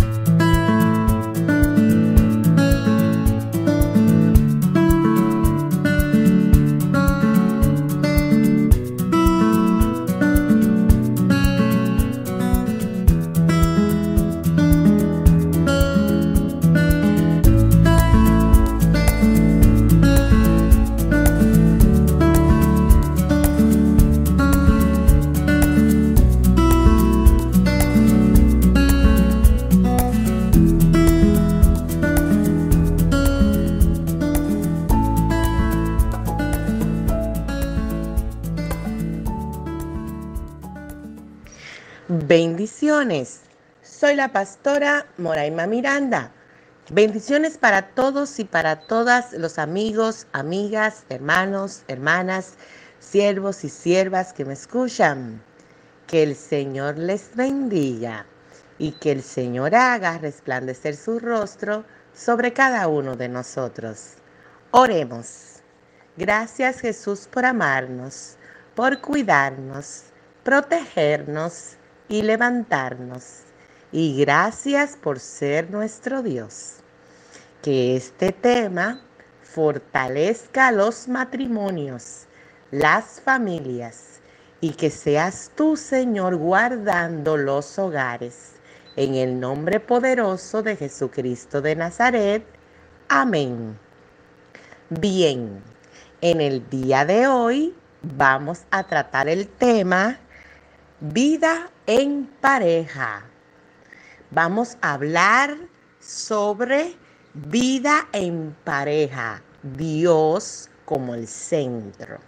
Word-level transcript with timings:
you 0.00 0.27
Bendiciones. 42.80 43.40
Soy 43.82 44.14
la 44.14 44.28
pastora 44.28 45.04
Moraima 45.16 45.66
Miranda. 45.66 46.30
Bendiciones 46.90 47.58
para 47.58 47.88
todos 47.88 48.38
y 48.38 48.44
para 48.44 48.76
todas 48.76 49.32
los 49.32 49.58
amigos, 49.58 50.28
amigas, 50.32 51.04
hermanos, 51.08 51.82
hermanas, 51.88 52.54
siervos 53.00 53.64
y 53.64 53.68
siervas 53.68 54.32
que 54.32 54.44
me 54.44 54.52
escuchan. 54.52 55.42
Que 56.06 56.22
el 56.22 56.36
Señor 56.36 56.98
les 56.98 57.34
bendiga 57.34 58.26
y 58.78 58.92
que 58.92 59.10
el 59.10 59.24
Señor 59.24 59.74
haga 59.74 60.16
resplandecer 60.18 60.94
su 60.94 61.18
rostro 61.18 61.84
sobre 62.14 62.52
cada 62.52 62.86
uno 62.86 63.16
de 63.16 63.28
nosotros. 63.28 64.12
Oremos. 64.70 65.62
Gracias 66.16 66.78
Jesús 66.78 67.26
por 67.28 67.44
amarnos, 67.44 68.36
por 68.76 69.00
cuidarnos, 69.00 70.04
protegernos 70.44 71.77
y 72.08 72.22
levantarnos. 72.22 73.42
Y 73.92 74.18
gracias 74.20 74.96
por 74.96 75.18
ser 75.18 75.70
nuestro 75.70 76.22
Dios. 76.22 76.76
Que 77.62 77.96
este 77.96 78.32
tema 78.32 79.02
fortalezca 79.42 80.70
los 80.72 81.08
matrimonios, 81.08 82.26
las 82.70 83.20
familias 83.20 84.20
y 84.60 84.70
que 84.70 84.90
seas 84.90 85.50
tú, 85.54 85.76
Señor, 85.76 86.36
guardando 86.36 87.36
los 87.36 87.78
hogares. 87.78 88.52
En 88.96 89.14
el 89.14 89.38
nombre 89.38 89.78
poderoso 89.78 90.62
de 90.62 90.76
Jesucristo 90.76 91.60
de 91.60 91.76
Nazaret. 91.76 92.44
Amén. 93.08 93.78
Bien, 94.90 95.62
en 96.20 96.40
el 96.40 96.68
día 96.68 97.04
de 97.04 97.28
hoy 97.28 97.74
vamos 98.02 98.64
a 98.70 98.84
tratar 98.84 99.28
el 99.28 99.46
tema 99.46 100.18
Vida 101.00 101.70
en 101.86 102.26
pareja. 102.40 103.22
Vamos 104.32 104.76
a 104.80 104.94
hablar 104.94 105.56
sobre 106.00 106.96
vida 107.34 108.08
en 108.12 108.56
pareja, 108.64 109.40
Dios 109.62 110.68
como 110.84 111.14
el 111.14 111.28
centro. 111.28 112.18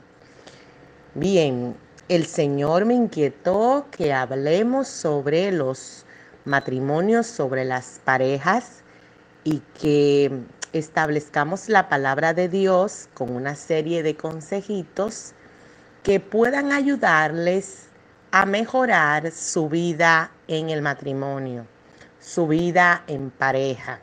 Bien, 1.17 1.75
el 2.09 2.27
Señor 2.27 2.85
me 2.85 2.95
inquietó 2.95 3.89
que 3.91 4.12
hablemos 4.12 4.87
sobre 4.87 5.51
los 5.51 6.07
matrimonios, 6.45 7.27
sobre 7.27 7.65
las 7.65 8.01
parejas 8.05 8.84
y 9.43 9.62
que 9.81 10.31
establezcamos 10.73 11.69
la 11.69 11.89
palabra 11.89 12.34
de 12.34 12.49
Dios 12.49 13.09
con 13.15 13.34
una 13.34 13.57
serie 13.57 14.05
de 14.05 14.15
consejitos 14.15 15.33
que 16.05 16.21
puedan 16.21 16.71
ayudarles 16.71 17.90
a 18.33 18.47
mejorar 18.47 19.33
su 19.33 19.69
vida 19.69 20.31
en 20.47 20.71
el 20.71 20.83
matrimonio, 20.83 21.67
su 22.21 22.47
vida 22.47 23.03
en 23.07 23.31
pareja. 23.31 24.01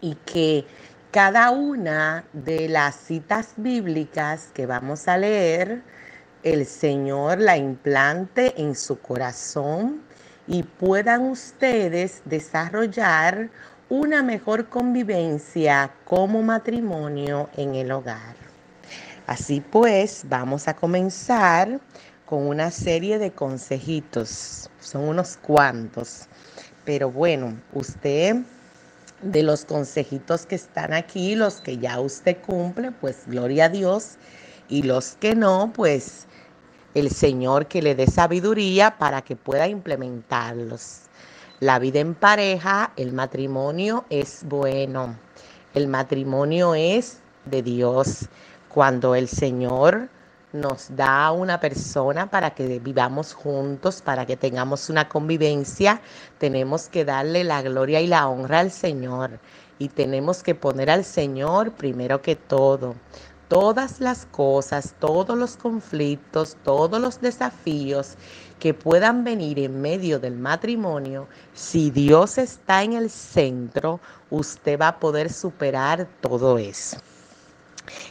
Y 0.00 0.16
que 0.16 0.66
cada 1.10 1.50
una 1.50 2.24
de 2.32 2.68
las 2.68 2.96
citas 2.96 3.54
bíblicas 3.56 4.48
que 4.52 4.66
vamos 4.66 5.08
a 5.08 5.16
leer, 5.16 5.82
el 6.42 6.66
Señor 6.66 7.38
la 7.38 7.56
implante 7.56 8.60
en 8.60 8.74
su 8.74 8.98
corazón 8.98 10.02
y 10.46 10.62
puedan 10.64 11.22
ustedes 11.22 12.22
desarrollar 12.24 13.48
una 13.88 14.22
mejor 14.22 14.68
convivencia 14.68 15.92
como 16.04 16.42
matrimonio 16.42 17.48
en 17.56 17.74
el 17.74 17.92
hogar. 17.92 18.34
Así 19.26 19.60
pues, 19.60 20.24
vamos 20.28 20.66
a 20.66 20.74
comenzar 20.74 21.78
con 22.32 22.46
una 22.46 22.70
serie 22.70 23.18
de 23.18 23.30
consejitos. 23.32 24.70
Son 24.80 25.06
unos 25.06 25.36
cuantos. 25.36 26.28
Pero 26.86 27.10
bueno, 27.10 27.60
usted 27.74 28.36
de 29.20 29.42
los 29.42 29.66
consejitos 29.66 30.46
que 30.46 30.54
están 30.54 30.94
aquí, 30.94 31.34
los 31.34 31.56
que 31.56 31.76
ya 31.76 32.00
usted 32.00 32.38
cumple, 32.40 32.90
pues 32.90 33.24
gloria 33.26 33.66
a 33.66 33.68
Dios. 33.68 34.16
Y 34.70 34.84
los 34.84 35.14
que 35.20 35.34
no, 35.34 35.74
pues 35.74 36.26
el 36.94 37.10
Señor 37.10 37.66
que 37.66 37.82
le 37.82 37.94
dé 37.94 38.06
sabiduría 38.06 38.96
para 38.96 39.20
que 39.20 39.36
pueda 39.36 39.68
implementarlos. 39.68 41.02
La 41.60 41.78
vida 41.78 42.00
en 42.00 42.14
pareja, 42.14 42.94
el 42.96 43.12
matrimonio 43.12 44.06
es 44.08 44.40
bueno. 44.44 45.18
El 45.74 45.86
matrimonio 45.86 46.74
es 46.74 47.18
de 47.44 47.62
Dios. 47.62 48.30
Cuando 48.70 49.14
el 49.14 49.28
Señor 49.28 50.08
nos 50.52 50.94
da 50.94 51.32
una 51.32 51.60
persona 51.60 52.30
para 52.30 52.50
que 52.50 52.78
vivamos 52.78 53.32
juntos, 53.32 54.02
para 54.02 54.26
que 54.26 54.36
tengamos 54.36 54.90
una 54.90 55.08
convivencia, 55.08 56.00
tenemos 56.38 56.88
que 56.88 57.04
darle 57.04 57.44
la 57.44 57.62
gloria 57.62 58.00
y 58.00 58.06
la 58.06 58.28
honra 58.28 58.60
al 58.60 58.70
Señor. 58.70 59.38
Y 59.78 59.88
tenemos 59.88 60.42
que 60.42 60.54
poner 60.54 60.90
al 60.90 61.04
Señor 61.04 61.72
primero 61.72 62.22
que 62.22 62.36
todo. 62.36 62.94
Todas 63.48 64.00
las 64.00 64.26
cosas, 64.26 64.94
todos 64.98 65.36
los 65.36 65.56
conflictos, 65.56 66.56
todos 66.62 67.00
los 67.00 67.20
desafíos 67.20 68.16
que 68.58 68.72
puedan 68.72 69.24
venir 69.24 69.58
en 69.58 69.80
medio 69.80 70.18
del 70.20 70.36
matrimonio, 70.36 71.26
si 71.52 71.90
Dios 71.90 72.38
está 72.38 72.82
en 72.82 72.92
el 72.92 73.10
centro, 73.10 74.00
usted 74.30 74.78
va 74.80 74.88
a 74.88 75.00
poder 75.00 75.32
superar 75.32 76.06
todo 76.20 76.58
eso. 76.58 76.96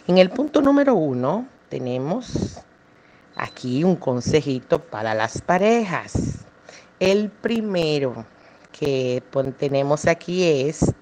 En 0.08 0.18
el 0.18 0.30
punto 0.30 0.62
número 0.62 0.94
uno, 0.94 1.48
tenemos 1.72 2.60
aquí 3.38 3.86
un 3.86 3.96
consejito 3.96 4.84
para 4.84 5.16
las 5.16 5.42
parejas. 5.42 6.46
El 7.00 7.32
primero 7.32 8.26
que 8.74 9.24
tenemos 9.58 10.06
aquí 10.06 10.44
es 10.44 10.94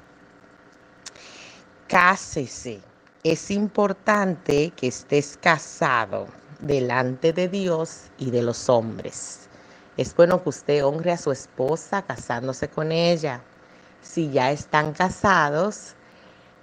cásese. 1.88 2.82
Es 3.24 3.50
importante 3.50 4.72
que 4.76 4.88
estés 4.88 5.38
casado 5.42 6.28
delante 6.60 7.34
de 7.34 7.50
Dios 7.50 8.04
y 8.20 8.30
de 8.30 8.44
los 8.44 8.70
hombres. 8.70 9.50
Es 9.98 10.16
bueno 10.16 10.42
que 10.44 10.50
usted 10.50 10.86
honre 10.86 11.14
a 11.14 11.18
su 11.18 11.32
esposa 11.32 12.04
casándose 12.04 12.70
con 12.70 12.92
ella. 12.92 13.42
Si 14.02 14.30
ya 14.30 14.52
están 14.52 14.94
casados, 14.94 15.96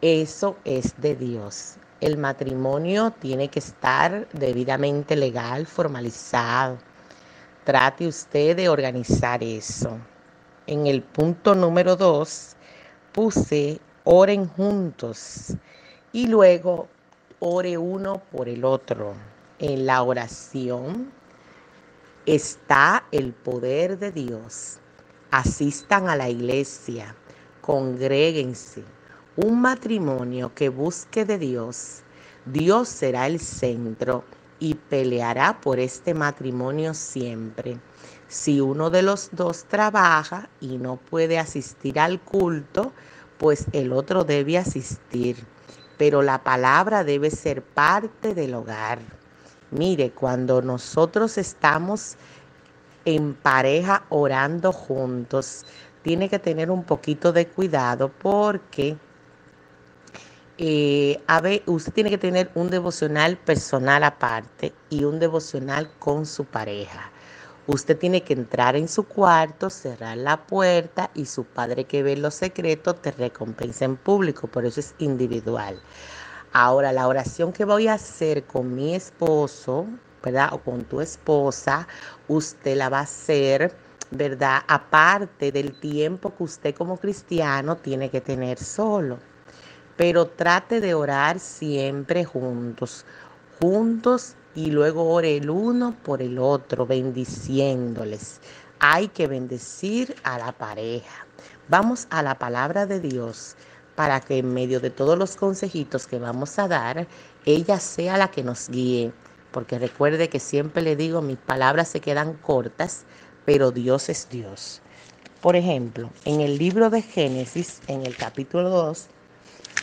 eso 0.00 0.56
es 0.64 0.94
de 1.00 1.16
Dios 1.16 1.76
el 2.00 2.18
matrimonio 2.18 3.10
tiene 3.10 3.48
que 3.48 3.58
estar 3.58 4.28
debidamente 4.32 5.16
legal, 5.16 5.66
formalizado. 5.66 6.78
Trate 7.64 8.06
usted 8.06 8.56
de 8.56 8.68
organizar 8.68 9.42
eso. 9.42 9.98
En 10.66 10.86
el 10.86 11.02
punto 11.02 11.54
número 11.54 11.96
dos 11.96 12.54
puse 13.12 13.80
oren 14.04 14.46
juntos 14.46 15.54
y 16.12 16.26
luego 16.26 16.88
ore 17.40 17.78
uno 17.78 18.20
por 18.30 18.48
el 18.48 18.64
otro. 18.64 19.14
En 19.58 19.86
la 19.86 20.02
oración 20.02 21.10
está 22.26 23.04
el 23.10 23.32
poder 23.32 23.98
de 23.98 24.12
Dios. 24.12 24.78
Asistan 25.30 26.08
a 26.08 26.16
la 26.16 26.28
iglesia, 26.28 27.16
congréguense 27.62 28.84
un 29.36 29.60
matrimonio 29.60 30.52
que 30.54 30.70
busque 30.70 31.26
de 31.26 31.38
Dios, 31.38 32.02
Dios 32.46 32.88
será 32.88 33.26
el 33.26 33.38
centro 33.38 34.24
y 34.58 34.74
peleará 34.74 35.60
por 35.60 35.78
este 35.78 36.14
matrimonio 36.14 36.94
siempre. 36.94 37.78
Si 38.28 38.60
uno 38.60 38.88
de 38.88 39.02
los 39.02 39.28
dos 39.32 39.64
trabaja 39.64 40.48
y 40.60 40.78
no 40.78 40.96
puede 40.96 41.38
asistir 41.38 42.00
al 42.00 42.20
culto, 42.20 42.92
pues 43.38 43.66
el 43.72 43.92
otro 43.92 44.24
debe 44.24 44.56
asistir. 44.56 45.36
Pero 45.98 46.22
la 46.22 46.42
palabra 46.42 47.04
debe 47.04 47.30
ser 47.30 47.62
parte 47.62 48.34
del 48.34 48.54
hogar. 48.54 49.00
Mire, 49.70 50.12
cuando 50.12 50.62
nosotros 50.62 51.36
estamos 51.36 52.16
en 53.04 53.34
pareja 53.34 54.04
orando 54.08 54.72
juntos, 54.72 55.66
tiene 56.02 56.28
que 56.28 56.38
tener 56.38 56.70
un 56.70 56.84
poquito 56.84 57.32
de 57.32 57.46
cuidado 57.46 58.10
porque 58.10 58.96
eh, 60.58 61.20
a 61.26 61.42
ver, 61.42 61.62
usted 61.66 61.92
tiene 61.92 62.08
que 62.08 62.16
tener 62.16 62.50
un 62.54 62.70
devocional 62.70 63.36
personal 63.36 64.02
aparte 64.04 64.72
y 64.88 65.04
un 65.04 65.18
devocional 65.18 65.90
con 65.98 66.24
su 66.24 66.46
pareja. 66.46 67.10
Usted 67.66 67.98
tiene 67.98 68.22
que 68.22 68.32
entrar 68.32 68.74
en 68.74 68.88
su 68.88 69.04
cuarto, 69.04 69.68
cerrar 69.68 70.16
la 70.16 70.46
puerta 70.46 71.10
y 71.14 71.26
su 71.26 71.44
padre 71.44 71.84
que 71.84 72.02
ve 72.02 72.16
los 72.16 72.34
secretos 72.34 73.02
te 73.02 73.10
recompensa 73.10 73.84
en 73.84 73.96
público, 73.96 74.46
por 74.46 74.64
eso 74.64 74.80
es 74.80 74.94
individual. 74.98 75.78
Ahora, 76.52 76.92
la 76.92 77.06
oración 77.06 77.52
que 77.52 77.66
voy 77.66 77.88
a 77.88 77.94
hacer 77.94 78.44
con 78.44 78.74
mi 78.74 78.94
esposo, 78.94 79.86
¿verdad? 80.22 80.54
O 80.54 80.58
con 80.62 80.84
tu 80.84 81.02
esposa, 81.02 81.86
usted 82.28 82.76
la 82.76 82.88
va 82.88 83.00
a 83.00 83.02
hacer, 83.02 83.76
¿verdad? 84.10 84.62
Aparte 84.68 85.52
del 85.52 85.78
tiempo 85.78 86.34
que 86.34 86.44
usted 86.44 86.74
como 86.74 86.96
cristiano 86.96 87.76
tiene 87.76 88.08
que 88.10 88.22
tener 88.22 88.58
solo 88.58 89.18
pero 89.96 90.26
trate 90.26 90.80
de 90.80 90.94
orar 90.94 91.38
siempre 91.40 92.24
juntos, 92.24 93.04
juntos 93.60 94.34
y 94.54 94.70
luego 94.70 95.10
ore 95.10 95.36
el 95.36 95.50
uno 95.50 95.94
por 96.02 96.22
el 96.22 96.38
otro, 96.38 96.86
bendiciéndoles. 96.86 98.40
Hay 98.78 99.08
que 99.08 99.26
bendecir 99.26 100.14
a 100.22 100.38
la 100.38 100.52
pareja. 100.52 101.26
Vamos 101.68 102.06
a 102.10 102.22
la 102.22 102.38
palabra 102.38 102.86
de 102.86 103.00
Dios 103.00 103.56
para 103.94 104.20
que 104.20 104.38
en 104.38 104.52
medio 104.52 104.78
de 104.78 104.90
todos 104.90 105.18
los 105.18 105.36
consejitos 105.36 106.06
que 106.06 106.18
vamos 106.18 106.58
a 106.58 106.68
dar, 106.68 107.06
ella 107.46 107.80
sea 107.80 108.18
la 108.18 108.30
que 108.30 108.42
nos 108.42 108.68
guíe. 108.68 109.12
Porque 109.50 109.78
recuerde 109.78 110.28
que 110.28 110.38
siempre 110.38 110.82
le 110.82 110.96
digo, 110.96 111.22
mis 111.22 111.38
palabras 111.38 111.88
se 111.88 112.00
quedan 112.00 112.34
cortas, 112.34 113.04
pero 113.46 113.70
Dios 113.70 114.10
es 114.10 114.28
Dios. 114.28 114.82
Por 115.40 115.56
ejemplo, 115.56 116.10
en 116.24 116.40
el 116.40 116.58
libro 116.58 116.90
de 116.90 117.00
Génesis, 117.00 117.80
en 117.86 118.04
el 118.04 118.16
capítulo 118.16 118.68
2, 118.68 119.08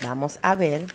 Vamos 0.02 0.40
a 0.42 0.56
ver 0.56 0.88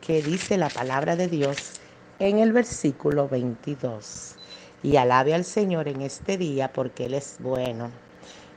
qué 0.00 0.22
dice 0.22 0.56
la 0.56 0.68
palabra 0.68 1.14
de 1.14 1.28
Dios 1.28 1.74
en 2.18 2.38
el 2.38 2.52
versículo 2.52 3.28
22. 3.28 4.34
Y 4.82 4.96
alabe 4.96 5.34
al 5.34 5.44
Señor 5.44 5.86
en 5.86 6.00
este 6.00 6.36
día 6.36 6.72
porque 6.72 7.06
Él 7.06 7.14
es 7.14 7.36
bueno. 7.38 7.90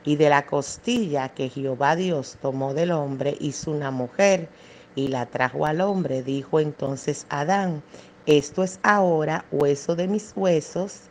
Y 0.02 0.16
de 0.16 0.28
la 0.28 0.46
costilla 0.46 1.28
que 1.28 1.48
Jehová 1.48 1.94
Dios 1.94 2.38
tomó 2.40 2.74
del 2.74 2.90
hombre 2.90 3.36
hizo 3.38 3.70
una 3.70 3.90
mujer 3.90 4.48
y 4.96 5.08
la 5.08 5.26
trajo 5.26 5.66
al 5.66 5.80
hombre. 5.80 6.22
Dijo 6.22 6.58
entonces 6.58 7.26
Adán, 7.28 7.82
esto 8.26 8.64
es 8.64 8.80
ahora 8.82 9.44
hueso 9.52 9.94
de 9.94 10.08
mis 10.08 10.32
huesos 10.34 11.02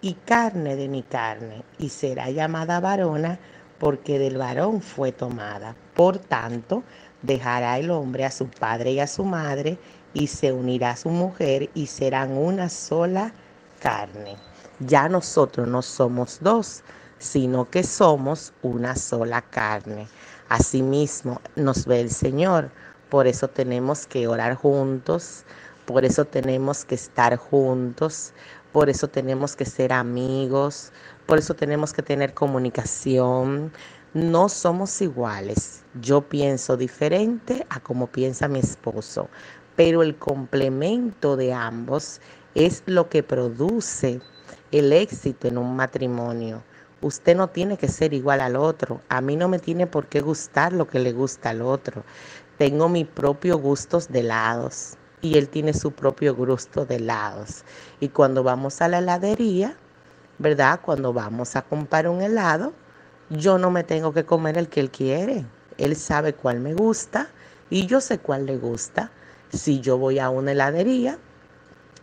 y 0.00 0.12
carne 0.12 0.76
de 0.76 0.88
mi 0.88 1.02
carne, 1.02 1.62
y 1.78 1.88
será 1.88 2.30
llamada 2.30 2.78
varona 2.78 3.38
porque 3.78 4.18
del 4.18 4.36
varón 4.36 4.80
fue 4.82 5.12
tomada. 5.12 5.74
Por 5.94 6.18
tanto, 6.18 6.82
dejará 7.24 7.78
el 7.78 7.90
hombre 7.90 8.24
a 8.24 8.30
su 8.30 8.48
padre 8.48 8.92
y 8.92 9.00
a 9.00 9.06
su 9.06 9.24
madre 9.24 9.78
y 10.12 10.28
se 10.28 10.52
unirá 10.52 10.90
a 10.90 10.96
su 10.96 11.08
mujer 11.08 11.70
y 11.74 11.86
serán 11.86 12.36
una 12.36 12.68
sola 12.68 13.32
carne. 13.80 14.36
Ya 14.80 15.08
nosotros 15.08 15.66
no 15.66 15.82
somos 15.82 16.38
dos, 16.40 16.82
sino 17.18 17.68
que 17.70 17.82
somos 17.82 18.52
una 18.62 18.96
sola 18.96 19.42
carne. 19.42 20.06
Asimismo 20.48 21.40
nos 21.56 21.86
ve 21.86 22.00
el 22.00 22.10
Señor. 22.10 22.70
Por 23.08 23.26
eso 23.26 23.48
tenemos 23.48 24.06
que 24.06 24.26
orar 24.26 24.54
juntos, 24.54 25.44
por 25.86 26.04
eso 26.04 26.24
tenemos 26.24 26.84
que 26.84 26.94
estar 26.94 27.36
juntos, 27.36 28.32
por 28.72 28.88
eso 28.90 29.08
tenemos 29.08 29.54
que 29.54 29.64
ser 29.64 29.92
amigos, 29.92 30.92
por 31.26 31.38
eso 31.38 31.54
tenemos 31.54 31.92
que 31.92 32.02
tener 32.02 32.34
comunicación, 32.34 33.72
no 34.14 34.48
somos 34.48 35.02
iguales. 35.02 35.82
Yo 36.00 36.22
pienso 36.22 36.76
diferente 36.76 37.66
a 37.68 37.80
como 37.80 38.06
piensa 38.06 38.46
mi 38.46 38.60
esposo, 38.60 39.28
pero 39.74 40.04
el 40.04 40.16
complemento 40.16 41.36
de 41.36 41.52
ambos 41.52 42.20
es 42.54 42.84
lo 42.86 43.08
que 43.08 43.24
produce 43.24 44.20
el 44.70 44.92
éxito 44.92 45.48
en 45.48 45.58
un 45.58 45.74
matrimonio. 45.74 46.62
Usted 47.00 47.36
no 47.36 47.48
tiene 47.48 47.76
que 47.76 47.88
ser 47.88 48.14
igual 48.14 48.40
al 48.40 48.54
otro. 48.54 49.00
A 49.08 49.20
mí 49.20 49.34
no 49.34 49.48
me 49.48 49.58
tiene 49.58 49.88
por 49.88 50.06
qué 50.06 50.20
gustar 50.20 50.72
lo 50.72 50.86
que 50.86 51.00
le 51.00 51.12
gusta 51.12 51.50
al 51.50 51.60
otro. 51.60 52.04
Tengo 52.56 52.88
mis 52.88 53.08
propios 53.08 53.60
gustos 53.60 54.08
de 54.08 54.20
helados 54.20 54.96
y 55.22 55.38
él 55.38 55.48
tiene 55.48 55.74
su 55.74 55.90
propio 55.90 56.36
gusto 56.36 56.86
de 56.86 56.96
helados. 56.96 57.64
Y 57.98 58.10
cuando 58.10 58.44
vamos 58.44 58.80
a 58.80 58.86
la 58.86 58.98
heladería, 58.98 59.76
¿verdad? 60.38 60.80
Cuando 60.82 61.12
vamos 61.12 61.56
a 61.56 61.62
comprar 61.62 62.06
un 62.08 62.22
helado, 62.22 62.72
yo 63.30 63.58
no 63.58 63.70
me 63.70 63.84
tengo 63.84 64.12
que 64.12 64.24
comer 64.24 64.58
el 64.58 64.68
que 64.68 64.80
él 64.80 64.90
quiere. 64.90 65.44
Él 65.78 65.96
sabe 65.96 66.34
cuál 66.34 66.60
me 66.60 66.74
gusta 66.74 67.28
y 67.70 67.86
yo 67.86 68.00
sé 68.00 68.18
cuál 68.18 68.46
le 68.46 68.56
gusta. 68.56 69.10
Si 69.52 69.80
yo 69.80 69.98
voy 69.98 70.18
a 70.18 70.30
una 70.30 70.52
heladería, 70.52 71.18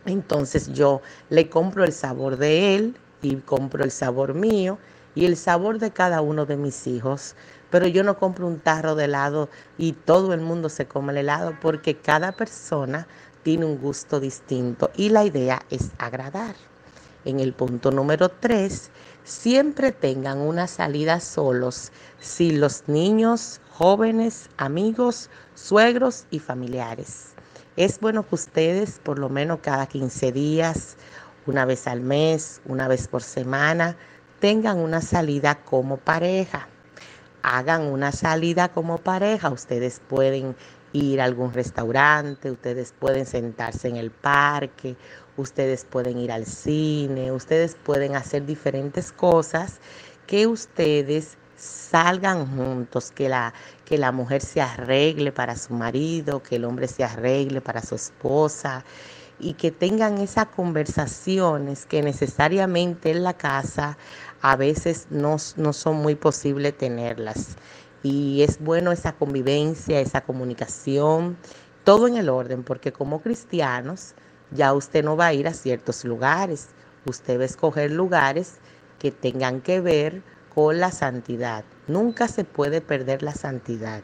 entonces 0.04 0.72
yo 0.72 1.00
le 1.30 1.48
compro 1.48 1.84
el 1.84 1.92
sabor 1.92 2.36
de 2.36 2.74
él 2.74 2.96
y 3.20 3.36
compro 3.36 3.84
el 3.84 3.90
sabor 3.90 4.34
mío 4.34 4.78
y 5.14 5.26
el 5.26 5.36
sabor 5.36 5.78
de 5.78 5.90
cada 5.90 6.20
uno 6.20 6.46
de 6.46 6.56
mis 6.56 6.86
hijos. 6.86 7.34
Pero 7.70 7.86
yo 7.86 8.04
no 8.04 8.18
compro 8.18 8.46
un 8.46 8.58
tarro 8.58 8.94
de 8.94 9.04
helado 9.04 9.48
y 9.78 9.92
todo 9.92 10.34
el 10.34 10.40
mundo 10.40 10.68
se 10.68 10.86
come 10.86 11.12
el 11.12 11.18
helado 11.18 11.54
porque 11.60 11.96
cada 11.96 12.32
persona 12.32 13.06
tiene 13.42 13.64
un 13.64 13.78
gusto 13.78 14.20
distinto 14.20 14.90
y 14.96 15.08
la 15.08 15.24
idea 15.24 15.62
es 15.70 15.90
agradar. 15.98 16.54
En 17.24 17.38
el 17.38 17.52
punto 17.52 17.92
número 17.92 18.28
3, 18.28 18.90
siempre 19.24 19.92
tengan 19.92 20.38
una 20.38 20.66
salida 20.66 21.20
solos 21.20 21.92
si 22.20 22.52
los 22.52 22.88
niños, 22.88 23.60
jóvenes, 23.70 24.48
amigos, 24.56 25.30
suegros 25.54 26.26
y 26.30 26.38
familiares. 26.38 27.34
Es 27.76 28.00
bueno 28.00 28.26
que 28.26 28.34
ustedes 28.34 28.98
por 28.98 29.18
lo 29.18 29.28
menos 29.28 29.60
cada 29.62 29.86
15 29.86 30.32
días, 30.32 30.96
una 31.46 31.64
vez 31.64 31.86
al 31.86 32.00
mes, 32.00 32.60
una 32.66 32.88
vez 32.88 33.08
por 33.08 33.22
semana, 33.22 33.96
tengan 34.40 34.78
una 34.78 35.00
salida 35.00 35.62
como 35.64 35.96
pareja. 35.96 36.68
Hagan 37.42 37.82
una 37.82 38.12
salida 38.12 38.68
como 38.68 38.98
pareja. 38.98 39.50
Ustedes 39.50 40.00
pueden 40.06 40.54
ir 40.92 41.20
a 41.20 41.24
algún 41.24 41.52
restaurante, 41.52 42.50
ustedes 42.50 42.92
pueden 42.98 43.26
sentarse 43.26 43.88
en 43.88 43.96
el 43.96 44.10
parque, 44.10 44.96
ustedes 45.36 45.84
pueden 45.84 46.18
ir 46.18 46.32
al 46.32 46.46
cine, 46.46 47.32
ustedes 47.32 47.76
pueden 47.82 48.16
hacer 48.16 48.44
diferentes 48.46 49.12
cosas 49.12 49.80
que 50.26 50.46
ustedes 50.46 51.36
salgan 51.56 52.56
juntos, 52.56 53.12
que 53.12 53.28
la, 53.28 53.54
que 53.84 53.98
la 53.98 54.12
mujer 54.12 54.42
se 54.42 54.60
arregle 54.60 55.32
para 55.32 55.56
su 55.56 55.74
marido, 55.74 56.42
que 56.42 56.56
el 56.56 56.64
hombre 56.64 56.88
se 56.88 57.04
arregle 57.04 57.60
para 57.60 57.82
su 57.82 57.94
esposa 57.94 58.84
y 59.38 59.54
que 59.54 59.70
tengan 59.70 60.18
esas 60.18 60.46
conversaciones 60.46 61.86
que 61.86 62.02
necesariamente 62.02 63.10
en 63.10 63.22
la 63.22 63.34
casa 63.34 63.96
a 64.40 64.56
veces 64.56 65.06
no, 65.10 65.36
no 65.56 65.72
son 65.72 65.96
muy 65.96 66.14
posibles 66.14 66.76
tenerlas. 66.76 67.56
Y 68.02 68.42
es 68.42 68.58
bueno 68.58 68.90
esa 68.90 69.12
convivencia, 69.12 70.00
esa 70.00 70.22
comunicación, 70.22 71.36
todo 71.84 72.08
en 72.08 72.16
el 72.16 72.28
orden, 72.28 72.64
porque 72.64 72.92
como 72.92 73.20
cristianos 73.20 74.14
ya 74.54 74.72
usted 74.72 75.04
no 75.04 75.16
va 75.16 75.26
a 75.26 75.34
ir 75.34 75.48
a 75.48 75.54
ciertos 75.54 76.04
lugares, 76.04 76.68
usted 77.06 77.38
va 77.38 77.42
a 77.42 77.46
escoger 77.46 77.90
lugares 77.90 78.54
que 78.98 79.10
tengan 79.10 79.60
que 79.60 79.80
ver 79.80 80.22
con 80.54 80.78
la 80.78 80.90
santidad. 80.90 81.64
Nunca 81.88 82.28
se 82.28 82.44
puede 82.44 82.80
perder 82.80 83.22
la 83.22 83.34
santidad. 83.34 84.02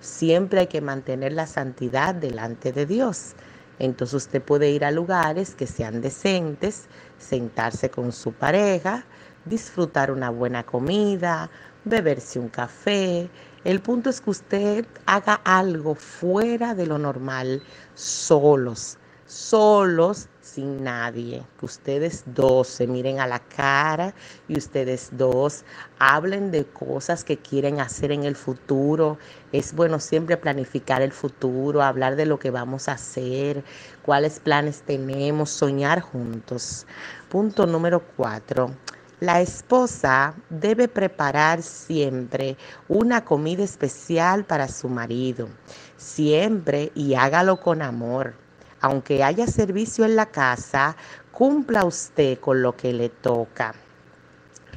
Siempre 0.00 0.60
hay 0.60 0.66
que 0.66 0.80
mantener 0.80 1.32
la 1.32 1.46
santidad 1.46 2.14
delante 2.14 2.72
de 2.72 2.86
Dios. 2.86 3.34
Entonces 3.78 4.14
usted 4.14 4.42
puede 4.42 4.70
ir 4.70 4.84
a 4.84 4.90
lugares 4.90 5.54
que 5.54 5.66
sean 5.66 6.00
decentes, 6.00 6.86
sentarse 7.18 7.90
con 7.90 8.12
su 8.12 8.32
pareja, 8.32 9.04
disfrutar 9.44 10.10
una 10.10 10.30
buena 10.30 10.64
comida, 10.64 11.50
beberse 11.84 12.38
un 12.38 12.48
café. 12.48 13.30
El 13.64 13.80
punto 13.80 14.10
es 14.10 14.20
que 14.20 14.30
usted 14.30 14.86
haga 15.06 15.34
algo 15.44 15.94
fuera 15.94 16.74
de 16.74 16.86
lo 16.86 16.98
normal, 16.98 17.62
solos, 17.94 18.98
solos, 19.30 20.28
sin 20.40 20.82
nadie, 20.82 21.44
que 21.60 21.66
ustedes 21.66 22.24
dos 22.26 22.66
se 22.66 22.88
miren 22.88 23.20
a 23.20 23.28
la 23.28 23.38
cara 23.38 24.12
y 24.48 24.58
ustedes 24.58 25.10
dos 25.12 25.64
hablen 26.00 26.50
de 26.50 26.64
cosas 26.64 27.22
que 27.22 27.36
quieren 27.36 27.78
hacer 27.78 28.10
en 28.10 28.24
el 28.24 28.34
futuro. 28.34 29.18
Es 29.52 29.72
bueno 29.72 30.00
siempre 30.00 30.36
planificar 30.36 31.00
el 31.00 31.12
futuro, 31.12 31.80
hablar 31.80 32.16
de 32.16 32.26
lo 32.26 32.40
que 32.40 32.50
vamos 32.50 32.88
a 32.88 32.92
hacer, 32.92 33.62
cuáles 34.02 34.40
planes 34.40 34.82
tenemos, 34.82 35.50
soñar 35.50 36.00
juntos. 36.00 36.84
Punto 37.28 37.66
número 37.66 38.02
cuatro. 38.16 38.74
La 39.20 39.40
esposa 39.40 40.34
debe 40.48 40.88
preparar 40.88 41.62
siempre 41.62 42.56
una 42.88 43.24
comida 43.24 43.62
especial 43.62 44.44
para 44.44 44.66
su 44.66 44.88
marido, 44.88 45.48
siempre 45.96 46.90
y 46.96 47.14
hágalo 47.14 47.60
con 47.60 47.80
amor 47.80 48.49
aunque 48.80 49.22
haya 49.22 49.46
servicio 49.46 50.04
en 50.04 50.16
la 50.16 50.26
casa, 50.26 50.96
cumpla 51.32 51.84
usted 51.84 52.38
con 52.38 52.62
lo 52.62 52.76
que 52.76 52.92
le 52.92 53.08
toca. 53.08 53.74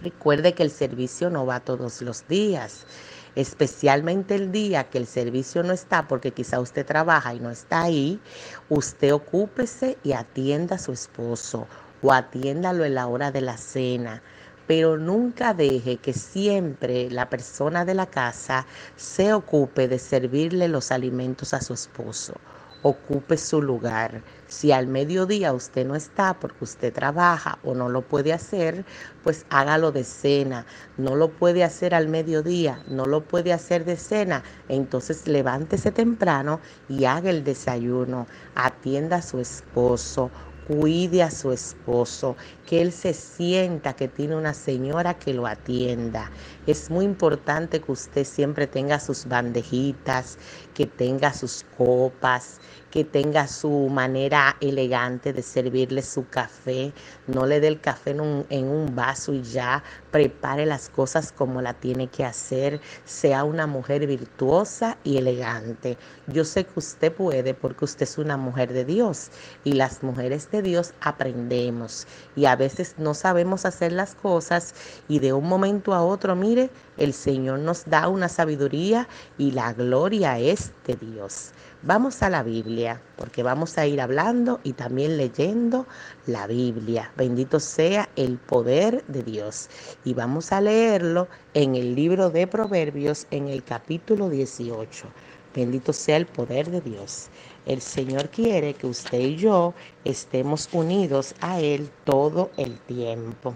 Recuerde 0.01 0.53
que 0.53 0.63
el 0.63 0.72
servicio 0.72 1.29
no 1.29 1.45
va 1.45 1.60
todos 1.60 2.01
los 2.01 2.27
días 2.27 2.86
especialmente 3.36 4.36
el 4.36 4.51
día 4.51 4.89
que 4.89 4.98
el 4.98 5.07
servicio 5.07 5.63
no 5.63 5.74
está, 5.74 6.07
porque 6.07 6.31
quizá 6.31 6.60
usted 6.60 6.86
trabaja 6.86 7.33
y 7.33 7.39
no 7.39 7.50
está 7.50 7.83
ahí, 7.83 8.19
usted 8.69 9.13
ocúpese 9.13 9.98
y 10.03 10.13
atienda 10.13 10.75
a 10.75 10.79
su 10.79 10.91
esposo 10.91 11.67
o 12.01 12.13
atiéndalo 12.13 12.86
en 12.86 12.95
la 12.95 13.07
hora 13.07 13.31
de 13.31 13.41
la 13.41 13.57
cena 13.57 14.22
pero 14.67 14.98
nunca 14.98 15.53
deje 15.53 15.98
que 15.98 16.13
siempre 16.13 17.10
la 17.10 17.29
persona 17.29 17.83
de 17.86 17.93
la 17.93 18.05
casa 18.05 18.65
se 18.95 19.33
ocupe 19.33 19.88
de 19.88 20.00
servirle 20.00 20.67
los 20.67 20.91
alimentos 20.91 21.53
a 21.53 21.62
su 21.62 21.74
esposo. 21.74 22.33
Ocupe 22.84 23.38
su 23.38 23.62
lugar. 23.62 24.24
Si 24.48 24.72
al 24.74 24.88
mediodía 24.88 25.54
usted 25.54 25.86
no 25.88 25.96
está 25.96 26.34
porque 26.40 26.66
usted 26.66 26.94
trabaja 26.94 27.58
o 27.63 27.74
no 27.74 27.90
lo 27.90 28.02
puede 28.02 28.34
hacer, 28.34 28.86
pues 29.24 29.46
hágalo 29.50 29.92
de 29.94 30.04
cena. 30.04 30.66
No 30.98 31.16
lo 31.16 31.30
puede 31.32 31.63
hacer 31.63 31.96
al 31.96 32.10
mediodía, 32.10 32.84
no 32.88 33.06
lo 33.06 33.24
puede 33.24 33.54
hacer 33.54 33.86
de 33.86 33.98
cena. 33.98 34.44
Entonces 34.68 35.28
levántese 35.28 35.92
temprano 35.92 36.60
y 36.90 37.06
haga 37.06 37.30
el 37.30 37.44
desayuno. 37.46 38.28
Atienda 38.56 39.18
a 39.18 39.22
su 39.22 39.40
esposo 39.40 40.30
cuide 40.67 41.24
a 41.24 41.32
su 41.32 41.51
esposo, 41.51 42.36
que 42.65 42.82
él 42.82 42.91
se 42.91 43.13
sienta 43.13 43.93
que 43.93 44.08
tiene 44.08 44.36
una 44.36 44.53
señora 44.53 45.15
que 45.15 45.34
lo 45.34 45.48
atienda. 45.48 46.32
Es 46.65 46.89
muy 46.89 47.05
importante 47.05 47.82
que 47.82 47.91
usted 47.91 48.24
siempre 48.25 48.67
tenga 48.67 49.00
sus 49.00 49.25
bandejitas, 49.27 50.38
que 50.74 50.86
tenga 50.86 51.34
sus 51.34 51.65
copas, 51.77 52.60
que 52.93 53.03
tenga 53.03 53.47
su 53.47 53.89
manera 53.89 54.55
elegante 54.62 55.33
de 55.33 55.41
servirle 55.41 56.03
su 56.03 56.27
café. 56.27 56.93
No 57.25 57.47
le 57.47 57.59
dé 57.59 57.67
el 57.67 57.81
café 57.81 58.12
en 58.12 58.21
un, 58.21 58.45
en 58.51 58.67
un 58.67 58.95
vaso 58.95 59.33
y 59.33 59.41
ya 59.41 59.83
prepare 60.12 60.67
las 60.67 60.89
cosas 60.89 61.31
como 61.31 61.59
la 61.63 61.73
tiene 61.73 62.05
que 62.05 62.23
hacer. 62.23 62.81
Sea 63.03 63.45
una 63.45 63.65
mujer 63.65 64.05
virtuosa 64.05 65.00
y 65.03 65.17
elegante. 65.17 65.97
Yo 66.27 66.45
sé 66.45 66.65
que 66.65 66.77
usted 66.77 67.12
puede 67.12 67.55
porque 67.55 67.85
usted 67.85 68.03
es 68.03 68.19
una 68.19 68.38
mujer 68.38 68.71
de 68.71 68.85
Dios 68.85 69.31
y 69.63 69.71
las 69.71 70.03
mujeres 70.03 70.51
de 70.51 70.62
Dios 70.62 70.93
aprendemos 71.01 72.05
y 72.35 72.45
a 72.45 72.55
veces 72.55 72.93
no 73.00 73.15
sabemos 73.15 73.65
hacer 73.65 73.91
las 73.91 74.13
cosas 74.13 74.75
y 75.07 75.17
de 75.17 75.33
un 75.33 75.50
momento 75.50 75.95
a 75.95 76.03
otro, 76.03 76.35
mire, 76.35 76.69
el 76.97 77.13
Señor 77.13 77.57
nos 77.57 77.85
da 77.85 78.07
una 78.07 78.29
sabiduría 78.29 79.07
y 79.39 79.50
la 79.50 79.73
gloria 79.73 80.38
es 80.38 80.73
de 80.85 80.95
Dios. 80.95 81.53
Vamos 81.86 82.24
a 82.24 82.30
la 82.30 82.44
Biblia, 82.44 83.02
porque 83.18 83.44
vamos 83.44 83.78
a 83.78 83.86
ir 83.86 84.00
hablando 84.00 84.62
y 84.63 84.72
también 84.72 85.18
leyendo 85.18 85.86
la 86.25 86.48
Biblia. 86.48 87.12
Bendito 87.18 87.60
sea 87.60 88.08
el 88.16 88.38
poder 88.38 89.04
de 89.10 89.22
Dios. 89.22 89.70
Y 90.06 90.13
vamos 90.13 90.54
a 90.54 90.62
leerlo 90.62 91.28
en 91.54 91.75
el 91.75 91.94
libro 91.94 92.30
de 92.30 92.48
Proverbios, 92.48 93.28
en 93.32 93.50
el 93.50 93.66
capítulo 93.66 94.30
18. 94.30 95.08
Bendito 95.54 95.92
sea 95.92 96.16
el 96.16 96.25
poder 96.25 96.72
de 96.72 96.80
Dios. 96.80 97.28
El 97.66 97.82
Señor 97.82 98.30
quiere 98.30 98.75
que 98.75 98.88
usted 98.88 99.20
y 99.20 99.36
yo 99.36 99.74
estemos 100.06 100.70
unidos 100.72 101.36
a 101.42 101.60
Él 101.60 101.90
todo 102.06 102.50
el 102.56 102.80
tiempo. 102.80 103.56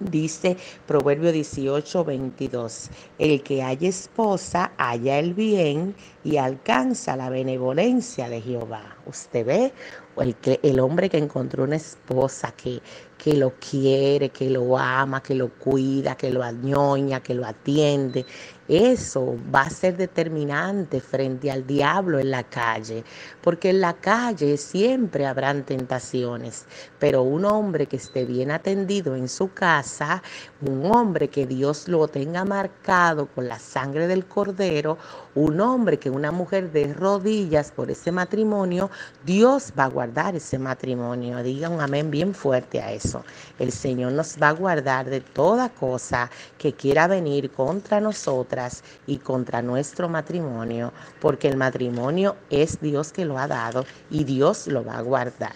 Dice 0.00 0.56
Proverbio 0.86 1.32
18, 1.32 2.04
22, 2.04 2.88
el 3.18 3.42
que 3.42 3.64
haya 3.64 3.88
esposa 3.88 4.70
haya 4.78 5.18
el 5.18 5.34
bien 5.34 5.96
y 6.22 6.36
alcanza 6.36 7.16
la 7.16 7.30
benevolencia 7.30 8.28
de 8.28 8.40
Jehová. 8.40 8.96
Usted 9.06 9.44
ve, 9.44 9.72
el, 10.18 10.36
el 10.62 10.78
hombre 10.78 11.10
que 11.10 11.18
encontró 11.18 11.64
una 11.64 11.76
esposa 11.76 12.52
que, 12.52 12.80
que 13.16 13.34
lo 13.34 13.54
quiere, 13.58 14.30
que 14.30 14.48
lo 14.48 14.78
ama, 14.78 15.20
que 15.20 15.34
lo 15.34 15.52
cuida, 15.58 16.16
que 16.16 16.30
lo 16.30 16.44
añoña, 16.44 17.20
que 17.20 17.34
lo 17.34 17.44
atiende. 17.44 18.24
Eso 18.68 19.34
va 19.54 19.62
a 19.62 19.70
ser 19.70 19.96
determinante 19.96 21.00
frente 21.00 21.50
al 21.50 21.66
diablo 21.66 22.18
en 22.18 22.30
la 22.30 22.42
calle, 22.42 23.02
porque 23.40 23.70
en 23.70 23.80
la 23.80 23.94
calle 23.94 24.58
siempre 24.58 25.24
habrán 25.24 25.64
tentaciones, 25.64 26.66
pero 26.98 27.22
un 27.22 27.46
hombre 27.46 27.86
que 27.86 27.96
esté 27.96 28.26
bien 28.26 28.50
atendido 28.50 29.16
en 29.16 29.26
su 29.30 29.54
casa, 29.54 30.22
un 30.60 30.84
hombre 30.84 31.28
que 31.28 31.46
Dios 31.46 31.88
lo 31.88 32.08
tenga 32.08 32.44
marcado 32.44 33.26
con 33.28 33.48
la 33.48 33.58
sangre 33.58 34.06
del 34.06 34.26
cordero, 34.26 34.98
un 35.34 35.62
hombre 35.62 35.98
que 35.98 36.10
una 36.10 36.30
mujer 36.30 36.70
de 36.70 36.92
rodillas 36.92 37.70
por 37.70 37.90
ese 37.90 38.12
matrimonio, 38.12 38.90
Dios 39.24 39.72
va 39.78 39.84
a 39.84 39.88
guardar 39.88 40.36
ese 40.36 40.58
matrimonio. 40.58 41.42
Diga 41.42 41.70
un 41.70 41.80
amén 41.80 42.10
bien 42.10 42.34
fuerte 42.34 42.82
a 42.82 42.92
eso. 42.92 43.24
El 43.58 43.72
Señor 43.72 44.12
nos 44.12 44.36
va 44.36 44.48
a 44.50 44.52
guardar 44.52 45.08
de 45.08 45.20
toda 45.20 45.70
cosa 45.70 46.30
que 46.58 46.74
quiera 46.74 47.06
venir 47.06 47.50
contra 47.50 48.00
nosotras 48.00 48.57
y 49.06 49.18
contra 49.18 49.62
nuestro 49.62 50.08
matrimonio, 50.08 50.92
porque 51.20 51.48
el 51.48 51.56
matrimonio 51.56 52.36
es 52.50 52.80
Dios 52.80 53.12
que 53.12 53.24
lo 53.24 53.38
ha 53.38 53.46
dado 53.46 53.84
y 54.10 54.24
Dios 54.24 54.66
lo 54.66 54.84
va 54.84 54.98
a 54.98 55.02
guardar. 55.02 55.54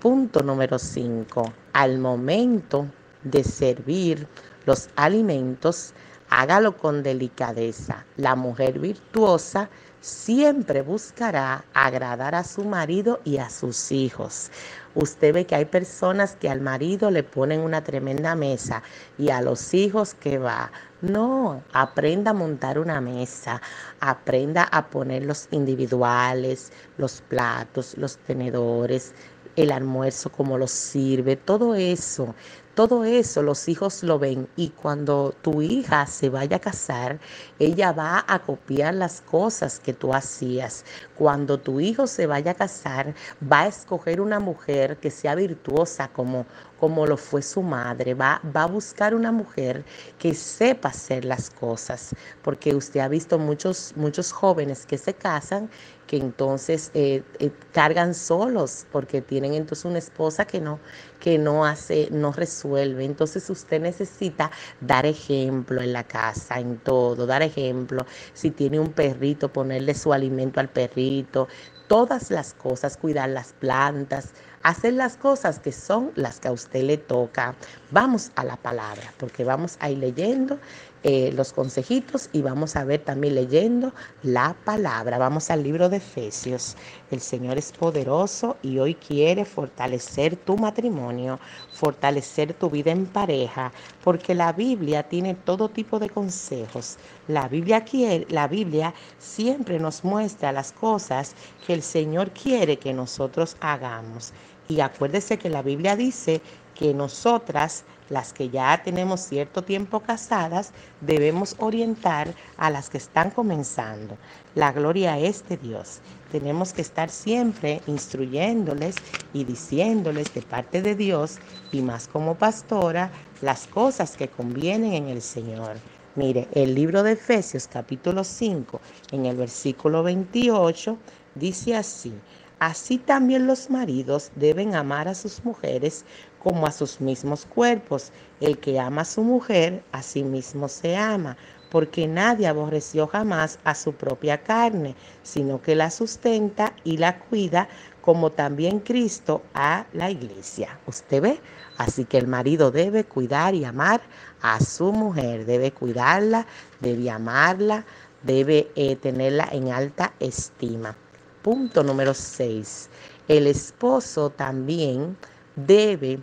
Punto 0.00 0.42
número 0.42 0.78
5. 0.78 1.52
Al 1.72 1.98
momento 1.98 2.86
de 3.24 3.42
servir 3.42 4.28
los 4.64 4.88
alimentos, 4.94 5.92
hágalo 6.30 6.76
con 6.76 7.02
delicadeza. 7.02 8.04
La 8.16 8.36
mujer 8.36 8.78
virtuosa 8.78 9.68
siempre 10.00 10.82
buscará 10.82 11.64
agradar 11.74 12.34
a 12.34 12.44
su 12.44 12.64
marido 12.64 13.20
y 13.24 13.38
a 13.38 13.50
sus 13.50 13.90
hijos. 13.90 14.50
Usted 14.94 15.34
ve 15.34 15.46
que 15.46 15.54
hay 15.54 15.64
personas 15.64 16.36
que 16.36 16.48
al 16.48 16.60
marido 16.60 17.10
le 17.10 17.22
ponen 17.22 17.60
una 17.60 17.82
tremenda 17.82 18.34
mesa 18.34 18.82
y 19.18 19.30
a 19.30 19.40
los 19.40 19.74
hijos 19.74 20.14
que 20.14 20.38
va. 20.38 20.70
No, 21.00 21.62
aprenda 21.72 22.32
a 22.32 22.34
montar 22.34 22.78
una 22.78 23.00
mesa, 23.00 23.62
aprenda 24.00 24.64
a 24.64 24.90
poner 24.90 25.24
los 25.24 25.46
individuales, 25.52 26.72
los 26.96 27.20
platos, 27.20 27.96
los 27.96 28.18
tenedores, 28.18 29.14
el 29.54 29.70
almuerzo, 29.70 30.30
cómo 30.32 30.58
lo 30.58 30.66
sirve, 30.66 31.36
todo 31.36 31.74
eso. 31.76 32.34
Todo 32.74 33.04
eso 33.04 33.42
los 33.42 33.68
hijos 33.68 34.04
lo 34.04 34.20
ven 34.20 34.48
y 34.54 34.70
cuando 34.70 35.34
tu 35.42 35.62
hija 35.62 36.06
se 36.06 36.30
vaya 36.30 36.58
a 36.58 36.60
casar, 36.60 37.18
ella 37.58 37.90
va 37.92 38.24
a 38.28 38.38
copiar 38.40 38.94
las 38.94 39.20
cosas 39.20 39.80
que 39.80 39.92
tú 39.94 40.14
hacías. 40.14 40.84
Cuando 41.16 41.58
tu 41.60 41.80
hijo 41.80 42.06
se 42.06 42.26
vaya 42.28 42.52
a 42.52 42.54
casar, 42.54 43.14
va 43.42 43.62
a 43.62 43.66
escoger 43.66 44.20
una 44.20 44.38
mujer 44.38 44.98
que 44.98 45.10
sea 45.10 45.34
virtuosa 45.34 46.08
como, 46.12 46.46
como 46.78 47.06
lo 47.06 47.16
fue 47.16 47.42
su 47.42 47.62
madre. 47.62 48.14
Va, 48.14 48.40
va 48.56 48.64
a 48.64 48.66
buscar 48.66 49.14
una 49.14 49.32
mujer 49.32 49.84
que 50.18 50.34
sepa 50.34 50.88
hacer 50.88 51.24
las 51.24 51.50
cosas, 51.50 52.14
porque 52.42 52.74
usted 52.74 53.00
ha 53.00 53.08
visto 53.08 53.38
muchos, 53.38 53.92
muchos 53.96 54.32
jóvenes 54.32 54.86
que 54.86 54.98
se 54.98 55.14
casan 55.14 55.70
que 56.08 56.16
entonces 56.16 56.90
eh, 56.94 57.22
eh, 57.38 57.52
cargan 57.72 58.14
solos 58.14 58.86
porque 58.90 59.20
tienen 59.20 59.54
entonces 59.54 59.84
una 59.84 59.98
esposa 59.98 60.46
que 60.46 60.60
no, 60.60 60.80
que 61.20 61.38
no 61.38 61.64
hace, 61.66 62.08
no 62.10 62.32
resuelve. 62.32 63.04
Entonces 63.04 63.48
usted 63.50 63.80
necesita 63.80 64.50
dar 64.80 65.06
ejemplo 65.06 65.80
en 65.82 65.92
la 65.92 66.04
casa, 66.04 66.58
en 66.58 66.78
todo, 66.78 67.26
dar 67.26 67.42
ejemplo. 67.42 68.06
Si 68.32 68.50
tiene 68.50 68.80
un 68.80 68.92
perrito, 68.92 69.52
ponerle 69.52 69.94
su 69.94 70.12
alimento 70.12 70.60
al 70.60 70.70
perrito, 70.70 71.46
todas 71.86 72.30
las 72.30 72.54
cosas, 72.54 72.96
cuidar 72.96 73.28
las 73.28 73.52
plantas, 73.52 74.32
hacer 74.62 74.94
las 74.94 75.16
cosas 75.16 75.58
que 75.58 75.72
son 75.72 76.10
las 76.14 76.40
que 76.40 76.48
a 76.48 76.52
usted 76.52 76.82
le 76.82 76.96
toca. 76.98 77.54
Vamos 77.90 78.30
a 78.34 78.44
la 78.44 78.56
palabra, 78.56 79.12
porque 79.18 79.44
vamos 79.44 79.76
a 79.80 79.90
ir 79.90 79.98
leyendo 79.98 80.58
eh, 81.04 81.30
los 81.32 81.52
consejitos 81.52 82.28
y 82.32 82.42
vamos 82.42 82.74
a 82.74 82.82
ver 82.82 83.00
también 83.04 83.36
leyendo 83.36 83.92
la 84.24 84.56
palabra. 84.64 85.16
Vamos 85.16 85.48
al 85.48 85.62
libro 85.62 85.88
de 85.88 85.98
Efesios. 85.98 86.76
El 87.12 87.20
Señor 87.20 87.56
es 87.56 87.70
poderoso 87.70 88.56
y 88.62 88.80
hoy 88.80 88.96
quiere 88.96 89.44
fortalecer 89.44 90.34
tu 90.34 90.56
matrimonio, 90.56 91.38
fortalecer 91.72 92.52
tu 92.52 92.68
vida 92.68 92.90
en 92.90 93.06
pareja, 93.06 93.72
porque 94.02 94.34
la 94.34 94.52
Biblia 94.52 95.04
tiene 95.04 95.34
todo 95.34 95.68
tipo 95.68 96.00
de 96.00 96.10
consejos. 96.10 96.96
La 97.28 97.46
Biblia, 97.46 97.84
quiere, 97.84 98.26
la 98.28 98.48
Biblia 98.48 98.92
siempre 99.18 99.78
nos 99.78 100.02
muestra 100.02 100.50
las 100.50 100.72
cosas 100.72 101.36
que 101.64 101.74
el 101.74 101.82
Señor 101.82 102.32
quiere 102.32 102.76
que 102.78 102.92
nosotros 102.92 103.56
hagamos. 103.60 104.32
Y 104.68 104.80
acuérdese 104.80 105.38
que 105.38 105.48
la 105.48 105.62
Biblia 105.62 105.96
dice 105.96 106.42
que 106.74 106.94
nosotras, 106.94 107.84
las 108.08 108.32
que 108.32 108.50
ya 108.50 108.82
tenemos 108.84 109.20
cierto 109.20 109.62
tiempo 109.62 110.00
casadas, 110.00 110.72
debemos 111.00 111.56
orientar 111.58 112.34
a 112.56 112.70
las 112.70 112.88
que 112.88 112.98
están 112.98 113.30
comenzando. 113.30 114.16
La 114.54 114.70
gloria 114.72 115.18
es 115.18 115.48
de 115.48 115.56
Dios. 115.56 116.00
Tenemos 116.30 116.72
que 116.72 116.82
estar 116.82 117.08
siempre 117.10 117.80
instruyéndoles 117.86 118.96
y 119.32 119.44
diciéndoles 119.44 120.32
de 120.34 120.42
parte 120.42 120.82
de 120.82 120.94
Dios 120.94 121.38
y 121.72 121.80
más 121.80 122.06
como 122.06 122.36
pastora 122.36 123.10
las 123.40 123.66
cosas 123.66 124.16
que 124.16 124.28
convienen 124.28 124.92
en 124.92 125.08
el 125.08 125.22
Señor. 125.22 125.76
Mire, 126.14 126.48
el 126.52 126.74
libro 126.74 127.02
de 127.02 127.12
Efesios 127.12 127.66
capítulo 127.66 128.22
5 128.22 128.80
en 129.12 129.26
el 129.26 129.36
versículo 129.36 130.02
28 130.02 130.98
dice 131.34 131.76
así, 131.76 132.12
Así 132.58 132.98
también 132.98 133.46
los 133.46 133.70
maridos 133.70 134.32
deben 134.34 134.74
amar 134.74 135.06
a 135.06 135.14
sus 135.14 135.44
mujeres 135.44 136.04
como 136.42 136.66
a 136.66 136.72
sus 136.72 137.00
mismos 137.00 137.46
cuerpos. 137.46 138.10
El 138.40 138.58
que 138.58 138.80
ama 138.80 139.02
a 139.02 139.04
su 139.04 139.22
mujer, 139.22 139.84
a 139.92 140.02
sí 140.02 140.24
mismo 140.24 140.68
se 140.68 140.96
ama, 140.96 141.36
porque 141.70 142.08
nadie 142.08 142.48
aborreció 142.48 143.06
jamás 143.06 143.60
a 143.62 143.76
su 143.76 143.92
propia 143.92 144.42
carne, 144.42 144.96
sino 145.22 145.62
que 145.62 145.76
la 145.76 145.90
sustenta 145.90 146.74
y 146.82 146.96
la 146.96 147.20
cuida, 147.20 147.68
como 148.00 148.32
también 148.32 148.80
Cristo 148.80 149.42
a 149.54 149.86
la 149.92 150.10
iglesia. 150.10 150.80
¿Usted 150.86 151.22
ve? 151.22 151.40
Así 151.76 152.06
que 152.06 152.18
el 152.18 152.26
marido 152.26 152.72
debe 152.72 153.04
cuidar 153.04 153.54
y 153.54 153.64
amar 153.64 154.00
a 154.42 154.58
su 154.58 154.92
mujer, 154.92 155.44
debe 155.46 155.70
cuidarla, 155.70 156.46
debe 156.80 157.08
amarla, 157.10 157.84
debe 158.22 158.72
eh, 158.74 158.96
tenerla 158.96 159.48
en 159.52 159.70
alta 159.70 160.14
estima. 160.18 160.96
Punto 161.42 161.84
número 161.84 162.14
6. 162.14 162.90
El 163.28 163.46
esposo 163.46 164.30
también 164.30 165.16
debe 165.54 166.20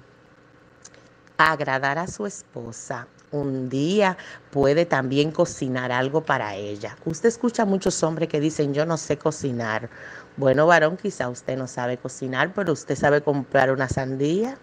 agradar 1.38 1.98
a 1.98 2.08
su 2.08 2.26
esposa. 2.26 3.08
Un 3.32 3.70
día 3.70 4.18
puede 4.52 4.86
también 4.86 5.32
cocinar 5.32 5.92
algo 5.92 6.24
para 6.24 6.56
ella. 6.56 6.98
Usted 7.06 7.30
escucha 7.30 7.66
muchos 7.66 8.02
hombres 8.04 8.30
que 8.30 8.40
dicen 8.40 8.74
yo 8.74 8.86
no 8.86 8.98
sé 8.98 9.18
cocinar. 9.18 9.90
Bueno, 10.38 10.68
varón, 10.68 10.98
quizá 10.98 11.30
usted 11.30 11.58
no 11.58 11.68
sabe 11.68 11.98
cocinar, 11.98 12.54
pero 12.54 12.74
usted 12.74 12.96
sabe 12.96 13.22
comprar 13.22 13.72
una 13.72 13.88
sandía. 13.90 14.58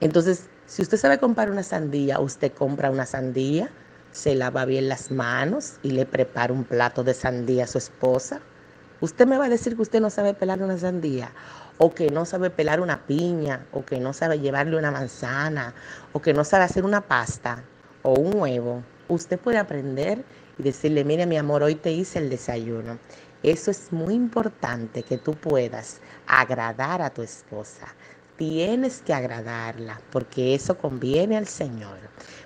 Entonces, 0.00 0.48
si 0.66 0.82
usted 0.82 0.96
sabe 0.96 1.18
comprar 1.18 1.50
una 1.50 1.62
sandía, 1.62 2.20
usted 2.20 2.52
compra 2.52 2.90
una 2.90 3.06
sandía, 3.06 3.70
se 4.12 4.34
lava 4.34 4.64
bien 4.64 4.88
las 4.88 5.10
manos 5.10 5.74
y 5.82 5.90
le 5.90 6.06
prepara 6.06 6.52
un 6.52 6.64
plato 6.64 7.04
de 7.04 7.14
sandía 7.14 7.64
a 7.64 7.66
su 7.66 7.78
esposa. 7.78 8.40
Usted 9.00 9.26
me 9.26 9.38
va 9.38 9.44
a 9.44 9.48
decir 9.48 9.76
que 9.76 9.82
usted 9.82 10.00
no 10.00 10.10
sabe 10.10 10.34
pelar 10.34 10.60
una 10.60 10.76
sandía, 10.76 11.30
o 11.78 11.94
que 11.94 12.10
no 12.10 12.24
sabe 12.24 12.50
pelar 12.50 12.80
una 12.80 13.06
piña, 13.06 13.64
o 13.70 13.84
que 13.84 14.00
no 14.00 14.12
sabe 14.12 14.40
llevarle 14.40 14.76
una 14.76 14.90
manzana, 14.90 15.72
o 16.12 16.20
que 16.20 16.34
no 16.34 16.42
sabe 16.42 16.64
hacer 16.64 16.84
una 16.84 17.00
pasta 17.00 17.62
o 18.02 18.14
un 18.14 18.34
huevo. 18.34 18.82
Usted 19.06 19.38
puede 19.38 19.58
aprender 19.58 20.24
y 20.58 20.64
decirle, 20.64 21.04
mire 21.04 21.26
mi 21.26 21.36
amor, 21.36 21.62
hoy 21.62 21.76
te 21.76 21.92
hice 21.92 22.18
el 22.18 22.28
desayuno. 22.28 22.98
Eso 23.44 23.70
es 23.70 23.92
muy 23.92 24.14
importante 24.14 25.04
que 25.04 25.16
tú 25.16 25.34
puedas 25.34 26.00
agradar 26.26 27.00
a 27.00 27.10
tu 27.10 27.22
esposa. 27.22 27.86
Tienes 28.36 29.00
que 29.02 29.14
agradarla 29.14 30.00
porque 30.10 30.56
eso 30.56 30.76
conviene 30.76 31.36
al 31.36 31.46
Señor. 31.46 31.98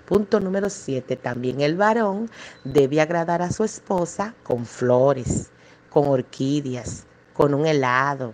Punto 0.04 0.38
número 0.38 0.68
siete, 0.68 1.16
también 1.16 1.62
el 1.62 1.76
varón 1.76 2.30
debe 2.64 3.00
agradar 3.00 3.40
a 3.40 3.50
su 3.50 3.64
esposa 3.64 4.35
con 4.42 4.66
flores, 4.66 5.50
con 5.92 6.08
orquídeas, 6.08 7.04
con 7.34 7.52
un 7.52 7.66
helado, 7.66 8.32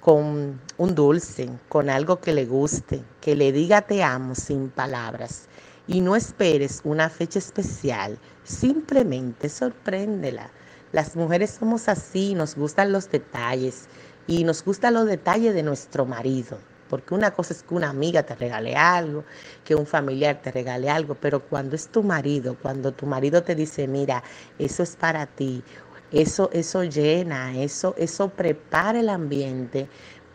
con 0.00 0.60
un 0.78 0.94
dulce, 0.96 1.48
con 1.68 1.88
algo 1.88 2.20
que 2.20 2.34
le 2.34 2.44
guste, 2.44 3.04
que 3.20 3.36
le 3.36 3.52
diga 3.52 3.82
te 3.82 4.02
amo 4.02 4.34
sin 4.34 4.68
palabras. 4.68 5.48
Y 5.86 6.00
no 6.00 6.16
esperes 6.16 6.80
una 6.82 7.08
fecha 7.08 7.38
especial, 7.38 8.18
simplemente 8.42 9.48
sorpréndela. 9.48 10.50
Las 10.90 11.14
mujeres 11.14 11.56
somos 11.58 11.88
así, 11.88 12.34
nos 12.34 12.56
gustan 12.56 12.90
los 12.90 13.08
detalles 13.10 13.86
y 14.26 14.42
nos 14.42 14.64
gustan 14.64 14.94
los 14.94 15.06
detalles 15.06 15.54
de 15.54 15.62
nuestro 15.62 16.04
marido. 16.04 16.58
Porque 16.88 17.14
una 17.14 17.30
cosa 17.30 17.54
es 17.54 17.62
que 17.62 17.74
una 17.74 17.90
amiga 17.90 18.24
te 18.24 18.34
regale 18.34 18.76
algo, 18.76 19.24
que 19.64 19.74
un 19.74 19.86
familiar 19.86 20.42
te 20.42 20.50
regale 20.50 20.90
algo, 20.90 21.14
pero 21.14 21.40
cuando 21.40 21.76
es 21.76 21.88
tu 21.88 22.02
marido, 22.02 22.56
cuando 22.60 22.92
tu 22.92 23.06
marido 23.06 23.42
te 23.42 23.54
dice, 23.54 23.88
mira, 23.88 24.22
eso 24.58 24.82
es 24.82 24.96
para 24.96 25.26
ti, 25.26 25.64
eso, 26.12 26.50
eso 26.52 26.84
llena, 26.84 27.58
eso, 27.58 27.94
eso 27.98 28.28
prepara 28.28 29.00
el 29.00 29.08
ambiente 29.08 29.88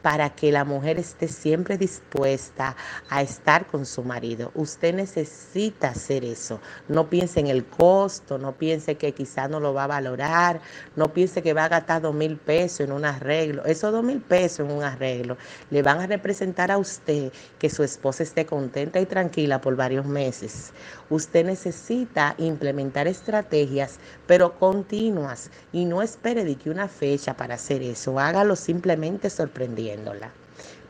para 0.08 0.30
que 0.30 0.54
la 0.54 0.64
mujer 0.64 1.00
esté 1.00 1.28
siempre 1.28 1.78
dispuesta 1.78 2.78
a 3.10 3.22
estar 3.22 3.68
con 3.68 3.86
su 3.86 4.04
marido. 4.04 4.52
Usted 4.56 4.96
necesita 4.96 5.90
hacer 5.90 6.24
eso. 6.24 6.62
No 6.88 7.10
piense 7.10 7.42
en 7.42 7.48
el 7.48 7.66
costo, 7.66 8.38
no 8.38 8.54
piense 8.54 8.96
que 8.96 9.12
quizá 9.12 9.50
no 9.50 9.60
lo 9.60 9.74
va 9.74 9.84
a 9.84 9.88
valorar, 9.88 10.62
no 10.96 11.12
piense 11.12 11.42
que 11.42 11.52
va 11.52 11.66
a 11.66 11.68
gastar 11.68 12.02
dos 12.02 12.16
mil 12.16 12.38
pesos 12.38 12.80
en 12.80 12.94
un 12.94 13.04
arreglo. 13.04 13.66
Esos 13.66 13.92
dos 13.92 14.02
mil 14.02 14.22
pesos 14.22 14.62
en 14.62 14.72
un 14.72 14.82
arreglo 14.82 15.36
le 15.72 15.82
van 15.82 16.00
a 16.00 16.08
representar 16.08 16.72
a 16.72 16.78
usted 16.78 17.34
que 17.60 17.70
su 17.70 17.84
esposa 17.84 18.24
esté 18.24 18.46
contenta 18.46 19.02
y 19.02 19.06
tranquila 19.06 19.60
por 19.60 19.76
varios 19.76 20.06
meses. 20.06 20.72
Usted 21.10 21.46
necesita 21.46 22.34
implementar 22.38 23.08
estrategias, 23.08 24.00
pero 24.26 24.58
continuas, 24.58 25.52
y 25.74 25.84
no 25.84 26.02
espere 26.02 26.46
de 26.46 26.56
que 26.56 26.70
una 26.70 26.88
fecha 26.88 27.36
para 27.36 27.56
hacer 27.56 27.82
eso. 27.82 28.18
Hágalo 28.20 28.56
simplemente 28.56 29.30
sorprendiendo. 29.30 29.97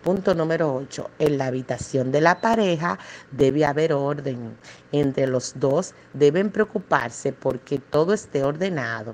Punto 0.04 0.34
número 0.34 0.74
8. 0.74 1.10
En 1.20 1.38
la 1.38 1.48
habitación 1.48 2.12
de 2.12 2.22
la 2.22 2.40
pareja 2.40 2.98
debe 3.32 3.66
haber 3.66 3.94
orden. 3.94 4.58
Entre 4.92 5.28
los 5.28 5.60
dos 5.60 5.94
deben 6.14 6.50
preocuparse 6.50 7.34
porque 7.34 7.80
todo 7.80 8.14
esté 8.14 8.44
ordenado. 8.44 9.14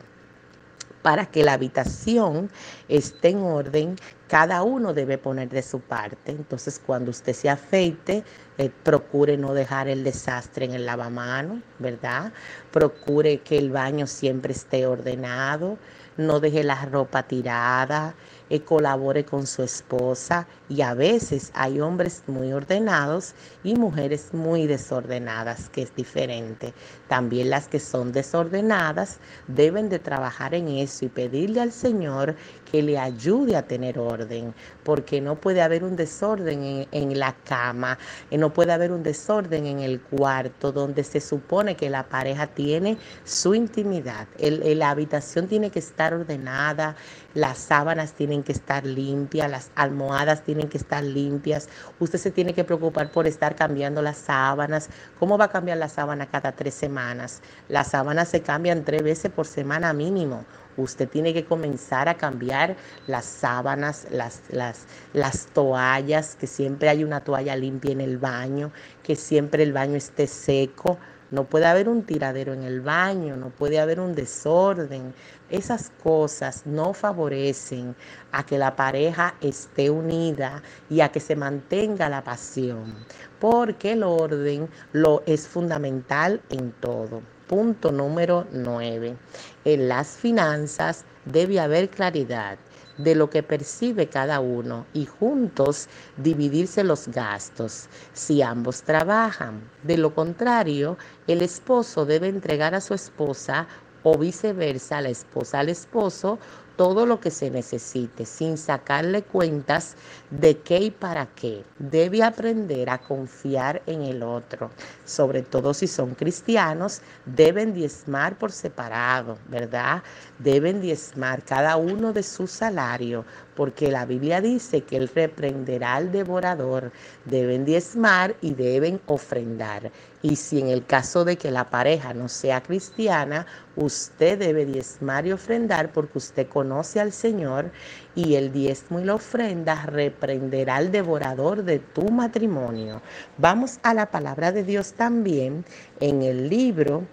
Para 1.01 1.25
que 1.25 1.43
la 1.43 1.53
habitación 1.53 2.49
esté 2.87 3.29
en 3.29 3.39
orden, 3.39 3.95
cada 4.27 4.63
uno 4.63 4.93
debe 4.93 5.17
poner 5.17 5.49
de 5.49 5.61
su 5.61 5.79
parte. 5.79 6.31
Entonces, 6.31 6.79
cuando 6.83 7.11
usted 7.11 7.33
se 7.33 7.49
afeite, 7.49 8.23
eh, 8.57 8.71
procure 8.83 9.35
no 9.35 9.53
dejar 9.53 9.87
el 9.87 10.03
desastre 10.03 10.65
en 10.65 10.73
el 10.73 10.85
lavamano, 10.85 11.61
¿verdad? 11.79 12.31
Procure 12.71 13.39
que 13.41 13.57
el 13.57 13.71
baño 13.71 14.07
siempre 14.07 14.53
esté 14.53 14.85
ordenado, 14.85 15.77
no 16.17 16.39
deje 16.39 16.63
la 16.63 16.85
ropa 16.85 17.23
tirada, 17.23 18.15
eh, 18.49 18.61
colabore 18.61 19.25
con 19.25 19.47
su 19.47 19.63
esposa 19.63 20.47
y 20.69 20.81
a 20.81 20.93
veces 20.93 21.51
hay 21.53 21.79
hombres 21.79 22.23
muy 22.27 22.51
ordenados 22.51 23.33
y 23.63 23.75
mujeres 23.75 24.33
muy 24.33 24.67
desordenadas, 24.67 25.69
que 25.69 25.83
es 25.83 25.95
diferente. 25.95 26.73
También 27.07 27.49
las 27.49 27.67
que 27.67 27.79
son 27.79 28.11
desordenadas 28.11 29.19
deben 29.47 29.89
de 29.89 29.99
trabajar 29.99 30.53
en 30.53 30.67
eso 30.67 31.05
y 31.05 31.09
pedirle 31.09 31.61
al 31.61 31.71
Señor 31.71 32.35
que 32.71 32.81
le 32.81 32.97
ayude 32.97 33.55
a 33.55 33.67
tener 33.67 33.99
orden, 33.99 34.53
porque 34.83 35.21
no 35.21 35.35
puede 35.35 35.61
haber 35.61 35.83
un 35.83 35.95
desorden 35.95 36.87
en, 36.91 37.19
la 37.19 37.35
cama, 37.43 37.99
eh, 38.31 38.37
no 38.37 38.51
puede 38.51 38.71
haber 38.71 38.91
un 38.91 39.03
desorden 39.03 39.67
en 39.67 39.79
el 39.79 40.01
cuarto 40.01 40.71
donde 40.71 41.03
se 41.03 41.21
supone 41.21 41.75
que 41.75 41.89
la 41.89 42.09
pareja 42.09 42.47
tiene 42.47 42.97
su 43.23 43.53
intimidad. 43.53 44.27
la 44.39 44.89
habitación 44.89 45.47
tiene 45.47 45.69
que 45.69 45.79
estar 45.79 46.13
ordenada, 46.13 46.95
las 47.33 47.57
sábanas 47.57 48.13
tienen 48.13 48.43
que 48.43 48.51
estar 48.51 48.85
limpias, 48.85 49.49
las 49.49 49.71
almohadas 49.75 50.43
tienen 50.43 50.69
que 50.69 50.77
estar 50.77 51.03
limpias. 51.03 51.67
Usted 51.99 52.19
se 52.19 52.31
tiene 52.31 52.53
que 52.53 52.63
preocupar 52.63 53.11
por 53.11 53.27
estar 53.27 53.55
cambiando 53.55 54.01
las 54.01 54.17
sábanas. 54.17 54.89
¿Cómo 55.19 55.37
va 55.37 55.45
a 55.45 55.49
cambiar 55.49 55.77
la 55.77 55.89
sábana 55.89 56.27
cada 56.27 56.51
tres 56.51 56.73
semanas? 56.73 57.41
Las 57.69 57.89
sábanas 57.89 58.29
se 58.29 58.41
cambian 58.41 58.83
tres 58.83 59.03
veces 59.03 59.31
por 59.31 59.47
semana 59.47 59.93
mínimo. 59.93 60.45
Usted 60.77 61.07
tiene 61.07 61.33
que 61.33 61.45
comenzar 61.45 62.09
a 62.09 62.15
cambiar 62.15 62.77
las 63.05 63.25
sábanas, 63.25 64.07
las, 64.09 64.41
las, 64.49 64.87
las 65.13 65.47
toallas, 65.47 66.35
que 66.35 66.47
siempre 66.47 66.89
hay 66.89 67.03
una 67.03 67.21
toalla 67.23 67.55
limpia 67.55 67.91
en 67.91 68.01
el 68.01 68.17
baño, 68.17 68.71
que 69.03 69.15
siempre 69.15 69.63
el 69.63 69.73
baño 69.73 69.95
esté 69.95 70.27
seco. 70.27 70.97
No 71.33 71.45
puede 71.45 71.65
haber 71.65 71.89
un 71.89 72.03
tiradero 72.03 72.53
en 72.53 72.61
el 72.61 72.81
baño, 72.81 73.35
no 73.35 73.49
puede 73.49 73.79
haber 73.79 73.99
un 73.99 74.13
desorden. 74.13 75.15
Esas 75.49 75.91
cosas 76.03 76.67
no 76.67 76.93
favorecen 76.93 77.95
a 78.31 78.45
que 78.45 78.59
la 78.59 78.75
pareja 78.75 79.33
esté 79.41 79.89
unida 79.89 80.61
y 80.91 81.01
a 81.01 81.11
que 81.11 81.19
se 81.19 81.35
mantenga 81.35 82.07
la 82.07 82.23
pasión, 82.23 82.93
porque 83.39 83.93
el 83.93 84.03
orden 84.03 84.69
lo 84.91 85.23
es 85.25 85.47
fundamental 85.47 86.39
en 86.51 86.71
todo. 86.73 87.23
Punto 87.47 87.91
número 87.91 88.45
9. 88.51 89.17
En 89.65 89.89
las 89.89 90.09
finanzas 90.09 91.03
debe 91.25 91.59
haber 91.59 91.89
claridad 91.89 92.59
de 92.97 93.15
lo 93.15 93.29
que 93.29 93.43
percibe 93.43 94.07
cada 94.07 94.39
uno 94.39 94.85
y 94.93 95.05
juntos 95.05 95.87
dividirse 96.17 96.83
los 96.83 97.07
gastos 97.07 97.87
si 98.13 98.41
ambos 98.41 98.83
trabajan. 98.83 99.61
De 99.83 99.97
lo 99.97 100.13
contrario, 100.13 100.97
el 101.27 101.41
esposo 101.41 102.05
debe 102.05 102.27
entregar 102.27 102.75
a 102.75 102.81
su 102.81 102.93
esposa 102.93 103.67
o 104.03 104.17
viceversa, 104.17 105.01
la 105.01 105.09
esposa 105.09 105.59
al 105.59 105.69
esposo, 105.69 106.37
todo 106.75 107.05
lo 107.05 107.19
que 107.19 107.31
se 107.31 107.49
necesite 107.49 108.25
sin 108.25 108.57
sacarle 108.57 109.21
cuentas 109.21 109.95
de 110.29 110.57
qué 110.57 110.79
y 110.79 110.91
para 110.91 111.27
qué. 111.27 111.63
Debe 111.79 112.23
aprender 112.23 112.89
a 112.89 112.97
confiar 112.97 113.81
en 113.85 114.03
el 114.03 114.23
otro. 114.23 114.71
Sobre 115.05 115.41
todo 115.41 115.73
si 115.73 115.87
son 115.87 116.15
cristianos, 116.15 117.01
deben 117.25 117.73
diezmar 117.73 118.37
por 118.37 118.51
separado, 118.51 119.37
¿verdad? 119.47 120.03
Deben 120.39 120.81
diezmar 120.81 121.43
cada 121.43 121.77
uno 121.77 122.13
de 122.13 122.23
su 122.23 122.47
salario 122.47 123.25
porque 123.55 123.91
la 123.91 124.05
Biblia 124.05 124.41
dice 124.41 124.81
que 124.81 124.97
Él 124.97 125.09
reprenderá 125.13 125.95
al 125.95 126.11
devorador, 126.11 126.91
deben 127.25 127.65
diezmar 127.65 128.35
y 128.41 128.53
deben 128.53 128.99
ofrendar. 129.05 129.91
Y 130.23 130.37
si 130.37 130.59
en 130.59 130.69
el 130.69 130.85
caso 130.85 131.25
de 131.25 131.37
que 131.37 131.51
la 131.51 131.69
pareja 131.69 132.15
no 132.15 132.27
sea 132.29 132.63
cristiana, 132.63 133.45
usted 133.75 134.39
debe 134.39 134.65
diezmar 134.65 135.27
y 135.27 135.33
ofrendar 135.33 135.91
porque 135.91 136.17
usted 136.17 136.47
conoce 136.47 136.99
al 136.99 137.11
Señor 137.11 137.71
y 138.15 138.33
el 138.33 138.51
diezmo 138.51 138.99
y 138.99 139.03
la 139.03 139.13
ofrenda 139.13 139.85
reprenderá 139.85 140.77
al 140.77 140.91
devorador 140.91 141.63
de 141.63 141.77
tu 141.77 142.09
matrimonio. 142.09 143.03
Vamos 143.37 143.79
a 143.83 143.93
la 143.93 144.09
palabra 144.09 144.51
de 144.51 144.63
Dios 144.63 144.93
también 144.93 145.65
en 145.99 146.23
el 146.23 146.49
libro 146.49 147.03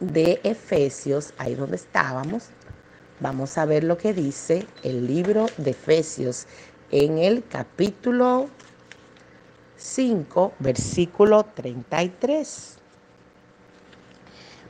de 0.00 0.40
Efesios, 0.42 1.32
ahí 1.38 1.54
donde 1.54 1.76
estábamos, 1.76 2.50
Vamos 3.20 3.56
a 3.58 3.64
ver 3.64 3.84
lo 3.84 3.96
que 3.96 4.12
dice 4.12 4.66
el 4.82 5.06
libro 5.06 5.46
de 5.56 5.70
Efesios 5.70 6.46
en 6.90 7.18
el 7.18 7.44
capítulo 7.46 8.48
5, 9.76 10.52
versículo 10.60 11.44
33. 11.44 12.78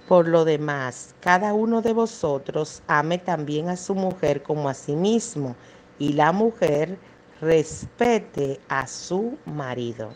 Por 0.09 0.29
lo 0.29 0.45
demás, 0.45 1.15
cada 1.21 1.55
uno 1.55 1.81
de 1.81 1.93
vosotros 1.93 2.83
ame 2.87 3.19
también 3.19 3.69
a 3.69 3.77
su 3.77 3.95
mujer 3.95 4.43
como 4.43 4.69
a 4.69 4.75
sí 4.75 4.97
mismo, 4.97 5.57
y 5.99 6.13
la 6.13 6.33
mujer 6.33 6.99
respete 7.41 8.61
a 8.69 8.87
su 8.87 9.39
marido. 9.47 10.13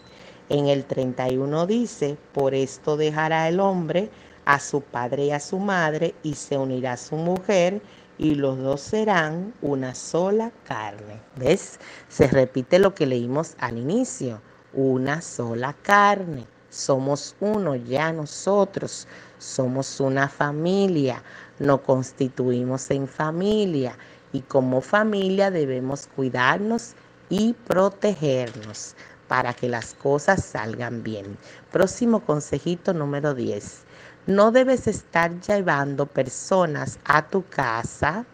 En 0.48 0.66
el 0.66 0.84
31 0.84 1.66
dice, 1.66 2.16
por 2.32 2.54
esto 2.54 2.96
dejará 2.96 3.48
el 3.48 3.60
hombre 3.60 4.10
a 4.44 4.60
su 4.60 4.80
padre 4.80 5.26
y 5.26 5.30
a 5.30 5.40
su 5.40 5.58
madre, 5.58 6.14
y 6.22 6.34
se 6.34 6.56
unirá 6.56 6.92
a 6.92 6.96
su 6.96 7.16
mujer, 7.16 7.82
y 8.18 8.34
los 8.34 8.58
dos 8.58 8.80
serán 8.80 9.54
una 9.62 9.94
sola 9.94 10.50
carne. 10.64 11.20
¿Ves? 11.36 11.78
Se 12.08 12.26
repite 12.26 12.78
lo 12.78 12.94
que 12.94 13.06
leímos 13.06 13.54
al 13.58 13.78
inicio, 13.78 14.40
una 14.72 15.20
sola 15.20 15.74
carne. 15.82 16.46
Somos 16.70 17.34
uno 17.40 17.74
ya 17.76 18.12
nosotros, 18.12 19.06
somos 19.38 20.00
una 20.00 20.28
familia, 20.28 21.22
nos 21.58 21.80
constituimos 21.80 22.90
en 22.90 23.08
familia 23.08 23.96
y 24.32 24.40
como 24.42 24.80
familia 24.80 25.50
debemos 25.50 26.06
cuidarnos 26.14 26.94
y 27.30 27.54
protegernos 27.54 28.94
para 29.28 29.54
que 29.54 29.68
las 29.68 29.94
cosas 29.94 30.44
salgan 30.44 31.02
bien. 31.02 31.38
Próximo 31.70 32.20
consejito 32.20 32.92
número 32.92 33.34
10. 33.34 33.84
No 34.26 34.50
debes 34.50 34.86
estar 34.86 35.40
llevando 35.40 36.06
personas 36.06 36.98
a 37.04 37.26
tu 37.26 37.46
casa 37.48 38.26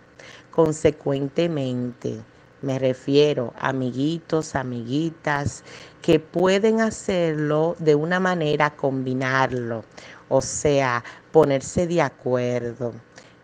consecuentemente. 0.51 2.23
Me 2.65 2.79
refiero 2.79 3.53
a 3.59 3.69
amiguitos, 3.69 4.55
amiguitas, 4.55 5.63
que 6.01 6.19
pueden 6.19 6.81
hacerlo 6.81 7.77
de 7.79 7.95
una 7.95 8.21
manera, 8.21 8.75
combinarlo, 8.75 9.85
o 10.31 10.41
sea, 10.41 11.05
ponerse 11.31 11.87
de 11.87 12.01
acuerdo. 12.01 12.95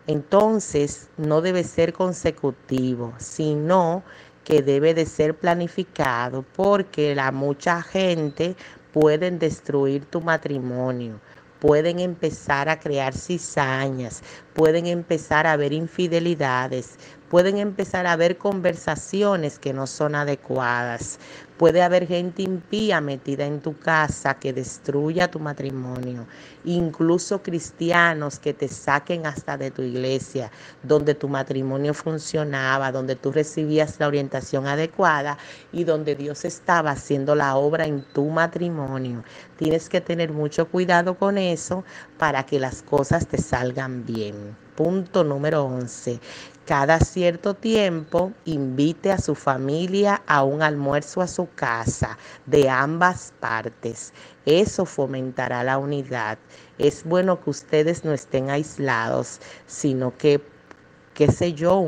Entonces, 0.07 1.11
no 1.17 1.41
debe 1.41 1.63
ser 1.63 1.93
consecutivo, 1.93 3.13
sino 3.19 4.01
que 4.43 4.63
debe 4.63 4.95
de 4.95 5.05
ser 5.05 5.37
planificado, 5.37 6.43
porque 6.55 7.13
la 7.13 7.31
mucha 7.31 7.83
gente 7.83 8.55
pueden 8.91 9.37
destruir 9.37 10.05
tu 10.05 10.19
matrimonio 10.19 11.19
pueden 11.61 11.99
empezar 11.99 12.69
a 12.69 12.79
crear 12.79 13.13
cizañas, 13.13 14.23
pueden 14.53 14.87
empezar 14.87 15.45
a 15.45 15.55
ver 15.55 15.71
infidelidades, 15.71 16.97
pueden 17.31 17.59
empezar 17.59 18.07
a 18.07 18.11
haber 18.11 18.37
conversaciones 18.37 19.57
que 19.57 19.71
no 19.71 19.87
son 19.87 20.15
adecuadas, 20.15 21.17
puede 21.57 21.81
haber 21.81 22.05
gente 22.05 22.41
impía 22.41 22.99
metida 22.99 23.45
en 23.45 23.61
tu 23.61 23.79
casa 23.79 24.33
que 24.33 24.51
destruya 24.51 25.31
tu 25.31 25.39
matrimonio, 25.39 26.25
incluso 26.65 27.41
cristianos 27.41 28.37
que 28.37 28.53
te 28.53 28.67
saquen 28.67 29.25
hasta 29.25 29.55
de 29.55 29.71
tu 29.71 29.81
iglesia, 29.81 30.51
donde 30.83 31.15
tu 31.15 31.29
matrimonio 31.29 31.93
funcionaba, 31.93 32.91
donde 32.91 33.15
tú 33.15 33.31
recibías 33.31 33.97
la 33.97 34.07
orientación 34.07 34.67
adecuada 34.67 35.37
y 35.71 35.85
donde 35.85 36.15
Dios 36.15 36.43
estaba 36.43 36.91
haciendo 36.91 37.33
la 37.33 37.55
obra 37.55 37.85
en 37.85 38.01
tu 38.11 38.25
matrimonio. 38.25 39.23
Tienes 39.55 39.87
que 39.87 40.01
tener 40.01 40.33
mucho 40.33 40.67
cuidado 40.67 41.17
con 41.17 41.37
eso 41.37 41.85
para 42.17 42.45
que 42.45 42.59
las 42.59 42.81
cosas 42.81 43.25
te 43.27 43.37
salgan 43.37 44.05
bien. 44.05 44.57
Punto 44.75 45.23
número 45.23 45.63
11 45.65 46.19
cada 46.65 46.99
cierto 46.99 47.55
tiempo 47.55 48.31
invite 48.45 49.11
a 49.11 49.17
su 49.17 49.33
familia 49.35 50.21
a 50.27 50.43
un 50.43 50.61
almuerzo 50.61 51.21
a 51.21 51.27
su 51.27 51.49
casa 51.55 52.17
de 52.45 52.69
ambas 52.69 53.33
partes. 53.39 54.13
Eso 54.45 54.85
fomentará 54.85 55.63
la 55.63 55.77
unidad. 55.77 56.37
Es 56.77 57.03
bueno 57.03 57.41
que 57.43 57.49
ustedes 57.49 58.05
no 58.05 58.13
estén 58.13 58.49
aislados, 58.49 59.39
sino 59.65 60.15
que, 60.17 60.41
qué 61.15 61.31
sé 61.31 61.53
yo, 61.53 61.83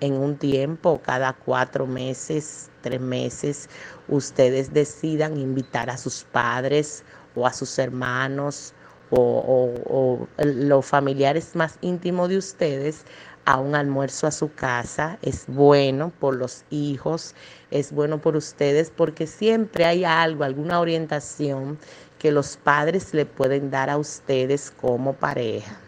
en 0.00 0.12
un 0.14 0.36
tiempo, 0.36 1.00
cada 1.04 1.34
cuatro 1.34 1.86
meses, 1.86 2.70
tres 2.80 3.00
meses, 3.00 3.68
ustedes 4.08 4.72
decidan 4.72 5.36
invitar 5.36 5.90
a 5.90 5.98
sus 5.98 6.24
padres 6.24 7.04
o 7.34 7.46
a 7.46 7.52
sus 7.52 7.78
hermanos 7.78 8.74
o, 9.10 9.72
o, 9.86 10.28
los 10.42 10.84
familiares 10.84 11.54
más 11.54 11.78
íntimos 11.80 12.28
de 12.28 12.38
ustedes 12.38 13.04
a 13.46 13.58
un 13.58 13.74
almuerzo 13.74 14.26
a 14.26 14.32
su 14.32 14.52
casa, 14.52 15.18
es 15.22 15.44
bueno 15.46 16.12
por 16.20 16.36
los 16.36 16.64
hijos, 16.68 17.34
es 17.70 17.92
bueno 17.92 18.20
por 18.20 18.36
ustedes, 18.36 18.90
porque 18.94 19.26
siempre 19.26 19.84
hay 19.84 20.04
algo, 20.04 20.44
alguna 20.44 20.80
orientación 20.80 21.78
que 22.18 22.32
los 22.32 22.56
padres 22.56 23.14
le 23.14 23.24
pueden 23.24 23.70
dar 23.70 23.88
a 23.88 23.98
ustedes 23.98 24.70
como 24.70 25.12
pareja. 25.14 25.78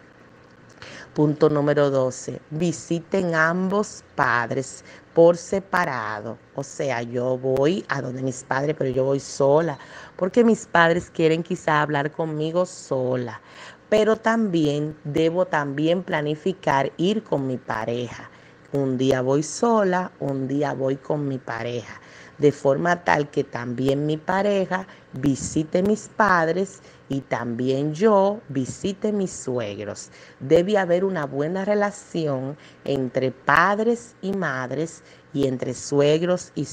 Punto 1.15 1.51
número 1.51 1.91
12. 1.91 2.41
Visiten 2.51 3.35
ambos 3.35 4.05
padres 4.15 4.85
por 5.15 5.37
separado. 5.37 6.39
O 6.55 6.63
sea, 6.63 7.03
yo 7.03 7.37
voy 7.37 7.85
a 7.89 8.01
donde 8.01 8.23
mis 8.23 8.45
padres, 8.45 8.77
pero 8.79 8.91
yo 8.91 9.03
voy 9.03 9.19
sola, 9.19 9.79
porque 10.15 10.45
mis 10.45 10.67
padres 10.67 11.11
quieren 11.11 11.43
quizá 11.43 11.83
hablar 11.83 12.13
conmigo 12.13 12.65
sola 12.67 13.41
pero 13.89 14.17
también 14.17 14.97
debo 15.05 15.47
también 15.47 16.03
planificar 16.03 16.93
ir 16.97 17.23
con 17.23 17.47
mi 17.47 17.57
pareja. 17.57 18.31
Un 18.73 18.99
día 18.99 19.23
voy 19.23 19.43
sola, 19.43 20.13
un 20.21 20.47
día 20.47 20.75
voy 20.75 20.97
con 20.97 21.27
mi 21.27 21.39
pareja, 21.39 22.01
de 22.37 22.53
forma 22.53 23.03
tal 23.03 23.31
que 23.31 23.43
también 23.43 24.05
mi 24.05 24.19
pareja 24.19 24.87
visite 25.15 25.83
mis 25.83 26.09
padres 26.09 26.81
y 27.09 27.23
también 27.23 27.95
yo 27.95 28.41
visite 28.51 29.11
mis 29.11 29.33
suegros. 29.33 30.11
Debe 30.39 30.77
haber 30.77 31.07
una 31.07 31.25
buena 31.25 31.65
relación 31.65 32.59
entre 32.85 33.31
padres 33.31 34.15
y 34.21 34.33
madres 34.33 35.03
y 35.33 35.47
entre 35.47 35.73
suegros 35.73 36.53
y, 36.55 36.67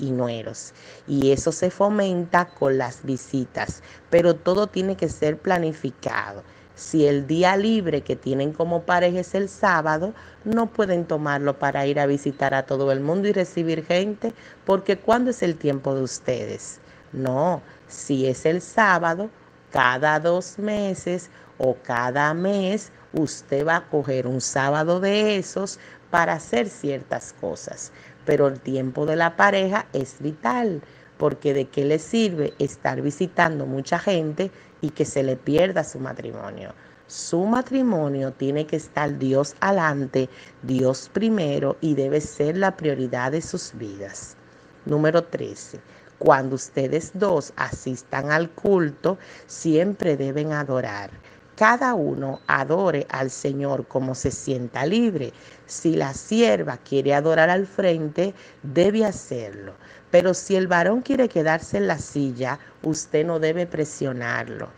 y, 0.00 0.10
nueros. 0.10 0.74
Y 1.06 1.30
eso 1.30 1.52
se 1.52 1.70
fomenta 1.70 2.46
con 2.46 2.76
las 2.76 3.04
visitas, 3.04 3.82
pero 4.10 4.34
todo 4.34 4.66
tiene 4.66 4.96
que 4.96 5.08
ser 5.08 5.38
planificado. 5.38 6.42
Si 6.76 7.06
el 7.06 7.26
día 7.26 7.56
libre 7.56 8.02
que 8.02 8.16
tienen 8.16 8.52
como 8.52 8.82
pareja 8.82 9.20
es 9.20 9.34
el 9.34 9.48
sábado, 9.48 10.12
no 10.44 10.66
pueden 10.66 11.06
tomarlo 11.06 11.58
para 11.58 11.86
ir 11.86 11.98
a 11.98 12.04
visitar 12.04 12.52
a 12.52 12.66
todo 12.66 12.92
el 12.92 13.00
mundo 13.00 13.28
y 13.28 13.32
recibir 13.32 13.82
gente, 13.82 14.34
porque 14.66 14.98
¿cuándo 14.98 15.30
es 15.30 15.42
el 15.42 15.56
tiempo 15.56 15.94
de 15.94 16.02
ustedes? 16.02 16.80
No, 17.12 17.62
si 17.88 18.26
es 18.26 18.44
el 18.44 18.60
sábado, 18.60 19.30
cada 19.72 20.20
dos 20.20 20.58
meses 20.58 21.30
o 21.56 21.76
cada 21.82 22.34
mes, 22.34 22.92
usted 23.14 23.66
va 23.66 23.76
a 23.76 23.88
coger 23.88 24.26
un 24.26 24.42
sábado 24.42 25.00
de 25.00 25.38
esos 25.38 25.78
para 26.10 26.34
hacer 26.34 26.68
ciertas 26.68 27.34
cosas. 27.40 27.90
Pero 28.26 28.48
el 28.48 28.60
tiempo 28.60 29.06
de 29.06 29.16
la 29.16 29.34
pareja 29.34 29.86
es 29.94 30.16
vital 30.20 30.82
porque 31.16 31.54
de 31.54 31.66
qué 31.66 31.84
le 31.84 31.98
sirve 31.98 32.52
estar 32.58 33.00
visitando 33.00 33.64
mucha 33.64 33.98
gente 33.98 34.50
y 34.80 34.90
que 34.90 35.04
se 35.04 35.22
le 35.22 35.36
pierda 35.36 35.84
su 35.84 35.98
matrimonio. 35.98 36.74
Su 37.06 37.44
matrimonio 37.44 38.32
tiene 38.32 38.66
que 38.66 38.76
estar 38.76 39.18
Dios 39.18 39.54
adelante, 39.60 40.28
Dios 40.62 41.08
primero 41.12 41.76
y 41.80 41.94
debe 41.94 42.20
ser 42.20 42.56
la 42.56 42.76
prioridad 42.76 43.32
de 43.32 43.42
sus 43.42 43.72
vidas. 43.74 44.36
Número 44.84 45.22
13. 45.24 45.80
Cuando 46.18 46.56
ustedes 46.56 47.12
dos 47.14 47.52
asistan 47.56 48.30
al 48.30 48.50
culto, 48.50 49.18
siempre 49.46 50.16
deben 50.16 50.52
adorar 50.52 51.10
cada 51.56 51.94
uno 51.94 52.40
adore 52.46 53.06
al 53.08 53.30
Señor 53.30 53.86
como 53.88 54.14
se 54.14 54.30
sienta 54.30 54.84
libre. 54.84 55.32
Si 55.64 55.96
la 55.96 56.12
sierva 56.12 56.76
quiere 56.76 57.14
adorar 57.14 57.48
al 57.48 57.66
frente, 57.66 58.34
debe 58.62 59.06
hacerlo. 59.06 59.72
Pero 60.16 60.32
si 60.34 60.56
el 60.56 60.66
varón 60.66 61.02
quiere 61.02 61.28
quedarse 61.28 61.76
en 61.76 61.88
la 61.88 61.98
silla, 61.98 62.58
usted 62.82 63.26
no 63.26 63.38
debe 63.38 63.66
presionarlo. 63.66 64.74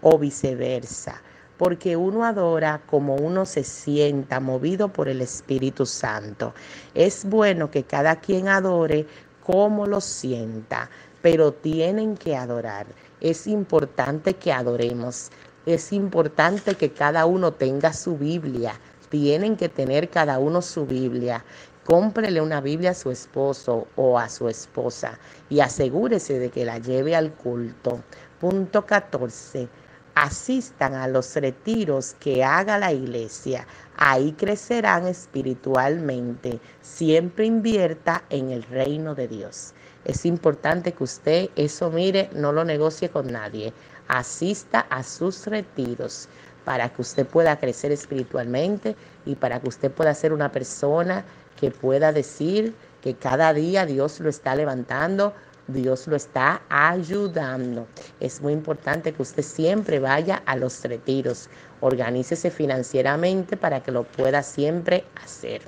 O 0.00 0.18
viceversa. 0.18 1.22
porque 1.56 1.96
uno 1.96 2.24
adora 2.24 2.82
como 2.86 3.16
uno 3.16 3.46
se 3.46 3.64
sienta 3.64 4.40
movido 4.40 4.92
por 4.92 5.08
el 5.08 5.22
Espíritu 5.22 5.86
Santo. 5.86 6.54
Es 6.94 7.24
bueno 7.24 7.70
que 7.70 7.84
cada 7.84 8.16
quien 8.20 8.48
adore 8.48 9.06
como 9.42 9.86
lo 9.86 10.00
sienta, 10.00 10.90
pero 11.22 11.52
tienen 11.52 12.16
que 12.16 12.36
adorar. 12.36 12.86
Es 13.20 13.46
importante 13.46 14.34
que 14.34 14.52
adoremos. 14.52 15.30
Es 15.66 15.92
importante 15.92 16.76
que 16.76 16.92
cada 16.92 17.26
uno 17.26 17.52
tenga 17.52 17.92
su 17.92 18.18
Biblia. 18.18 18.80
Tienen 19.08 19.56
que 19.56 19.68
tener 19.68 20.10
cada 20.10 20.38
uno 20.38 20.62
su 20.62 20.86
Biblia. 20.86 21.44
Cómprele 21.86 22.40
una 22.40 22.60
Biblia 22.60 22.90
a 22.90 22.94
su 22.94 23.12
esposo 23.12 23.86
o 23.94 24.18
a 24.18 24.28
su 24.28 24.48
esposa 24.48 25.20
y 25.48 25.60
asegúrese 25.60 26.40
de 26.40 26.50
que 26.50 26.64
la 26.64 26.78
lleve 26.78 27.14
al 27.14 27.32
culto. 27.32 28.00
Punto 28.40 28.84
14 28.84 29.68
asistan 30.16 30.94
a 30.94 31.06
los 31.06 31.36
retiros 31.36 32.16
que 32.18 32.42
haga 32.42 32.78
la 32.78 32.92
iglesia. 32.92 33.68
Ahí 33.96 34.32
crecerán 34.32 35.06
espiritualmente. 35.06 36.58
Siempre 36.80 37.46
invierta 37.46 38.24
en 38.30 38.50
el 38.50 38.64
reino 38.64 39.14
de 39.14 39.28
Dios. 39.28 39.72
Es 40.04 40.26
importante 40.26 40.92
que 40.92 41.04
usted 41.04 41.50
eso 41.54 41.90
mire, 41.90 42.30
no 42.32 42.50
lo 42.50 42.64
negocie 42.64 43.10
con 43.10 43.30
nadie. 43.30 43.72
Asista 44.08 44.80
a 44.90 45.04
sus 45.04 45.46
retiros 45.46 46.28
para 46.66 46.90
que 46.90 47.00
usted 47.00 47.26
pueda 47.26 47.58
crecer 47.58 47.92
espiritualmente 47.92 48.94
y 49.24 49.36
para 49.36 49.60
que 49.60 49.68
usted 49.70 49.90
pueda 49.90 50.12
ser 50.12 50.34
una 50.34 50.52
persona 50.52 51.24
que 51.58 51.70
pueda 51.70 52.12
decir 52.12 52.74
que 53.00 53.14
cada 53.14 53.54
día 53.54 53.86
Dios 53.86 54.20
lo 54.20 54.28
está 54.28 54.54
levantando 54.54 55.32
Dios 55.68 56.06
lo 56.06 56.14
está 56.14 56.62
ayudando. 56.68 57.88
Es 58.20 58.40
muy 58.40 58.52
importante 58.52 59.12
que 59.12 59.22
usted 59.22 59.42
siempre 59.42 59.98
vaya 59.98 60.42
a 60.46 60.54
los 60.54 60.84
retiros. 60.84 61.48
Organícese 61.80 62.50
financieramente 62.52 63.56
para 63.56 63.82
que 63.82 63.90
lo 63.90 64.04
pueda 64.04 64.44
siempre 64.44 65.04
hacer. 65.24 65.62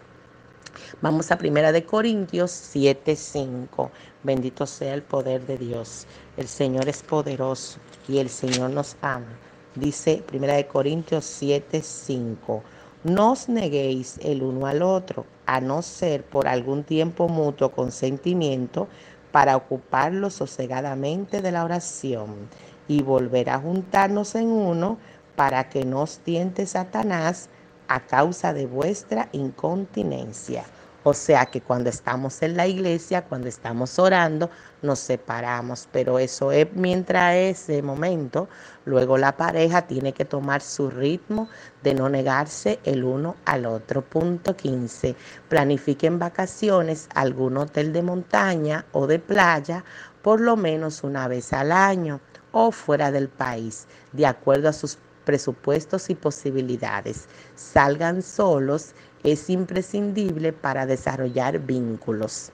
Vamos 1.02 1.32
a 1.32 1.38
Primera 1.38 1.72
de 1.72 1.84
Corintios 1.84 2.52
7:5. 2.52 3.90
Bendito 4.22 4.66
sea 4.66 4.94
el 4.94 5.02
poder 5.02 5.44
de 5.46 5.58
Dios. 5.58 6.06
El 6.36 6.46
Señor 6.46 6.88
es 6.88 7.02
poderoso 7.02 7.80
y 8.06 8.18
el 8.18 8.28
Señor 8.28 8.70
nos 8.70 8.96
ama. 9.02 9.36
Dice 9.78 10.24
Primera 10.26 10.54
de 10.54 10.66
Corintios 10.66 11.24
7:5. 11.24 12.62
No 13.04 13.32
os 13.32 13.48
neguéis 13.48 14.18
el 14.24 14.42
uno 14.42 14.66
al 14.66 14.82
otro, 14.82 15.24
a 15.46 15.60
no 15.60 15.82
ser 15.82 16.24
por 16.24 16.48
algún 16.48 16.82
tiempo 16.82 17.28
mutuo 17.28 17.70
consentimiento 17.70 18.88
para 19.30 19.56
ocuparlo 19.56 20.30
sosegadamente 20.30 21.42
de 21.42 21.52
la 21.52 21.64
oración 21.64 22.48
y 22.88 23.02
volver 23.02 23.50
a 23.50 23.60
juntarnos 23.60 24.34
en 24.34 24.48
uno 24.48 24.98
para 25.36 25.68
que 25.68 25.84
no 25.84 26.02
os 26.02 26.18
tiente 26.18 26.66
Satanás 26.66 27.48
a 27.86 28.00
causa 28.00 28.52
de 28.52 28.66
vuestra 28.66 29.28
incontinencia. 29.30 30.64
O 31.04 31.14
sea 31.14 31.46
que 31.46 31.60
cuando 31.60 31.90
estamos 31.90 32.42
en 32.42 32.56
la 32.56 32.66
iglesia, 32.66 33.24
cuando 33.24 33.48
estamos 33.48 33.98
orando, 33.98 34.50
nos 34.82 34.98
separamos, 34.98 35.88
pero 35.92 36.18
eso 36.18 36.50
es 36.50 36.66
mientras 36.74 37.34
ese 37.36 37.82
momento, 37.82 38.48
luego 38.84 39.16
la 39.16 39.36
pareja 39.36 39.82
tiene 39.86 40.12
que 40.12 40.24
tomar 40.24 40.60
su 40.60 40.90
ritmo 40.90 41.48
de 41.82 41.94
no 41.94 42.08
negarse 42.08 42.80
el 42.84 43.04
uno 43.04 43.36
al 43.44 43.66
otro. 43.66 44.02
Punto 44.02 44.56
15. 44.56 45.14
Planifiquen 45.48 46.18
vacaciones, 46.18 47.08
algún 47.14 47.56
hotel 47.56 47.92
de 47.92 48.02
montaña 48.02 48.84
o 48.92 49.06
de 49.06 49.20
playa, 49.20 49.84
por 50.22 50.40
lo 50.40 50.56
menos 50.56 51.04
una 51.04 51.28
vez 51.28 51.52
al 51.52 51.70
año 51.70 52.20
o 52.50 52.72
fuera 52.72 53.12
del 53.12 53.28
país, 53.28 53.86
de 54.12 54.26
acuerdo 54.26 54.68
a 54.68 54.72
sus 54.72 54.98
presupuestos 55.28 56.08
y 56.08 56.14
posibilidades. 56.14 57.28
Salgan 57.54 58.22
solos 58.22 58.94
es 59.24 59.50
imprescindible 59.50 60.52
para 60.52 60.86
desarrollar 60.86 61.58
vínculos. 61.60 62.50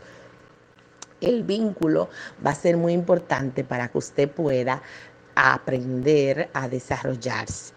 El 1.20 1.42
vínculo 1.42 2.08
va 2.44 2.50
a 2.50 2.54
ser 2.54 2.76
muy 2.76 2.92
importante 2.92 3.64
para 3.64 3.88
que 3.88 3.98
usted 3.98 4.30
pueda 4.30 4.82
aprender 5.34 6.50
a 6.52 6.68
desarrollarse. 6.68 7.72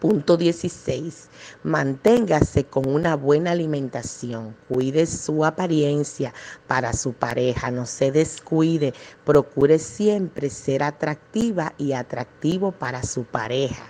Punto 0.00 0.36
16. 0.36 1.28
Manténgase 1.64 2.64
con 2.64 2.88
una 2.88 3.16
buena 3.16 3.50
alimentación. 3.50 4.54
Cuide 4.68 5.06
su 5.06 5.44
apariencia 5.44 6.32
para 6.68 6.92
su 6.92 7.14
pareja. 7.14 7.72
No 7.72 7.84
se 7.84 8.12
descuide. 8.12 8.94
Procure 9.24 9.80
siempre 9.80 10.50
ser 10.50 10.84
atractiva 10.84 11.74
y 11.78 11.94
atractivo 11.94 12.70
para 12.70 13.02
su 13.02 13.24
pareja. 13.24 13.86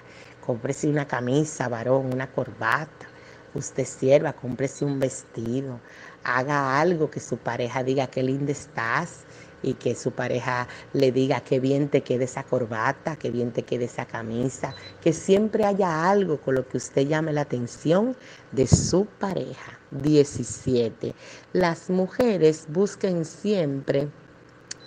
Cómprese 0.46 0.88
una 0.88 1.06
camisa, 1.06 1.68
varón, 1.68 2.10
una 2.14 2.32
corbata 2.32 3.07
usted 3.54 3.84
sierva, 3.84 4.32
cómprese 4.32 4.84
un 4.84 4.98
vestido, 5.00 5.80
haga 6.24 6.80
algo 6.80 7.10
que 7.10 7.20
su 7.20 7.36
pareja 7.36 7.82
diga 7.82 8.06
qué 8.08 8.22
linda 8.22 8.52
estás 8.52 9.24
y 9.62 9.74
que 9.74 9.94
su 9.94 10.12
pareja 10.12 10.68
le 10.92 11.10
diga 11.12 11.40
qué 11.40 11.60
bien 11.60 11.88
te 11.88 12.02
quede 12.02 12.24
esa 12.24 12.44
corbata, 12.44 13.16
qué 13.16 13.30
bien 13.30 13.50
te 13.52 13.62
quede 13.62 13.86
esa 13.86 14.06
camisa, 14.06 14.74
que 15.00 15.12
siempre 15.12 15.64
haya 15.64 16.08
algo 16.08 16.40
con 16.40 16.54
lo 16.54 16.68
que 16.68 16.76
usted 16.76 17.06
llame 17.06 17.32
la 17.32 17.42
atención 17.42 18.16
de 18.52 18.66
su 18.66 19.06
pareja. 19.06 19.78
17. 19.90 21.14
Las 21.52 21.90
mujeres 21.90 22.66
busquen 22.68 23.24
siempre 23.24 24.08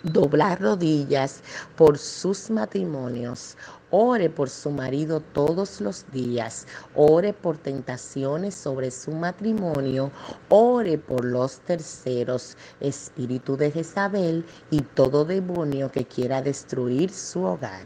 doblar 0.03 0.61
rodillas 0.61 1.41
por 1.75 1.97
sus 1.97 2.49
matrimonios. 2.49 3.57
Ore 3.93 4.29
por 4.29 4.49
su 4.49 4.71
marido 4.71 5.19
todos 5.19 5.81
los 5.81 6.09
días. 6.11 6.65
Ore 6.95 7.33
por 7.33 7.57
tentaciones 7.57 8.55
sobre 8.55 8.89
su 8.89 9.11
matrimonio. 9.11 10.11
Ore 10.47 10.97
por 10.97 11.25
los 11.25 11.59
terceros, 11.59 12.55
espíritu 12.79 13.57
de 13.57 13.69
Jezabel 13.69 14.45
y 14.69 14.79
todo 14.81 15.25
demonio 15.25 15.91
que 15.91 16.05
quiera 16.05 16.41
destruir 16.41 17.11
su 17.11 17.43
hogar. 17.43 17.85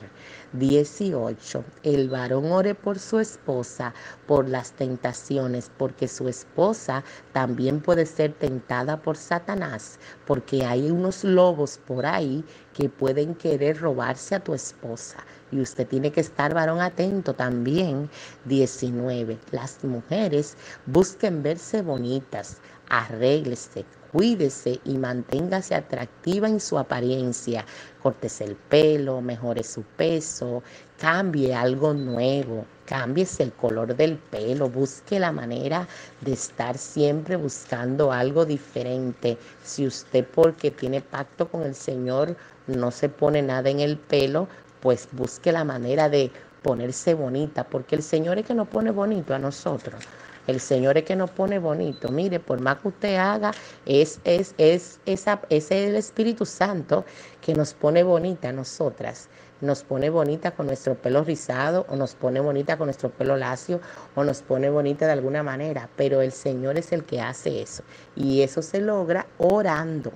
18. 0.53 1.63
El 1.83 2.09
varón 2.09 2.51
ore 2.51 2.75
por 2.75 2.99
su 2.99 3.19
esposa 3.19 3.93
por 4.27 4.47
las 4.47 4.73
tentaciones, 4.73 5.71
porque 5.75 6.07
su 6.07 6.29
esposa 6.29 7.03
también 7.33 7.81
puede 7.81 8.05
ser 8.05 8.33
tentada 8.33 9.01
por 9.01 9.17
Satanás, 9.17 9.99
porque 10.25 10.65
hay 10.65 10.91
unos 10.91 11.23
lobos 11.23 11.79
por 11.85 12.05
ahí 12.05 12.45
que 12.73 12.89
pueden 12.89 13.35
querer 13.35 13.79
robarse 13.79 14.35
a 14.35 14.39
tu 14.43 14.53
esposa. 14.53 15.17
Y 15.51 15.59
usted 15.61 15.87
tiene 15.87 16.11
que 16.11 16.21
estar, 16.21 16.53
varón, 16.53 16.81
atento 16.81 17.33
también. 17.33 18.09
19. 18.45 19.37
Las 19.51 19.83
mujeres 19.83 20.57
busquen 20.85 21.43
verse 21.43 21.81
bonitas, 21.81 22.57
arréglese, 22.89 23.85
cuídese 24.11 24.79
y 24.85 24.97
manténgase 24.97 25.75
atractiva 25.75 26.47
en 26.47 26.59
su 26.59 26.77
apariencia. 26.77 27.65
Córtese 28.01 28.45
el 28.45 28.55
pelo, 28.55 29.21
mejore 29.21 29.63
su 29.63 29.83
peso, 29.83 30.63
cambie 30.99 31.53
algo 31.53 31.93
nuevo, 31.93 32.65
cámbiese 32.85 33.43
el 33.43 33.51
color 33.53 33.95
del 33.95 34.17
pelo, 34.17 34.69
busque 34.69 35.19
la 35.19 35.31
manera 35.31 35.87
de 36.21 36.33
estar 36.33 36.77
siempre 36.77 37.35
buscando 37.35 38.11
algo 38.11 38.45
diferente. 38.45 39.37
Si 39.63 39.85
usted 39.85 40.25
porque 40.25 40.71
tiene 40.71 41.01
pacto 41.01 41.49
con 41.49 41.63
el 41.63 41.75
Señor 41.75 42.37
no 42.67 42.91
se 42.91 43.09
pone 43.09 43.41
nada 43.41 43.69
en 43.69 43.79
el 43.79 43.97
pelo, 43.97 44.47
pues 44.85 45.09
busque 45.13 45.51
la 45.51 45.63
manera 45.63 46.09
de 46.09 46.29
ponerse 46.61 47.15
bonita, 47.15 47.63
porque 47.63 47.95
el 47.95 48.03
Señor 48.03 48.37
es 48.37 48.45
que 48.45 48.53
nos 48.53 48.67
pone 48.67 48.91
bonito 48.91 49.33
a 49.33 49.39
nosotros. 49.39 50.03
El 50.45 50.59
Señor 50.59 50.95
es 50.95 51.05
que 51.05 51.15
nos 51.15 51.31
pone 51.31 51.57
bonito. 51.57 52.09
Mire, 52.09 52.39
por 52.39 52.61
más 52.61 52.77
que 52.77 52.89
usted 52.89 53.15
haga, 53.15 53.51
es, 53.87 54.19
es, 54.25 54.53
es, 54.59 54.99
esa, 55.07 55.41
es 55.49 55.71
el 55.71 55.95
Espíritu 55.95 56.45
Santo 56.45 57.03
que 57.41 57.55
nos 57.55 57.73
pone 57.73 58.03
bonita 58.03 58.49
a 58.49 58.51
nosotras. 58.51 59.27
Nos 59.59 59.81
pone 59.81 60.11
bonita 60.11 60.51
con 60.51 60.67
nuestro 60.67 60.93
pelo 60.93 61.23
rizado, 61.23 61.87
o 61.89 61.95
nos 61.95 62.13
pone 62.13 62.39
bonita 62.39 62.77
con 62.77 62.85
nuestro 62.85 63.09
pelo 63.09 63.37
lacio, 63.37 63.81
o 64.13 64.23
nos 64.23 64.43
pone 64.43 64.69
bonita 64.69 65.07
de 65.07 65.13
alguna 65.13 65.41
manera. 65.41 65.89
Pero 65.95 66.21
el 66.21 66.31
Señor 66.31 66.77
es 66.77 66.91
el 66.91 67.05
que 67.05 67.21
hace 67.21 67.59
eso. 67.59 67.81
Y 68.15 68.43
eso 68.43 68.61
se 68.61 68.81
logra 68.81 69.25
orando. 69.39 70.11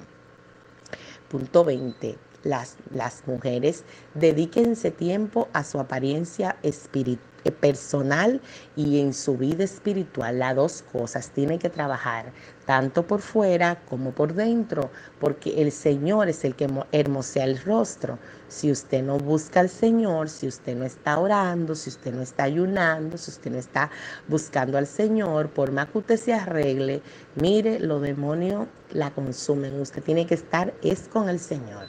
Punto 1.27 1.63
20 1.63 2.28
las, 2.43 2.77
las 2.93 3.23
mujeres, 3.27 3.83
dedíquense 4.13 4.91
tiempo 4.91 5.47
a 5.53 5.63
su 5.63 5.79
apariencia 5.79 6.57
espiritual 6.63 7.29
eh, 7.45 7.51
personal 7.51 8.41
y 8.75 8.99
en 8.99 9.13
su 9.13 9.37
vida 9.37 9.63
espiritual. 9.63 10.39
Las 10.39 10.55
dos 10.55 10.83
cosas 10.91 11.29
tienen 11.31 11.57
que 11.57 11.69
trabajar, 11.69 12.33
tanto 12.65 13.07
por 13.07 13.21
fuera 13.21 13.81
como 13.87 14.11
por 14.11 14.33
dentro, 14.33 14.91
porque 15.19 15.61
el 15.61 15.71
Señor 15.71 16.27
es 16.27 16.43
el 16.43 16.55
que 16.55 16.67
hermosea 16.91 17.45
el 17.45 17.59
rostro. 17.61 18.19
Si 18.49 18.71
usted 18.71 19.03
no 19.03 19.17
busca 19.17 19.61
al 19.61 19.69
Señor, 19.69 20.27
si 20.29 20.47
usted 20.47 20.75
no 20.75 20.83
está 20.83 21.17
orando, 21.17 21.75
si 21.75 21.89
usted 21.89 22.13
no 22.13 22.21
está 22.21 22.43
ayunando, 22.43 23.17
si 23.17 23.31
usted 23.31 23.51
no 23.51 23.57
está 23.57 23.89
buscando 24.27 24.77
al 24.77 24.87
Señor, 24.87 25.49
por 25.49 25.71
más 25.71 25.87
que 25.89 25.99
usted 25.99 26.17
se 26.17 26.33
arregle, 26.33 27.01
mire, 27.35 27.79
los 27.79 28.01
demonios 28.01 28.67
la 28.91 29.11
consumen. 29.11 29.79
Usted 29.79 30.03
tiene 30.03 30.25
que 30.25 30.35
estar 30.35 30.73
es 30.81 31.07
con 31.07 31.29
el 31.29 31.39
Señor. 31.39 31.87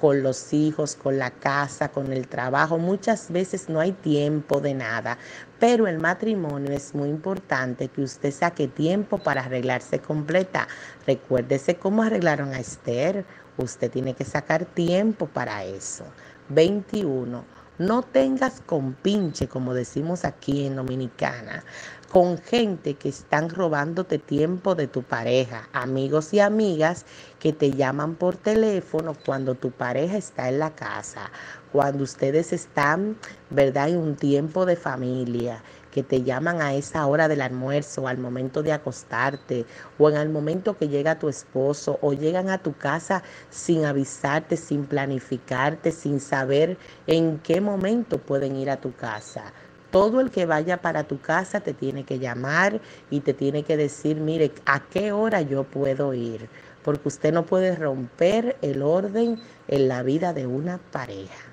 Con 0.00 0.22
los 0.22 0.52
hijos, 0.52 0.96
con 0.96 1.18
la 1.18 1.30
casa, 1.30 1.88
con 1.90 2.12
el 2.12 2.28
trabajo. 2.28 2.78
Muchas 2.78 3.30
veces 3.30 3.68
no 3.68 3.80
hay 3.80 3.92
tiempo 3.92 4.60
de 4.60 4.74
nada, 4.74 5.18
pero 5.58 5.86
el 5.86 5.98
matrimonio 5.98 6.72
es 6.72 6.94
muy 6.94 7.08
importante 7.08 7.88
que 7.88 8.02
usted 8.02 8.32
saque 8.32 8.68
tiempo 8.68 9.18
para 9.18 9.42
arreglarse 9.42 9.98
completa. 9.98 10.68
Recuérdese 11.06 11.76
cómo 11.76 12.02
arreglaron 12.02 12.52
a 12.52 12.60
Esther. 12.60 13.24
Usted 13.56 13.90
tiene 13.90 14.14
que 14.14 14.24
sacar 14.24 14.64
tiempo 14.64 15.26
para 15.26 15.64
eso. 15.64 16.04
21 16.48 17.57
no 17.78 18.02
tengas 18.02 18.60
compinche, 18.60 19.48
como 19.48 19.74
decimos 19.74 20.24
aquí 20.24 20.66
en 20.66 20.76
Dominicana, 20.76 21.64
con 22.10 22.38
gente 22.38 22.94
que 22.94 23.10
están 23.10 23.50
robándote 23.50 24.18
tiempo 24.18 24.74
de 24.74 24.88
tu 24.88 25.02
pareja, 25.02 25.68
amigos 25.72 26.32
y 26.32 26.40
amigas 26.40 27.04
que 27.38 27.52
te 27.52 27.70
llaman 27.72 28.14
por 28.14 28.36
teléfono 28.36 29.14
cuando 29.24 29.54
tu 29.54 29.70
pareja 29.70 30.16
está 30.16 30.48
en 30.48 30.58
la 30.58 30.74
casa, 30.74 31.30
cuando 31.72 32.04
ustedes 32.04 32.52
están, 32.52 33.16
¿verdad?, 33.50 33.90
en 33.90 33.98
un 33.98 34.16
tiempo 34.16 34.66
de 34.66 34.76
familia 34.76 35.62
que 35.90 36.02
te 36.02 36.22
llaman 36.22 36.60
a 36.60 36.74
esa 36.74 37.06
hora 37.06 37.28
del 37.28 37.40
almuerzo, 37.40 38.08
al 38.08 38.18
momento 38.18 38.62
de 38.62 38.72
acostarte, 38.72 39.66
o 39.98 40.10
en 40.10 40.16
el 40.16 40.28
momento 40.28 40.76
que 40.76 40.88
llega 40.88 41.18
tu 41.18 41.28
esposo, 41.28 41.98
o 42.02 42.12
llegan 42.12 42.50
a 42.50 42.58
tu 42.58 42.76
casa 42.76 43.22
sin 43.50 43.84
avisarte, 43.84 44.56
sin 44.56 44.84
planificarte, 44.84 45.92
sin 45.92 46.20
saber 46.20 46.76
en 47.06 47.38
qué 47.38 47.60
momento 47.60 48.18
pueden 48.18 48.56
ir 48.56 48.70
a 48.70 48.80
tu 48.80 48.94
casa. 48.94 49.52
Todo 49.90 50.20
el 50.20 50.30
que 50.30 50.44
vaya 50.44 50.82
para 50.82 51.04
tu 51.04 51.18
casa 51.20 51.60
te 51.60 51.72
tiene 51.72 52.04
que 52.04 52.18
llamar 52.18 52.80
y 53.10 53.20
te 53.20 53.32
tiene 53.32 53.62
que 53.62 53.76
decir, 53.76 54.20
mire, 54.20 54.52
¿a 54.66 54.80
qué 54.80 55.12
hora 55.12 55.40
yo 55.40 55.64
puedo 55.64 56.12
ir? 56.12 56.48
Porque 56.84 57.08
usted 57.08 57.32
no 57.32 57.46
puede 57.46 57.74
romper 57.74 58.56
el 58.60 58.82
orden 58.82 59.40
en 59.66 59.88
la 59.88 60.02
vida 60.02 60.34
de 60.34 60.46
una 60.46 60.78
pareja. 60.78 61.44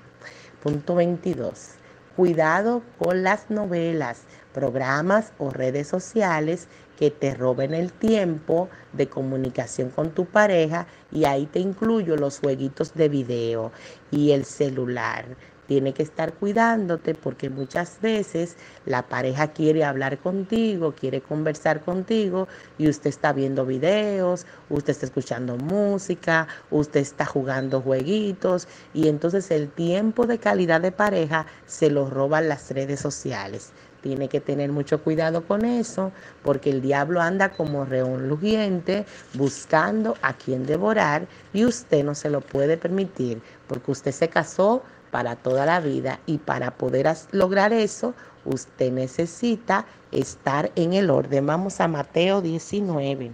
Punto 0.62 0.94
22 0.94 1.76
Cuidado 2.16 2.82
con 2.98 3.22
las 3.22 3.50
novelas, 3.50 4.22
programas 4.54 5.34
o 5.36 5.50
redes 5.50 5.86
sociales 5.86 6.66
que 6.98 7.10
te 7.10 7.34
roben 7.34 7.74
el 7.74 7.92
tiempo 7.92 8.70
de 8.94 9.06
comunicación 9.06 9.90
con 9.90 10.12
tu 10.12 10.24
pareja 10.24 10.86
y 11.12 11.26
ahí 11.26 11.44
te 11.44 11.58
incluyo 11.58 12.16
los 12.16 12.38
jueguitos 12.38 12.94
de 12.94 13.10
video 13.10 13.70
y 14.10 14.30
el 14.30 14.46
celular 14.46 15.26
tiene 15.66 15.92
que 15.92 16.02
estar 16.02 16.32
cuidándote 16.34 17.14
porque 17.14 17.50
muchas 17.50 18.00
veces 18.00 18.56
la 18.84 19.02
pareja 19.02 19.48
quiere 19.48 19.84
hablar 19.84 20.18
contigo, 20.18 20.92
quiere 20.92 21.20
conversar 21.20 21.80
contigo 21.80 22.48
y 22.78 22.88
usted 22.88 23.10
está 23.10 23.32
viendo 23.32 23.66
videos, 23.66 24.46
usted 24.70 24.92
está 24.92 25.06
escuchando 25.06 25.56
música, 25.56 26.46
usted 26.70 27.00
está 27.00 27.26
jugando 27.26 27.80
jueguitos 27.80 28.68
y 28.94 29.08
entonces 29.08 29.50
el 29.50 29.68
tiempo 29.68 30.26
de 30.26 30.38
calidad 30.38 30.80
de 30.80 30.92
pareja 30.92 31.46
se 31.66 31.90
lo 31.90 32.08
roban 32.08 32.48
las 32.48 32.70
redes 32.70 33.00
sociales. 33.00 33.72
Tiene 34.02 34.28
que 34.28 34.40
tener 34.40 34.70
mucho 34.70 35.02
cuidado 35.02 35.44
con 35.44 35.64
eso, 35.64 36.12
porque 36.44 36.70
el 36.70 36.80
diablo 36.80 37.20
anda 37.20 37.48
como 37.48 37.84
reón 37.84 38.28
lujiente 38.28 39.04
buscando 39.34 40.16
a 40.22 40.34
quien 40.34 40.64
devorar 40.64 41.26
y 41.52 41.64
usted 41.64 42.04
no 42.04 42.14
se 42.14 42.30
lo 42.30 42.40
puede 42.40 42.76
permitir, 42.76 43.42
porque 43.66 43.90
usted 43.90 44.12
se 44.12 44.28
casó 44.28 44.84
para 45.16 45.34
toda 45.34 45.64
la 45.64 45.80
vida 45.80 46.20
y 46.26 46.36
para 46.36 46.72
poder 46.72 47.10
lograr 47.32 47.72
eso, 47.72 48.12
usted 48.44 48.92
necesita 48.92 49.86
estar 50.12 50.70
en 50.76 50.92
el 50.92 51.08
orden. 51.08 51.46
Vamos 51.46 51.80
a 51.80 51.88
Mateo 51.88 52.42
19. 52.42 53.32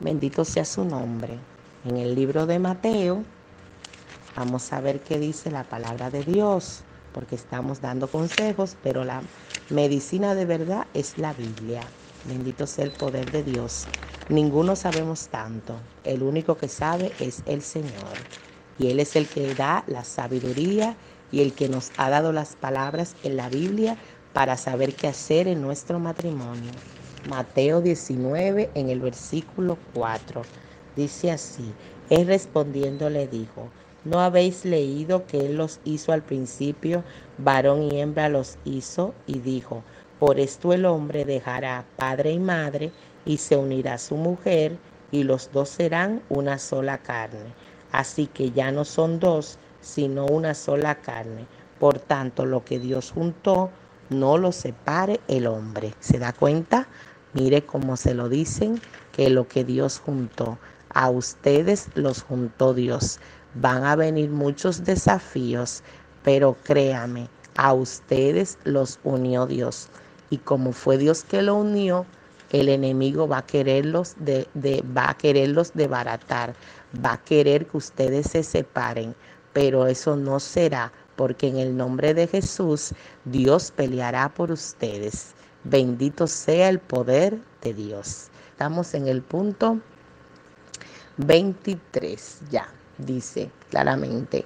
Bendito 0.00 0.44
sea 0.44 0.64
su 0.64 0.84
nombre. 0.84 1.38
En 1.84 1.98
el 1.98 2.16
libro 2.16 2.46
de 2.46 2.58
Mateo, 2.58 3.22
vamos 4.34 4.72
a 4.72 4.80
ver 4.80 4.98
qué 4.98 5.20
dice 5.20 5.52
la 5.52 5.62
palabra 5.62 6.10
de 6.10 6.24
Dios, 6.24 6.80
porque 7.14 7.36
estamos 7.36 7.80
dando 7.80 8.08
consejos, 8.08 8.76
pero 8.82 9.04
la 9.04 9.22
medicina 9.68 10.34
de 10.34 10.46
verdad 10.46 10.88
es 10.94 11.16
la 11.16 11.32
Biblia. 11.32 11.82
Bendito 12.24 12.66
sea 12.66 12.86
el 12.86 12.90
poder 12.90 13.30
de 13.30 13.44
Dios. 13.44 13.86
Ninguno 14.28 14.74
sabemos 14.74 15.28
tanto. 15.28 15.76
El 16.02 16.24
único 16.24 16.56
que 16.56 16.66
sabe 16.66 17.12
es 17.20 17.44
el 17.46 17.62
Señor 17.62 18.18
y 18.80 18.88
Él 18.88 18.98
es 18.98 19.14
el 19.14 19.28
que 19.28 19.54
da 19.54 19.84
la 19.86 20.04
sabiduría 20.04 20.96
y 21.30 21.42
el 21.42 21.52
que 21.52 21.68
nos 21.68 21.92
ha 21.98 22.08
dado 22.08 22.32
las 22.32 22.56
palabras 22.56 23.14
en 23.22 23.36
la 23.36 23.50
Biblia 23.50 23.96
para 24.32 24.56
saber 24.56 24.94
qué 24.94 25.08
hacer 25.08 25.46
en 25.48 25.60
nuestro 25.60 25.98
matrimonio. 26.00 26.72
Mateo 27.28 27.82
19 27.82 28.70
en 28.74 28.88
el 28.88 29.00
versículo 29.00 29.76
4 29.92 30.42
dice 30.96 31.30
así, 31.30 31.74
Él 32.08 32.26
respondiendo 32.26 33.10
le 33.10 33.28
dijo, 33.28 33.68
¿no 34.04 34.20
habéis 34.20 34.64
leído 34.64 35.26
que 35.26 35.40
Él 35.44 35.56
los 35.56 35.80
hizo 35.84 36.12
al 36.12 36.22
principio, 36.22 37.04
varón 37.36 37.82
y 37.82 38.00
hembra 38.00 38.30
los 38.30 38.56
hizo? 38.64 39.14
Y 39.26 39.40
dijo, 39.40 39.84
por 40.18 40.40
esto 40.40 40.72
el 40.72 40.86
hombre 40.86 41.26
dejará 41.26 41.84
padre 41.96 42.32
y 42.32 42.38
madre 42.38 42.92
y 43.26 43.36
se 43.36 43.56
unirá 43.56 43.94
a 43.94 43.98
su 43.98 44.16
mujer 44.16 44.78
y 45.10 45.24
los 45.24 45.52
dos 45.52 45.68
serán 45.68 46.22
una 46.30 46.58
sola 46.58 46.98
carne. 46.98 47.54
Así 47.92 48.26
que 48.26 48.50
ya 48.50 48.70
no 48.72 48.84
son 48.84 49.18
dos, 49.18 49.58
sino 49.80 50.26
una 50.26 50.54
sola 50.54 50.96
carne. 50.96 51.46
Por 51.78 51.98
tanto, 51.98 52.46
lo 52.46 52.64
que 52.64 52.78
Dios 52.78 53.12
juntó, 53.12 53.70
no 54.10 54.38
lo 54.38 54.52
separe 54.52 55.20
el 55.28 55.46
hombre. 55.46 55.94
¿Se 56.00 56.18
da 56.18 56.32
cuenta? 56.32 56.88
Mire 57.32 57.64
cómo 57.64 57.96
se 57.96 58.14
lo 58.14 58.28
dicen, 58.28 58.80
que 59.12 59.30
lo 59.30 59.46
que 59.48 59.64
Dios 59.64 59.98
juntó, 59.98 60.58
a 60.92 61.10
ustedes 61.10 61.88
los 61.94 62.22
juntó 62.22 62.74
Dios. 62.74 63.20
Van 63.54 63.84
a 63.84 63.96
venir 63.96 64.30
muchos 64.30 64.84
desafíos, 64.84 65.82
pero 66.22 66.56
créame, 66.64 67.28
a 67.56 67.72
ustedes 67.72 68.58
los 68.64 68.98
unió 69.04 69.46
Dios. 69.46 69.88
Y 70.28 70.38
como 70.38 70.72
fue 70.72 70.98
Dios 70.98 71.24
que 71.24 71.42
lo 71.42 71.54
unió, 71.56 72.06
el 72.52 72.68
enemigo 72.68 73.28
va 73.28 73.38
a 73.38 73.46
quererlos 73.46 74.14
de, 74.18 74.46
va 74.96 75.10
a 75.10 75.16
desbaratar, 75.74 76.54
va 77.04 77.12
a 77.14 77.22
querer 77.22 77.66
que 77.66 77.76
ustedes 77.76 78.26
se 78.30 78.42
separen, 78.42 79.14
pero 79.52 79.86
eso 79.86 80.16
no 80.16 80.40
será, 80.40 80.92
porque 81.16 81.48
en 81.48 81.58
el 81.58 81.76
nombre 81.76 82.14
de 82.14 82.26
Jesús 82.26 82.92
Dios 83.24 83.70
peleará 83.70 84.28
por 84.28 84.50
ustedes. 84.50 85.34
Bendito 85.64 86.26
sea 86.26 86.68
el 86.68 86.78
poder 86.78 87.38
de 87.62 87.74
Dios. 87.74 88.28
Estamos 88.52 88.94
en 88.94 89.08
el 89.08 89.22
punto 89.22 89.78
23 91.18 92.40
ya, 92.50 92.68
dice 92.98 93.50
claramente 93.68 94.44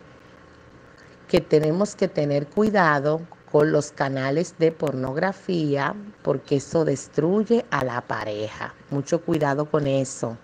que 1.28 1.40
tenemos 1.40 1.96
que 1.96 2.08
tener 2.08 2.46
cuidado 2.46 3.20
con 3.54 3.70
los 3.70 3.92
canales 3.92 4.56
de 4.58 4.72
pornografía 4.72 5.94
porque 6.24 6.56
eso 6.56 6.84
destruye 6.84 7.64
a 7.70 7.84
la 7.84 8.00
pareja. 8.00 8.74
Mucho 8.90 9.20
cuidado 9.20 9.70
con 9.70 9.86
eso, 9.86 10.36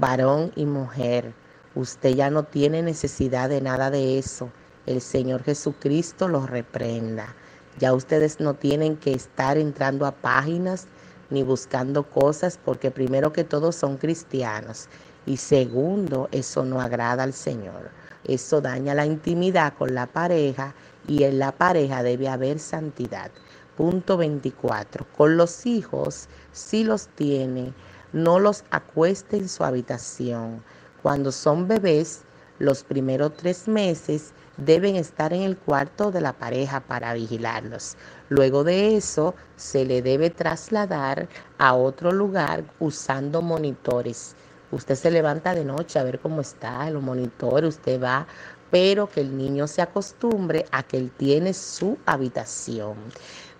varón 0.00 0.50
y 0.56 0.66
mujer. 0.66 1.32
Usted 1.76 2.16
ya 2.16 2.28
no 2.28 2.42
tiene 2.42 2.82
necesidad 2.82 3.50
de 3.50 3.60
nada 3.60 3.92
de 3.92 4.18
eso. 4.18 4.50
El 4.84 5.00
Señor 5.00 5.44
Jesucristo 5.44 6.26
los 6.26 6.50
reprenda. 6.50 7.36
Ya 7.78 7.94
ustedes 7.94 8.40
no 8.40 8.54
tienen 8.54 8.96
que 8.96 9.12
estar 9.12 9.58
entrando 9.58 10.04
a 10.04 10.10
páginas 10.10 10.88
ni 11.30 11.44
buscando 11.44 12.02
cosas 12.02 12.58
porque 12.64 12.90
primero 12.90 13.32
que 13.32 13.44
todo 13.44 13.70
son 13.70 13.96
cristianos 13.96 14.88
y 15.24 15.36
segundo, 15.36 16.28
eso 16.32 16.64
no 16.64 16.80
agrada 16.80 17.22
al 17.22 17.32
Señor. 17.32 17.90
Eso 18.24 18.60
daña 18.60 18.94
la 18.94 19.06
intimidad 19.06 19.74
con 19.74 19.94
la 19.94 20.06
pareja 20.06 20.74
y 21.06 21.24
en 21.24 21.38
la 21.38 21.52
pareja 21.52 22.02
debe 22.02 22.28
haber 22.28 22.58
santidad. 22.58 23.30
Punto 23.76 24.16
24. 24.16 25.06
Con 25.16 25.36
los 25.36 25.66
hijos, 25.66 26.28
si 26.52 26.84
los 26.84 27.08
tiene, 27.08 27.74
no 28.12 28.38
los 28.38 28.64
acueste 28.70 29.36
en 29.36 29.48
su 29.48 29.64
habitación. 29.64 30.62
Cuando 31.02 31.30
son 31.30 31.68
bebés, 31.68 32.22
los 32.58 32.82
primeros 32.84 33.34
tres 33.36 33.68
meses 33.68 34.32
deben 34.56 34.96
estar 34.96 35.32
en 35.34 35.42
el 35.42 35.58
cuarto 35.58 36.10
de 36.10 36.22
la 36.22 36.32
pareja 36.32 36.80
para 36.80 37.12
vigilarlos. 37.12 37.96
Luego 38.30 38.64
de 38.64 38.96
eso, 38.96 39.34
se 39.56 39.84
le 39.84 40.00
debe 40.00 40.30
trasladar 40.30 41.28
a 41.58 41.74
otro 41.74 42.12
lugar 42.12 42.64
usando 42.80 43.42
monitores. 43.42 44.34
Usted 44.72 44.94
se 44.94 45.10
levanta 45.10 45.54
de 45.54 45.64
noche 45.64 45.98
a 45.98 46.02
ver 46.02 46.18
cómo 46.18 46.40
está 46.40 46.88
el 46.88 46.98
monitor, 46.98 47.64
usted 47.64 48.02
va 48.02 48.26
pero 48.70 49.08
que 49.08 49.20
el 49.20 49.36
niño 49.36 49.66
se 49.66 49.82
acostumbre 49.82 50.66
a 50.70 50.82
que 50.82 50.96
él 50.96 51.10
tiene 51.16 51.52
su 51.52 51.98
habitación. 52.06 52.96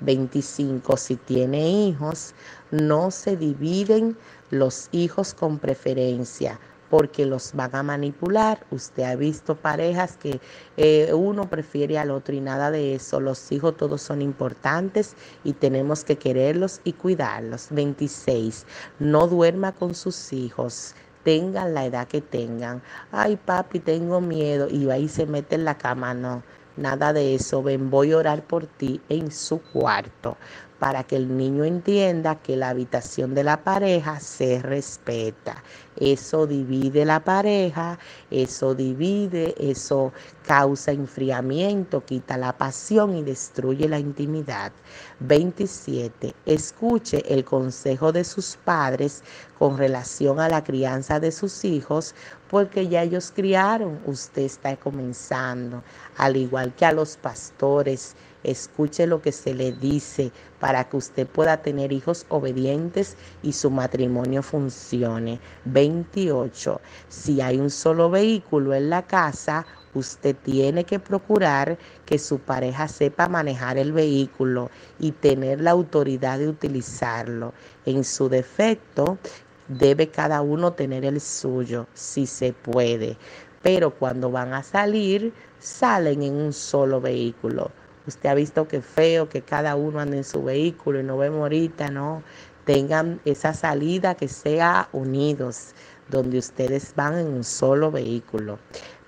25. 0.00 0.96
Si 0.96 1.16
tiene 1.16 1.68
hijos, 1.68 2.34
no 2.70 3.10
se 3.10 3.36
dividen 3.36 4.16
los 4.50 4.88
hijos 4.92 5.34
con 5.34 5.58
preferencia 5.58 6.58
porque 6.90 7.26
los 7.26 7.52
van 7.54 7.74
a 7.74 7.82
manipular. 7.82 8.64
Usted 8.70 9.04
ha 9.04 9.16
visto 9.16 9.56
parejas 9.56 10.16
que 10.16 10.40
eh, 10.76 11.12
uno 11.12 11.48
prefiere 11.48 11.98
al 11.98 12.11
otro 12.11 12.34
y 12.34 12.40
nada 12.40 12.70
de 12.70 12.94
eso. 12.94 13.20
Los 13.20 13.50
hijos 13.52 13.76
todos 13.76 14.02
son 14.02 14.22
importantes 14.22 15.14
y 15.44 15.52
tenemos 15.54 16.04
que 16.04 16.16
quererlos 16.16 16.80
y 16.84 16.92
cuidarlos. 16.92 17.68
26. 17.70 18.66
No 18.98 19.26
duerma 19.26 19.72
con 19.72 19.94
sus 19.94 20.32
hijos 20.32 20.94
tengan 21.27 21.74
la 21.74 21.85
edad 21.85 22.07
que 22.07 22.20
tengan. 22.20 22.83
Ay, 23.11 23.35
papi, 23.35 23.81
tengo 23.81 24.20
miedo. 24.20 24.68
Y 24.70 24.89
ahí 24.93 25.09
se 25.09 25.27
mete 25.27 25.57
en 25.57 25.64
la 25.64 25.77
cama. 25.77 26.14
No, 26.14 26.45
nada 26.77 27.12
de 27.12 27.35
eso. 27.35 27.64
Ven, 27.64 27.91
voy 27.91 28.12
a 28.12 28.18
orar 28.18 28.45
por 28.45 28.66
ti 28.66 29.01
en 29.09 29.33
su 29.33 29.61
cuarto 29.61 30.37
para 30.79 31.05
que 31.05 31.16
el 31.16 31.37
niño 31.37 31.64
entienda 31.64 32.37
que 32.37 32.57
la 32.57 32.70
habitación 32.70 33.35
de 33.35 33.45
la 33.45 33.62
pareja 33.64 34.20
se 34.20 34.61
respeta. 34.61 35.62
Eso 35.97 36.47
divide 36.47 37.07
la 37.07 37.20
pareja, 37.24 37.99
eso 38.31 38.74
divide, 38.74 39.55
eso 39.59 40.12
causa 40.47 40.93
enfriamiento, 40.93 42.05
quita 42.05 42.37
la 42.37 42.57
pasión 42.57 43.16
y 43.16 43.22
destruye 43.22 43.89
la 43.89 43.99
intimidad. 43.99 44.72
27. 45.20 46.35
Escuche 46.45 47.22
el 47.33 47.45
consejo 47.45 48.12
de 48.12 48.24
sus 48.24 48.59
padres 48.62 49.22
con 49.59 49.79
relación 49.79 50.39
a 50.39 50.49
la 50.49 50.62
crianza 50.62 51.18
de 51.18 51.33
sus 51.33 51.64
hijos, 51.64 52.14
porque 52.51 52.89
ya 52.89 53.03
ellos 53.03 53.33
criaron, 53.35 53.99
usted 54.05 54.43
está 54.43 54.77
comenzando, 54.77 55.83
al 56.18 56.37
igual 56.37 56.74
que 56.74 56.85
a 56.85 56.93
los 56.93 57.16
pastores 57.16 58.14
Escuche 58.47 59.09
lo 59.09 59.20
que 59.20 59.32
se 59.32 59.55
le 59.55 59.72
dice 59.72 60.30
para 60.61 60.88
que 60.88 60.97
usted 60.97 61.26
pueda 61.26 61.57
tener 61.57 61.90
hijos 61.90 62.26
obedientes 62.28 63.16
y 63.42 63.53
su 63.53 63.72
matrimonio 63.72 64.40
funcione. 64.40 65.40
28. 65.64 66.80
Si 67.09 67.40
hay 67.40 67.59
un 67.59 67.70
solo 67.70 68.09
vehículo 68.09 68.72
en 68.72 68.88
la 68.88 69.03
casa, 69.03 69.66
usted 69.94 70.36
tiene 70.36 70.84
que 70.84 71.01
procurar 71.01 71.76
que 72.05 72.20
su 72.20 72.38
pareja 72.38 72.86
sepa 72.86 73.28
manejar 73.28 73.78
el 73.78 73.90
vehículo 73.90 74.70
y 75.01 75.11
tener 75.11 75.61
la 75.61 75.72
autoridad 75.72 76.38
de 76.38 76.49
utilizarlo. 76.49 77.53
En 77.84 78.05
su 78.05 78.28
defecto, 78.28 79.18
debe 79.66 80.09
cada 80.11 80.40
uno 80.40 80.72
tener 80.72 81.05
el 81.05 81.20
suyo, 81.20 81.88
si 81.94 82.26
se 82.26 82.53
puede. 82.53 83.16
Pero 83.62 83.90
cuando 83.90 84.30
van 84.30 84.55
a 84.55 84.62
salir, 84.62 85.32
salen 85.59 86.22
en 86.22 86.34
un 86.34 86.53
solo 86.53 87.01
vehículo. 87.01 87.72
Usted 88.07 88.28
ha 88.28 88.34
visto 88.34 88.68
que 88.68 88.80
feo 88.80 89.28
que 89.28 89.42
cada 89.42 89.76
uno 89.76 90.00
ande 90.00 90.18
en 90.18 90.24
su 90.24 90.42
vehículo 90.42 91.00
y 91.00 91.02
no 91.02 91.18
vemos 91.18 91.40
ahorita, 91.40 91.90
¿no? 91.90 92.22
Tengan 92.64 93.20
esa 93.24 93.54
salida 93.54 94.14
que 94.14 94.28
sea 94.28 94.88
unidos, 94.92 95.74
donde 96.09 96.38
ustedes 96.38 96.94
van 96.96 97.18
en 97.18 97.28
un 97.28 97.44
solo 97.44 97.90
vehículo. 97.90 98.59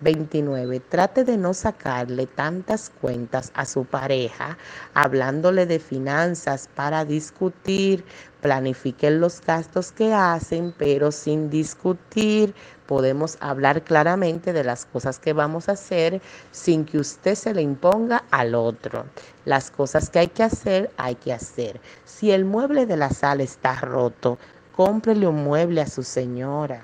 29. 0.01 0.81
Trate 0.81 1.25
de 1.25 1.37
no 1.37 1.55
sacarle 1.55 2.27
tantas 2.27 2.91
cuentas 3.01 3.51
a 3.55 3.65
su 3.65 3.85
pareja, 3.85 4.59
hablándole 4.95 5.67
de 5.67 5.81
finanzas 5.81 6.69
para 6.75 7.05
discutir, 7.05 8.05
planifiquen 8.41 9.21
los 9.21 9.41
gastos 9.41 9.91
que 9.91 10.13
hacen, 10.13 10.73
pero 10.77 11.11
sin 11.11 11.51
discutir. 11.51 12.55
Podemos 12.89 13.37
hablar 13.41 13.83
claramente 13.83 14.55
de 14.55 14.65
las 14.65 14.87
cosas 14.87 15.19
que 15.19 15.35
vamos 15.35 15.69
a 15.69 15.73
hacer 15.73 16.23
sin 16.53 16.87
que 16.87 16.97
usted 16.97 17.35
se 17.35 17.53
le 17.53 17.61
imponga 17.61 18.25
al 18.31 18.55
otro. 18.55 19.05
Las 19.45 19.71
cosas 19.71 20.09
que 20.09 20.21
hay 20.21 20.29
que 20.29 20.43
hacer, 20.43 20.91
hay 20.97 21.15
que 21.17 21.35
hacer. 21.35 21.83
Si 22.07 22.31
el 22.31 22.47
mueble 22.47 22.87
de 22.87 22.97
la 22.97 23.11
sala 23.11 23.43
está 23.43 23.75
roto, 23.75 24.39
cómprele 24.75 25.27
un 25.27 25.45
mueble 25.45 25.83
a 25.83 25.87
su 25.87 26.03
señora. 26.03 26.83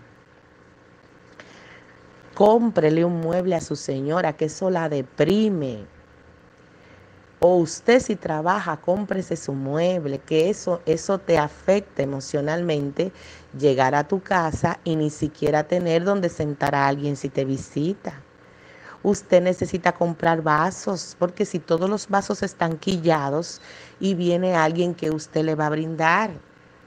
Cómprele 2.35 3.03
un 3.03 3.23
mueble 3.23 3.55
a 3.55 3.63
su 3.63 3.75
señora, 3.75 4.35
que 4.35 4.45
eso 4.45 4.69
la 4.69 4.91
deprime. 4.91 5.87
O 7.47 7.57
usted 7.57 8.01
si 8.01 8.17
trabaja, 8.17 8.79
cómprese 8.79 9.37
su 9.37 9.53
mueble, 9.53 10.19
que 10.19 10.49
eso, 10.49 10.81
eso 10.87 11.19
te 11.19 11.37
afecta 11.37 12.03
emocionalmente 12.03 13.13
llegar 13.59 13.95
a 13.95 14.09
tu 14.09 14.23
casa 14.23 14.81
y 14.83 14.97
ni 14.97 15.11
siquiera 15.11 15.65
tener 15.65 16.05
donde 16.05 16.31
sentar 16.31 16.75
a 16.75 16.89
alguien 16.89 17.17
si 17.17 17.29
te 17.29 17.45
visita. 17.45 18.15
Usted 19.03 19.43
necesita 19.43 19.93
comprar 19.93 20.41
vasos, 20.41 21.17
porque 21.19 21.45
si 21.45 21.59
todos 21.59 21.91
los 21.91 22.09
vasos 22.09 22.43
están 22.43 22.79
quillados 22.79 23.61
y 24.01 24.15
viene 24.15 24.57
alguien 24.57 24.95
que 24.95 25.11
usted 25.11 25.45
le 25.45 25.55
va 25.55 25.67
a 25.67 25.77
brindar, 25.77 26.31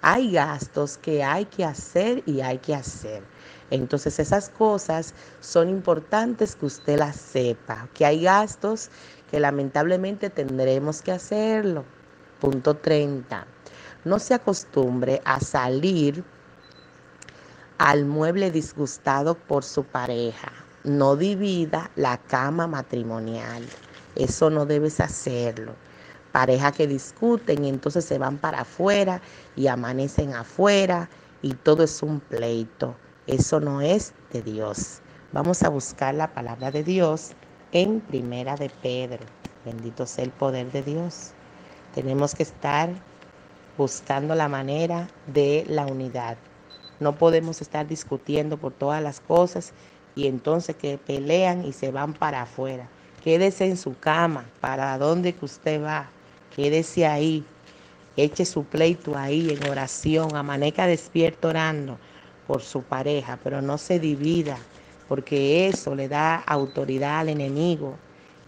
hay 0.01 0.31
gastos 0.31 0.97
que 0.97 1.23
hay 1.23 1.45
que 1.45 1.65
hacer 1.65 2.23
y 2.25 2.41
hay 2.41 2.57
que 2.57 2.73
hacer. 2.73 3.21
Entonces 3.69 4.17
esas 4.19 4.49
cosas 4.49 5.13
son 5.39 5.69
importantes 5.69 6.55
que 6.55 6.65
usted 6.65 6.97
las 6.97 7.17
sepa, 7.17 7.89
que 7.93 8.05
hay 8.05 8.23
gastos 8.23 8.89
que 9.29 9.39
lamentablemente 9.39 10.29
tendremos 10.29 11.01
que 11.01 11.11
hacerlo. 11.11 11.83
Punto 12.39 12.75
30. 12.75 13.45
No 14.05 14.19
se 14.19 14.33
acostumbre 14.33 15.21
a 15.25 15.39
salir 15.39 16.23
al 17.77 18.05
mueble 18.05 18.51
disgustado 18.51 19.35
por 19.35 19.63
su 19.63 19.83
pareja. 19.83 20.51
No 20.83 21.15
divida 21.15 21.91
la 21.95 22.17
cama 22.17 22.67
matrimonial. 22.67 23.63
Eso 24.15 24.49
no 24.49 24.65
debes 24.65 24.99
hacerlo. 24.99 25.75
Pareja 26.31 26.71
que 26.71 26.87
discuten 26.87 27.65
y 27.65 27.69
entonces 27.69 28.05
se 28.05 28.17
van 28.17 28.37
para 28.37 28.61
afuera 28.61 29.21
y 29.55 29.67
amanecen 29.67 30.33
afuera 30.33 31.09
y 31.41 31.53
todo 31.53 31.83
es 31.83 32.01
un 32.01 32.19
pleito. 32.19 32.95
Eso 33.25 33.59
no 33.59 33.81
es 33.81 34.13
de 34.31 34.41
Dios. 34.41 35.01
Vamos 35.33 35.63
a 35.63 35.69
buscar 35.69 36.15
la 36.15 36.33
palabra 36.33 36.71
de 36.71 36.83
Dios 36.83 37.33
en 37.71 37.99
Primera 38.01 38.55
de 38.55 38.69
Pedro. 38.69 39.25
Bendito 39.65 40.05
sea 40.05 40.23
el 40.23 40.31
poder 40.31 40.71
de 40.71 40.83
Dios. 40.83 41.31
Tenemos 41.93 42.35
que 42.35 42.43
estar 42.43 42.89
buscando 43.77 44.35
la 44.35 44.47
manera 44.47 45.07
de 45.27 45.65
la 45.67 45.85
unidad. 45.85 46.37
No 46.99 47.15
podemos 47.15 47.61
estar 47.61 47.87
discutiendo 47.87 48.57
por 48.57 48.73
todas 48.73 49.03
las 49.03 49.19
cosas 49.19 49.73
y 50.15 50.27
entonces 50.27 50.75
que 50.75 50.97
pelean 50.97 51.65
y 51.65 51.73
se 51.73 51.91
van 51.91 52.13
para 52.13 52.43
afuera. 52.43 52.89
Quédese 53.23 53.65
en 53.65 53.77
su 53.77 53.97
cama, 53.99 54.45
para 54.61 54.97
donde 54.97 55.33
que 55.33 55.45
usted 55.45 55.83
va. 55.83 56.09
Quédese 56.55 57.05
ahí. 57.05 57.43
Eche 58.15 58.45
su 58.45 58.63
pleito 58.63 59.17
ahí 59.17 59.49
en 59.51 59.69
oración. 59.69 60.35
Amanezca 60.35 60.87
despierto 60.87 61.49
orando 61.49 61.99
por 62.47 62.61
su 62.61 62.81
pareja, 62.81 63.37
pero 63.43 63.61
no 63.61 63.77
se 63.77 63.99
divida, 63.99 64.57
porque 65.07 65.67
eso 65.67 65.95
le 65.95 66.07
da 66.07 66.35
autoridad 66.35 67.19
al 67.19 67.29
enemigo 67.29 67.95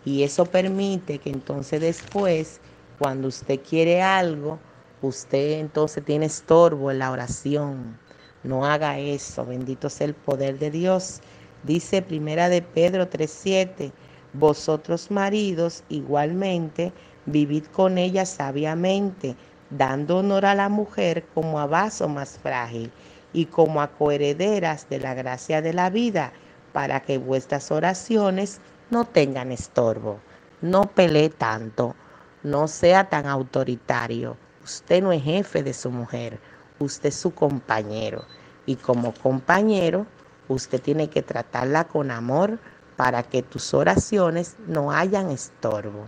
y 0.05 0.23
eso 0.23 0.45
permite 0.45 1.19
que 1.19 1.29
entonces 1.29 1.81
después, 1.81 2.61
cuando 2.97 3.27
usted 3.27 3.59
quiere 3.61 4.01
algo, 4.01 4.59
usted 5.01 5.59
entonces 5.59 6.03
tiene 6.03 6.25
estorbo 6.25 6.91
en 6.91 6.99
la 6.99 7.11
oración. 7.11 7.97
No 8.43 8.65
haga 8.65 8.99
eso, 8.99 9.45
bendito 9.45 9.89
sea 9.89 10.07
el 10.07 10.15
poder 10.15 10.57
de 10.59 10.71
Dios. 10.71 11.21
Dice 11.63 12.01
Primera 12.01 12.49
de 12.49 12.61
Pedro 12.61 13.09
3:7, 13.09 13.91
vosotros 14.33 15.11
maridos 15.11 15.83
igualmente 15.89 16.93
vivid 17.25 17.65
con 17.65 17.97
ella 17.97 18.25
sabiamente, 18.25 19.35
dando 19.69 20.17
honor 20.17 20.45
a 20.45 20.55
la 20.55 20.69
mujer 20.69 21.25
como 21.33 21.59
a 21.59 21.67
vaso 21.67 22.07
más 22.07 22.39
frágil 22.39 22.91
y 23.33 23.45
como 23.45 23.81
a 23.81 23.89
coherederas 23.91 24.87
de 24.89 24.99
la 24.99 25.13
gracia 25.13 25.61
de 25.61 25.73
la 25.73 25.89
vida, 25.89 26.33
para 26.71 27.01
que 27.01 27.17
vuestras 27.17 27.71
oraciones 27.71 28.59
no 28.89 29.05
tengan 29.05 29.51
estorbo. 29.51 30.19
No 30.61 30.83
pelee 30.83 31.29
tanto, 31.29 31.95
no 32.43 32.67
sea 32.67 33.09
tan 33.09 33.25
autoritario. 33.25 34.37
Usted 34.63 35.01
no 35.01 35.11
es 35.11 35.23
jefe 35.23 35.63
de 35.63 35.73
su 35.73 35.89
mujer, 35.89 36.39
usted 36.79 37.09
es 37.09 37.15
su 37.15 37.33
compañero. 37.33 38.25
Y 38.65 38.75
como 38.75 39.13
compañero, 39.13 40.05
usted 40.47 40.81
tiene 40.81 41.09
que 41.09 41.21
tratarla 41.21 41.85
con 41.85 42.11
amor 42.11 42.59
para 42.97 43.23
que 43.23 43.41
tus 43.41 43.73
oraciones 43.73 44.57
no 44.67 44.91
hayan 44.91 45.29
estorbo. 45.29 46.07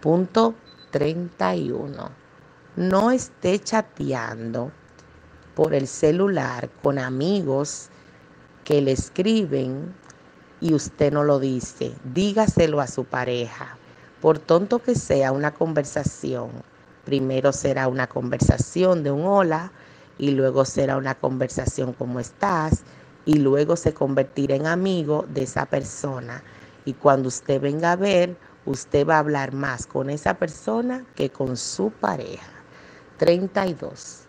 Punto 0.00 0.54
31. 0.90 2.10
No 2.76 3.10
esté 3.10 3.58
chateando 3.58 4.70
por 5.56 5.74
el 5.74 5.88
celular 5.88 6.70
con 6.82 7.00
amigos 7.00 7.90
que 8.64 8.80
le 8.82 8.92
escriben 8.92 9.94
y 10.60 10.74
usted 10.74 11.12
no 11.12 11.24
lo 11.24 11.38
dice. 11.38 11.92
Dígaselo 12.12 12.80
a 12.80 12.86
su 12.86 13.04
pareja. 13.04 13.76
Por 14.20 14.38
tonto 14.38 14.80
que 14.80 14.94
sea 14.94 15.32
una 15.32 15.54
conversación, 15.54 16.50
primero 17.04 17.52
será 17.52 17.88
una 17.88 18.08
conversación 18.08 19.02
de 19.02 19.10
un 19.10 19.24
hola 19.24 19.72
y 20.18 20.32
luego 20.32 20.64
será 20.64 20.96
una 20.96 21.14
conversación 21.14 21.92
como 21.92 22.18
estás 22.18 22.82
y 23.24 23.38
luego 23.38 23.76
se 23.76 23.94
convertirá 23.94 24.56
en 24.56 24.66
amigo 24.66 25.24
de 25.28 25.44
esa 25.44 25.66
persona. 25.66 26.42
Y 26.84 26.94
cuando 26.94 27.28
usted 27.28 27.60
venga 27.60 27.92
a 27.92 27.96
ver, 27.96 28.36
usted 28.64 29.06
va 29.06 29.16
a 29.16 29.20
hablar 29.20 29.52
más 29.52 29.86
con 29.86 30.10
esa 30.10 30.34
persona 30.34 31.04
que 31.14 31.30
con 31.30 31.56
su 31.56 31.90
pareja. 31.90 32.50
32 33.18 34.22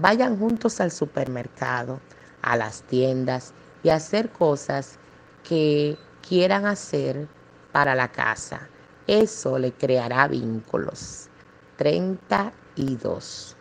vayan 0.00 0.38
juntos 0.38 0.80
al 0.80 0.90
supermercado, 0.90 2.00
a 2.42 2.56
las 2.56 2.82
tiendas 2.82 3.52
y 3.84 3.90
hacer 3.90 4.32
cosas 4.32 5.00
que 5.44 5.98
quieran 6.28 6.66
hacer 6.66 7.28
para 7.72 7.96
la 7.96 8.12
casa. 8.12 8.70
Eso 9.08 9.58
le 9.60 9.74
creará 9.74 10.28
vínculos. 10.28 11.30
32. 11.78 13.58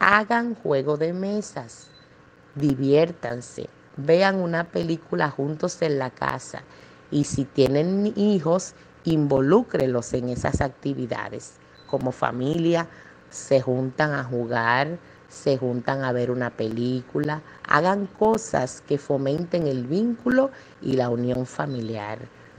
Hagan 0.00 0.56
juego 0.56 0.98
de 0.98 1.14
mesas. 1.14 1.90
diviértanse, 2.54 3.70
vean 3.96 4.36
una 4.36 4.64
película 4.72 5.30
juntos 5.30 5.82
en 5.82 5.98
la 5.98 6.10
casa 6.10 6.64
y 7.12 7.24
si 7.24 7.46
tienen 7.46 8.12
hijos, 8.16 8.74
involúcrelos 9.04 10.14
en 10.14 10.30
esas 10.30 10.62
actividades. 10.62 11.60
Como 11.86 12.12
familia, 12.12 12.88
se 13.30 13.62
juntan 13.62 14.12
a 14.14 14.24
jugar, 14.24 14.98
se 15.32 15.56
juntan 15.56 16.04
a 16.04 16.12
ver 16.12 16.30
una 16.30 16.50
película, 16.50 17.40
hagan 17.66 18.06
cosas 18.06 18.82
que 18.86 18.98
fomenten 18.98 19.66
el 19.66 19.86
vínculo 19.86 20.50
y 20.82 20.92
la 20.92 21.08
unión 21.08 21.46
familiar. 21.46 22.18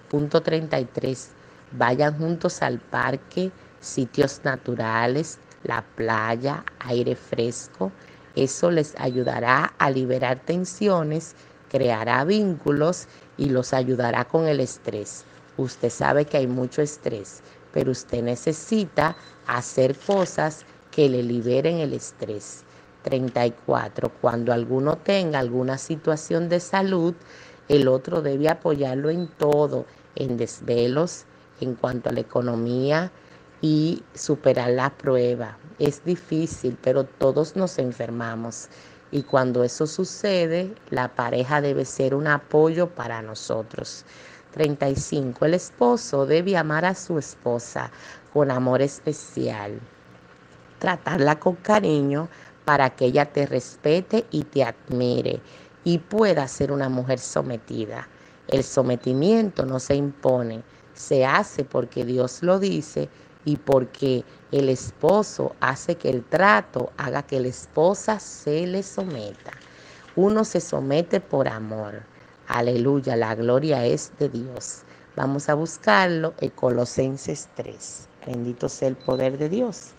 Punto 0.10 0.42
33. 0.42 1.30
Vayan 1.74 2.18
juntos 2.18 2.64
al 2.64 2.80
parque, 2.80 3.52
sitios 3.80 4.42
naturales, 4.44 5.38
la 5.64 5.84
playa, 5.96 6.66
aire 6.80 7.16
fresco. 7.16 7.92
Eso 8.36 8.72
les 8.72 8.96
ayudará 8.98 9.76
a 9.78 9.92
liberar 9.92 10.40
tensiones, 10.40 11.36
creará 11.70 12.26
vínculos 12.26 13.08
y 13.38 13.50
los 13.50 13.74
ayudará 13.74 14.26
con 14.26 14.48
el 14.48 14.60
estrés. 14.60 15.26
Usted 15.58 15.92
sabe 15.92 16.26
que 16.26 16.38
hay 16.38 16.48
mucho 16.48 16.82
estrés, 16.82 17.44
pero 17.72 17.92
usted 17.92 18.24
necesita 18.24 19.16
hacer 19.46 19.96
cosas 19.96 20.66
que 20.90 21.10
le 21.10 21.24
liberen 21.24 21.78
el 21.78 21.94
estrés. 21.94 22.63
34. 23.04 24.10
Cuando 24.22 24.52
alguno 24.54 24.98
tenga 24.98 25.40
alguna 25.40 25.78
situación 25.78 26.50
de 26.50 26.60
salud, 26.60 27.14
el 27.70 27.88
otro 27.88 28.22
debe 28.22 28.50
apoyarlo 28.50 29.10
en 29.10 29.28
todo, 29.28 29.86
en 30.16 30.38
desvelos, 30.38 31.26
en 31.62 31.76
cuanto 31.76 32.10
a 32.10 32.14
la 32.14 32.22
economía 32.22 33.12
y 33.62 34.04
superar 34.14 34.72
la 34.72 34.90
prueba. 34.90 35.58
Es 35.80 36.04
difícil, 36.04 36.78
pero 36.82 37.06
todos 37.06 37.56
nos 37.56 37.78
enfermamos. 37.80 38.68
Y 39.12 39.24
cuando 39.24 39.64
eso 39.64 39.86
sucede, 39.86 40.74
la 40.90 41.08
pareja 41.16 41.62
debe 41.62 41.86
ser 41.86 42.16
un 42.16 42.28
apoyo 42.28 42.90
para 42.90 43.22
nosotros. 43.22 44.06
35. 44.54 45.46
El 45.46 45.54
esposo 45.54 46.26
debe 46.26 46.58
amar 46.58 46.86
a 46.86 46.96
su 46.96 47.18
esposa 47.18 47.92
con 48.34 48.52
amor 48.52 48.82
especial. 48.82 49.80
Tratarla 50.80 51.40
con 51.40 51.56
cariño 51.56 52.28
para 52.66 52.92
que 52.92 53.06
ella 53.06 53.26
te 53.26 53.46
respete 53.46 54.26
y 54.32 54.44
te 54.44 54.64
admire 54.64 55.42
y 55.84 55.98
pueda 55.98 56.48
ser 56.48 56.72
una 56.72 56.90
mujer 56.90 57.20
sometida. 57.20 58.08
El 58.48 58.64
sometimiento 58.64 59.66
no 59.66 59.80
se 59.80 59.96
impone, 59.96 60.64
se 60.94 61.26
hace 61.26 61.64
porque 61.64 62.06
Dios 62.06 62.44
lo 62.44 62.60
dice 62.60 63.10
y 63.46 63.58
porque 63.58 64.24
el 64.52 64.70
esposo 64.70 65.56
hace 65.60 65.96
que 65.96 66.10
el 66.10 66.24
trato 66.24 66.92
haga 66.98 67.24
que 67.24 67.40
la 67.40 67.48
esposa 67.48 68.20
se 68.20 68.66
le 68.68 68.84
someta. 68.84 69.52
Uno 70.16 70.46
se 70.46 70.62
somete 70.62 71.20
por 71.20 71.48
amor. 71.48 72.04
Aleluya, 72.48 73.16
la 73.16 73.36
gloria 73.36 73.86
es 73.86 74.12
de 74.20 74.30
Dios. 74.30 74.84
Vamos 75.16 75.50
a 75.50 75.54
buscarlo 75.54 76.34
en 76.40 76.50
Colosenses 76.52 77.50
3. 77.56 78.08
Bendito 78.28 78.70
sea 78.70 78.90
el 78.90 78.96
poder 78.96 79.38
de 79.38 79.50
Dios. 79.50 79.92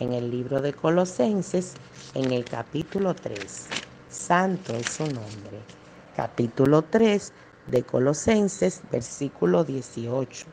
En 0.00 0.12
el 0.12 0.30
libro 0.30 0.60
de 0.60 0.72
Colosenses, 0.72 1.74
en 2.14 2.32
el 2.32 2.44
capítulo 2.44 3.14
3. 3.14 3.68
Santo 4.08 4.74
es 4.74 4.88
su 4.88 5.04
nombre. 5.04 5.60
Capítulo 6.16 6.82
3 6.82 7.32
de 7.66 7.82
Colosenses, 7.82 8.82
versículo 8.90 9.64
18 9.64 10.46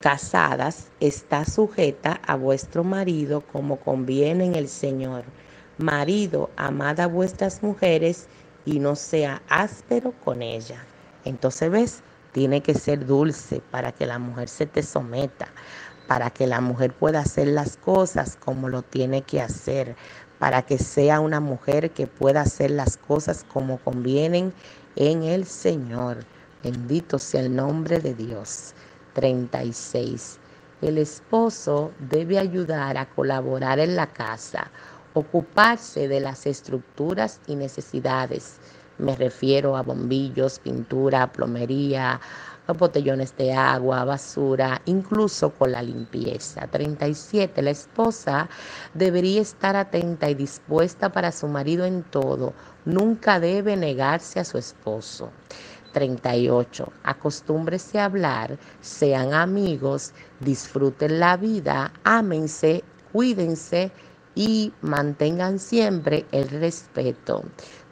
casadas, 0.00 0.92
está 1.00 1.44
sujeta 1.44 2.20
a 2.26 2.36
vuestro 2.36 2.84
marido 2.84 3.40
como 3.42 3.80
conviene 3.80 4.46
en 4.46 4.54
el 4.54 4.68
Señor. 4.68 5.24
Marido, 5.78 6.50
amad 6.56 7.00
a 7.00 7.06
vuestras 7.06 7.62
mujeres 7.62 8.28
y 8.64 8.80
no 8.80 8.96
sea 8.96 9.42
áspero 9.48 10.12
con 10.12 10.42
ella. 10.42 10.88
Entonces, 11.24 11.70
¿ves? 11.70 12.02
Tiene 12.32 12.62
que 12.62 12.74
ser 12.74 13.06
dulce 13.06 13.60
para 13.70 13.92
que 13.92 14.06
la 14.06 14.18
mujer 14.18 14.48
se 14.48 14.66
te 14.66 14.82
someta, 14.82 15.48
para 16.08 16.30
que 16.30 16.48
la 16.48 16.60
mujer 16.60 16.92
pueda 16.92 17.20
hacer 17.20 17.48
las 17.48 17.76
cosas 17.76 18.36
como 18.36 18.68
lo 18.68 18.82
tiene 18.82 19.22
que 19.22 19.40
hacer, 19.40 19.94
para 20.40 20.62
que 20.62 20.78
sea 20.78 21.20
una 21.20 21.38
mujer 21.38 21.90
que 21.90 22.08
pueda 22.08 22.40
hacer 22.40 22.70
las 22.72 22.96
cosas 22.96 23.44
como 23.46 23.78
convienen 23.78 24.52
en 24.96 25.22
el 25.22 25.44
Señor. 25.44 26.24
Bendito 26.64 27.18
sea 27.20 27.42
el 27.42 27.54
nombre 27.54 28.00
de 28.00 28.14
Dios. 28.14 28.74
36. 29.12 30.38
El 30.80 30.96
esposo 30.96 31.92
debe 31.98 32.38
ayudar 32.38 32.96
a 32.96 33.06
colaborar 33.10 33.78
en 33.78 33.94
la 33.96 34.06
casa, 34.06 34.70
ocuparse 35.12 36.08
de 36.08 36.20
las 36.20 36.46
estructuras 36.46 37.40
y 37.46 37.56
necesidades. 37.56 38.60
Me 38.98 39.14
refiero 39.14 39.76
a 39.76 39.82
bombillos, 39.82 40.58
pintura, 40.58 41.30
plomería, 41.32 42.20
botellones 42.76 43.36
de 43.36 43.52
agua, 43.52 44.04
basura, 44.04 44.82
incluso 44.84 45.50
con 45.50 45.72
la 45.72 45.82
limpieza. 45.82 46.66
37. 46.66 47.62
La 47.62 47.70
esposa 47.70 48.48
debería 48.94 49.40
estar 49.40 49.76
atenta 49.76 50.28
y 50.28 50.34
dispuesta 50.34 51.10
para 51.10 51.32
su 51.32 51.48
marido 51.48 51.84
en 51.86 52.02
todo. 52.02 52.52
Nunca 52.84 53.40
debe 53.40 53.76
negarse 53.76 54.40
a 54.40 54.44
su 54.44 54.58
esposo. 54.58 55.30
38. 55.92 56.92
Acostúmbrese 57.02 57.98
a 57.98 58.04
hablar, 58.04 58.58
sean 58.80 59.32
amigos, 59.32 60.12
disfruten 60.40 61.18
la 61.18 61.36
vida, 61.36 61.92
ámense, 62.04 62.84
cuídense 63.12 63.90
y 64.34 64.72
mantengan 64.82 65.58
siempre 65.58 66.26
el 66.30 66.48
respeto. 66.48 67.42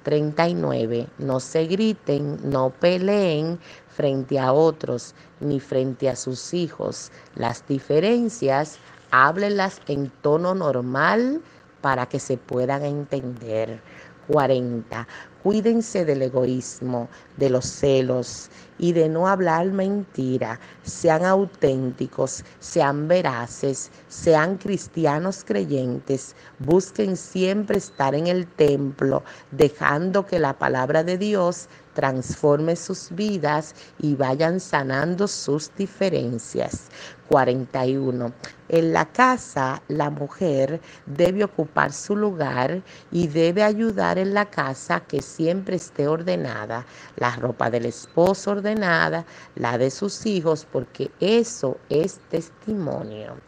39. 0.04 1.08
No 1.18 1.40
se 1.40 1.66
griten, 1.66 2.38
no 2.48 2.70
peleen 2.70 3.58
frente 3.96 4.38
a 4.38 4.52
otros 4.52 5.14
ni 5.40 5.58
frente 5.58 6.08
a 6.08 6.16
sus 6.16 6.52
hijos. 6.52 7.10
Las 7.34 7.66
diferencias, 7.66 8.78
háblenlas 9.10 9.80
en 9.88 10.10
tono 10.20 10.54
normal 10.54 11.40
para 11.80 12.06
que 12.06 12.20
se 12.20 12.36
puedan 12.36 12.84
entender. 12.84 13.80
40. 14.28 15.06
Cuídense 15.42 16.04
del 16.04 16.22
egoísmo, 16.22 17.08
de 17.36 17.48
los 17.50 17.64
celos 17.64 18.50
y 18.78 18.92
de 18.92 19.08
no 19.08 19.28
hablar 19.28 19.66
mentira. 19.68 20.58
Sean 20.82 21.24
auténticos, 21.24 22.44
sean 22.58 23.06
veraces, 23.06 23.92
sean 24.08 24.58
cristianos 24.58 25.44
creyentes. 25.44 26.34
Busquen 26.58 27.16
siempre 27.16 27.78
estar 27.78 28.16
en 28.16 28.26
el 28.26 28.48
templo, 28.48 29.22
dejando 29.52 30.26
que 30.26 30.40
la 30.40 30.58
palabra 30.58 31.04
de 31.04 31.16
Dios 31.16 31.68
transforme 31.96 32.76
sus 32.76 33.08
vidas 33.10 33.74
y 33.98 34.14
vayan 34.14 34.60
sanando 34.60 35.26
sus 35.26 35.74
diferencias. 35.74 36.84
41. 37.28 38.32
En 38.68 38.92
la 38.92 39.06
casa, 39.06 39.82
la 39.88 40.10
mujer 40.10 40.80
debe 41.06 41.42
ocupar 41.42 41.92
su 41.92 42.14
lugar 42.14 42.82
y 43.10 43.26
debe 43.28 43.64
ayudar 43.64 44.18
en 44.18 44.34
la 44.34 44.44
casa 44.44 45.00
que 45.00 45.22
siempre 45.22 45.76
esté 45.76 46.06
ordenada, 46.06 46.84
la 47.16 47.34
ropa 47.36 47.70
del 47.70 47.86
esposo 47.86 48.50
ordenada, 48.52 49.24
la 49.54 49.78
de 49.78 49.90
sus 49.90 50.26
hijos, 50.26 50.66
porque 50.70 51.10
eso 51.18 51.78
es 51.88 52.20
testimonio. 52.28 53.38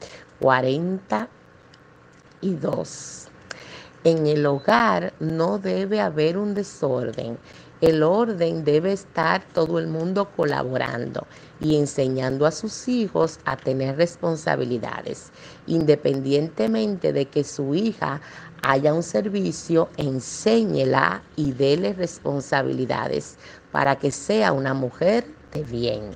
42. 0.40 3.27
En 4.08 4.26
el 4.26 4.46
hogar 4.46 5.12
no 5.20 5.58
debe 5.58 6.00
haber 6.00 6.38
un 6.38 6.54
desorden 6.54 7.38
el 7.80 8.02
orden 8.02 8.64
debe 8.64 8.92
estar 8.92 9.44
todo 9.54 9.78
el 9.78 9.86
mundo 9.86 10.30
colaborando 10.34 11.28
y 11.60 11.76
enseñando 11.76 12.44
a 12.44 12.50
sus 12.50 12.88
hijos 12.88 13.38
a 13.44 13.56
tener 13.56 13.96
responsabilidades. 13.96 15.30
Independientemente 15.68 17.12
de 17.12 17.26
que 17.26 17.44
su 17.44 17.76
hija 17.76 18.20
haya 18.62 18.92
un 18.92 19.04
servicio, 19.04 19.90
enséñela 19.96 21.22
y 21.36 21.52
dele 21.52 21.92
responsabilidades 21.92 23.38
para 23.70 23.96
que 23.96 24.10
sea 24.10 24.52
una 24.52 24.74
mujer 24.74 25.24
de 25.52 25.62
bien. 25.62 26.10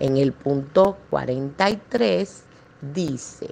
En 0.00 0.16
el 0.16 0.32
punto 0.32 0.98
43 1.10 2.42
dice, 2.92 3.50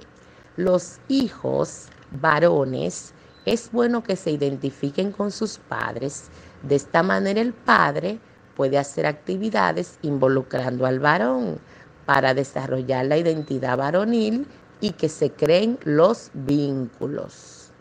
los 0.57 0.99
hijos 1.07 1.87
varones 2.21 3.13
es 3.45 3.71
bueno 3.71 4.03
que 4.03 4.15
se 4.15 4.31
identifiquen 4.31 5.11
con 5.11 5.31
sus 5.31 5.57
padres 5.57 6.29
de 6.63 6.75
esta 6.75 7.03
manera 7.03 7.41
el 7.41 7.53
padre 7.53 8.19
puede 8.55 8.77
hacer 8.77 9.05
actividades 9.05 9.99
involucrando 10.01 10.85
al 10.85 10.99
varón 10.99 11.59
para 12.05 12.33
desarrollar 12.33 13.05
la 13.05 13.17
identidad 13.17 13.77
varonil 13.77 14.47
y 14.79 14.91
que 14.91 15.09
se 15.09 15.31
creen 15.31 15.77
los 15.83 16.31
vínculos. 16.33 17.71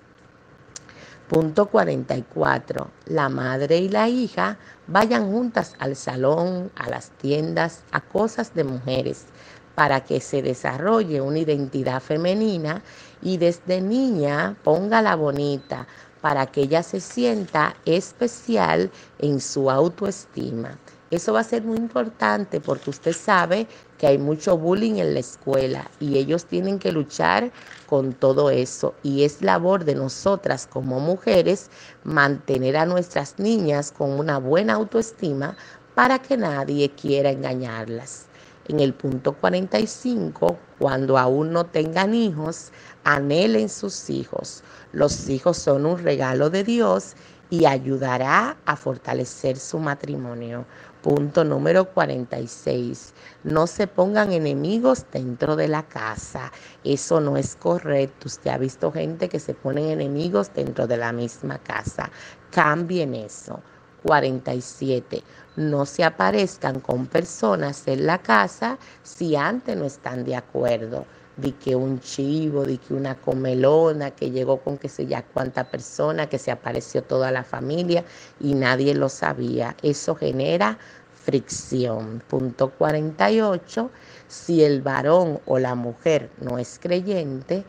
Punto 1.28 1.66
44. 1.66 2.90
La 3.06 3.28
madre 3.28 3.78
y 3.78 3.88
la 3.88 4.08
hija 4.08 4.58
vayan 4.86 5.30
juntas 5.30 5.74
al 5.78 5.96
salón, 5.96 6.70
a 6.76 6.90
las 6.90 7.10
tiendas, 7.10 7.84
a 7.92 8.00
cosas 8.00 8.54
de 8.54 8.64
mujeres, 8.64 9.26
para 9.74 10.04
que 10.04 10.20
se 10.20 10.42
desarrolle 10.42 11.20
una 11.20 11.38
identidad 11.38 12.00
femenina 12.02 12.82
y 13.22 13.38
desde 13.38 13.80
niña 13.80 14.56
póngala 14.64 15.16
bonita, 15.16 15.86
para 16.20 16.46
que 16.46 16.62
ella 16.62 16.82
se 16.82 17.00
sienta 17.00 17.74
especial 17.84 18.90
en 19.18 19.40
su 19.40 19.70
autoestima. 19.70 20.78
Eso 21.10 21.34
va 21.34 21.40
a 21.40 21.44
ser 21.44 21.62
muy 21.62 21.76
importante 21.76 22.58
porque 22.58 22.88
usted 22.88 23.12
sabe 23.12 23.66
que 23.98 24.06
hay 24.06 24.16
mucho 24.16 24.56
bullying 24.56 24.94
en 24.94 25.12
la 25.12 25.20
escuela 25.20 25.90
y 26.00 26.16
ellos 26.16 26.46
tienen 26.46 26.78
que 26.78 26.90
luchar 26.90 27.52
con 27.86 28.14
todo 28.14 28.48
eso. 28.48 28.94
Y 29.02 29.24
es 29.24 29.42
labor 29.42 29.84
de 29.84 29.94
nosotras 29.94 30.66
como 30.66 31.00
mujeres 31.00 31.70
mantener 32.04 32.78
a 32.78 32.86
nuestras 32.86 33.38
niñas 33.38 33.92
con 33.92 34.12
una 34.12 34.38
buena 34.38 34.72
autoestima 34.72 35.54
para 35.94 36.18
que 36.18 36.38
nadie 36.38 36.88
quiera 36.90 37.30
engañarlas. 37.30 38.28
En 38.68 38.80
el 38.80 38.94
punto 38.94 39.34
45, 39.34 40.56
cuando 40.78 41.18
aún 41.18 41.52
no 41.52 41.66
tengan 41.66 42.14
hijos, 42.14 42.70
anhelen 43.04 43.68
sus 43.68 44.10
hijos. 44.10 44.62
Los 44.92 45.28
hijos 45.28 45.58
son 45.58 45.86
un 45.86 45.98
regalo 45.98 46.50
de 46.50 46.64
Dios 46.64 47.14
y 47.50 47.66
ayudará 47.66 48.56
a 48.64 48.76
fortalecer 48.76 49.58
su 49.58 49.78
matrimonio. 49.78 50.64
Punto 51.02 51.44
número 51.44 51.92
46. 51.92 53.12
No 53.44 53.66
se 53.66 53.86
pongan 53.86 54.32
enemigos 54.32 55.04
dentro 55.12 55.56
de 55.56 55.68
la 55.68 55.82
casa. 55.82 56.52
Eso 56.84 57.20
no 57.20 57.36
es 57.36 57.56
correcto. 57.56 58.28
Usted 58.28 58.50
ha 58.50 58.58
visto 58.58 58.92
gente 58.92 59.28
que 59.28 59.40
se 59.40 59.52
ponen 59.52 59.90
enemigos 59.90 60.52
dentro 60.54 60.86
de 60.86 60.96
la 60.96 61.12
misma 61.12 61.58
casa. 61.58 62.10
Cambien 62.50 63.14
eso. 63.14 63.60
47. 64.04 65.22
No 65.56 65.86
se 65.86 66.04
aparezcan 66.04 66.80
con 66.80 67.06
personas 67.06 67.86
en 67.86 68.06
la 68.06 68.18
casa 68.18 68.78
si 69.02 69.36
antes 69.36 69.76
no 69.76 69.84
están 69.84 70.24
de 70.24 70.36
acuerdo 70.36 71.04
de 71.36 71.52
que 71.52 71.74
un 71.74 72.00
chivo, 72.00 72.64
de 72.64 72.78
que 72.78 72.94
una 72.94 73.14
comelona 73.14 74.10
que 74.10 74.30
llegó 74.30 74.58
con 74.58 74.78
que 74.78 74.88
sé 74.88 75.06
ya 75.06 75.22
cuánta 75.22 75.64
persona, 75.64 76.28
que 76.28 76.38
se 76.38 76.50
apareció 76.50 77.02
toda 77.02 77.30
la 77.30 77.44
familia 77.44 78.04
y 78.40 78.54
nadie 78.54 78.94
lo 78.94 79.08
sabía. 79.08 79.76
Eso 79.82 80.14
genera 80.14 80.78
fricción. 81.24 82.22
Punto 82.28 82.70
48. 82.70 83.90
Si 84.28 84.62
el 84.62 84.82
varón 84.82 85.40
o 85.46 85.58
la 85.58 85.74
mujer 85.74 86.30
no 86.40 86.58
es 86.58 86.78
creyente, 86.80 87.64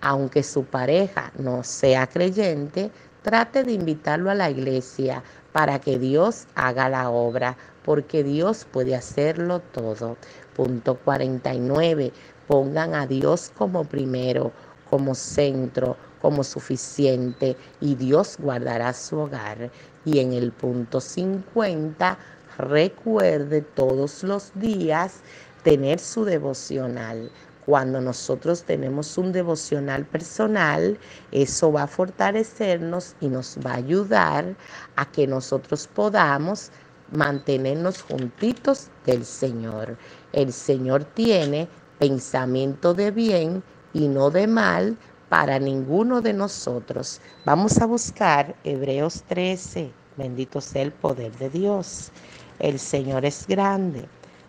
aunque 0.00 0.42
su 0.42 0.64
pareja 0.64 1.32
no 1.38 1.62
sea 1.64 2.06
creyente, 2.06 2.90
trate 3.22 3.64
de 3.64 3.72
invitarlo 3.72 4.30
a 4.30 4.34
la 4.34 4.50
iglesia 4.50 5.22
para 5.52 5.80
que 5.80 5.98
Dios 5.98 6.46
haga 6.54 6.88
la 6.88 7.08
obra, 7.10 7.56
porque 7.84 8.22
Dios 8.22 8.66
puede 8.70 8.94
hacerlo 8.94 9.60
todo. 9.60 10.16
Punto 10.54 10.96
49 10.96 12.12
pongan 12.46 12.94
a 12.94 13.06
Dios 13.06 13.52
como 13.56 13.84
primero, 13.84 14.52
como 14.88 15.14
centro, 15.14 15.96
como 16.20 16.42
suficiente 16.44 17.56
y 17.80 17.94
Dios 17.94 18.36
guardará 18.38 18.92
su 18.92 19.18
hogar. 19.18 19.70
Y 20.04 20.18
en 20.20 20.32
el 20.32 20.52
punto 20.52 21.00
50, 21.00 22.18
recuerde 22.58 23.62
todos 23.62 24.22
los 24.22 24.52
días 24.54 25.20
tener 25.62 25.98
su 25.98 26.24
devocional. 26.24 27.30
Cuando 27.64 28.00
nosotros 28.00 28.62
tenemos 28.62 29.18
un 29.18 29.32
devocional 29.32 30.04
personal, 30.06 30.96
eso 31.32 31.72
va 31.72 31.82
a 31.82 31.88
fortalecernos 31.88 33.16
y 33.20 33.26
nos 33.26 33.58
va 33.66 33.72
a 33.72 33.76
ayudar 33.76 34.54
a 34.94 35.04
que 35.10 35.26
nosotros 35.26 35.88
podamos 35.92 36.70
mantenernos 37.10 38.02
juntitos 38.02 38.88
del 39.04 39.24
Señor. 39.24 39.96
El 40.32 40.52
Señor 40.52 41.04
tiene 41.04 41.68
pensamiento 41.98 42.94
de 42.94 43.10
bien 43.10 43.62
y 43.92 44.08
no 44.08 44.30
de 44.30 44.46
mal 44.46 44.96
para 45.28 45.58
ninguno 45.58 46.20
de 46.20 46.32
nosotros. 46.32 47.20
Vamos 47.44 47.78
a 47.78 47.86
buscar 47.86 48.54
Hebreos 48.64 49.22
13. 49.28 49.90
Bendito 50.16 50.60
sea 50.60 50.82
el 50.82 50.92
poder 50.92 51.36
de 51.38 51.50
Dios. 51.50 52.10
El 52.58 52.78
Señor 52.78 53.24
es 53.24 53.46
grande, 53.46 54.06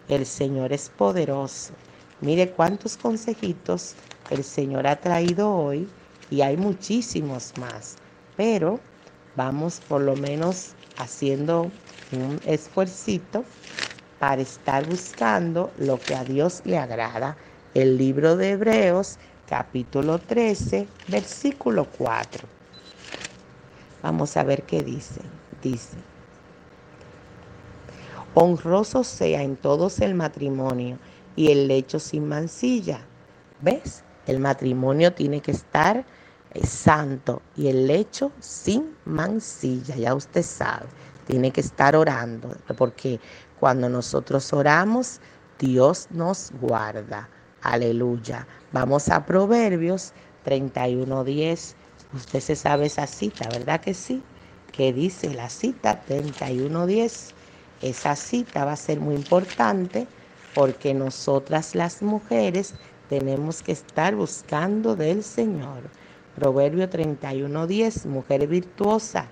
el 0.08 0.26
Señor 0.26 0.72
es 0.72 0.90
poderoso. 0.90 1.74
Mire 2.22 2.52
cuántos 2.52 2.98
consejitos 2.98 3.96
el 4.30 4.44
Señor 4.44 4.88
ha 4.88 4.96
traído 4.96 5.54
hoy 5.54 5.88
y 6.30 6.42
hay 6.42 6.58
muchísimos 6.58 7.54
más. 7.60 7.96
Pero 8.36 8.80
vamos 9.36 9.82
por 9.88 10.02
lo 10.02 10.16
menos 10.16 10.74
haciendo 10.98 11.72
un 12.12 12.40
esfuercito 12.46 13.44
para 14.20 14.42
estar 14.42 14.86
buscando 14.86 15.72
lo 15.78 16.00
que 16.00 16.16
a 16.16 16.24
Dios 16.24 16.62
le 16.66 16.78
agrada. 16.78 17.38
El 17.74 17.98
libro 17.98 18.36
de 18.36 18.52
Hebreos, 18.52 19.18
capítulo 19.48 20.20
13, 20.20 20.88
versículo 21.08 21.86
4. 21.98 22.48
Vamos 24.02 24.38
a 24.38 24.44
ver 24.44 24.64
qué 24.64 24.82
dice. 24.82 25.22
Dice, 25.62 25.98
honroso 28.34 29.04
sea 29.04 29.42
en 29.42 29.58
todos 29.58 30.00
el 30.00 30.14
matrimonio 30.14 31.00
y 31.36 31.52
el 31.52 31.68
lecho 31.68 32.00
sin 32.00 32.28
mancilla. 32.28 33.02
¿Ves? 33.62 34.04
El 34.28 34.40
matrimonio 34.40 35.14
tiene 35.14 35.42
que 35.42 35.52
estar 35.52 36.06
eh, 36.54 36.66
santo 36.66 37.42
y 37.56 37.68
el 37.68 37.88
lecho 37.88 38.32
sin 38.40 38.96
mancilla, 39.06 39.96
ya 39.96 40.14
usted 40.14 40.44
sabe, 40.44 40.88
tiene 41.28 41.52
que 41.52 41.62
estar 41.62 41.96
orando, 41.96 42.56
porque 42.78 43.20
cuando 43.60 43.90
nosotros 43.90 44.52
oramos, 44.54 45.20
Dios 45.60 46.08
nos 46.10 46.52
guarda. 46.62 47.30
Aleluya. 47.62 48.48
Vamos 48.72 49.10
a 49.10 49.26
Proverbios 49.26 50.14
31.10. 50.46 51.76
Usted 52.14 52.40
se 52.40 52.56
sabe 52.56 52.86
esa 52.86 53.06
cita, 53.06 53.50
¿verdad 53.50 53.82
que 53.82 53.94
sí? 53.94 54.24
Que 54.72 54.94
dice 54.94 55.34
la 55.34 55.50
cita 55.50 56.02
31.10. 56.08 57.34
Esa 57.82 58.16
cita 58.16 58.64
va 58.64 58.72
a 58.72 58.78
ser 58.78 59.00
muy 59.00 59.16
importante 59.16 60.08
porque 60.56 60.94
nosotras 60.94 61.76
las 61.76 62.02
mujeres 62.02 62.74
tenemos 63.10 63.62
que 63.62 63.74
estar 63.74 64.16
buscando 64.16 64.96
del 64.96 65.24
Señor. 65.24 65.84
Proverbio 66.36 66.90
31.10, 66.90 68.06
mujer 68.06 68.48
virtuosa, 68.48 69.28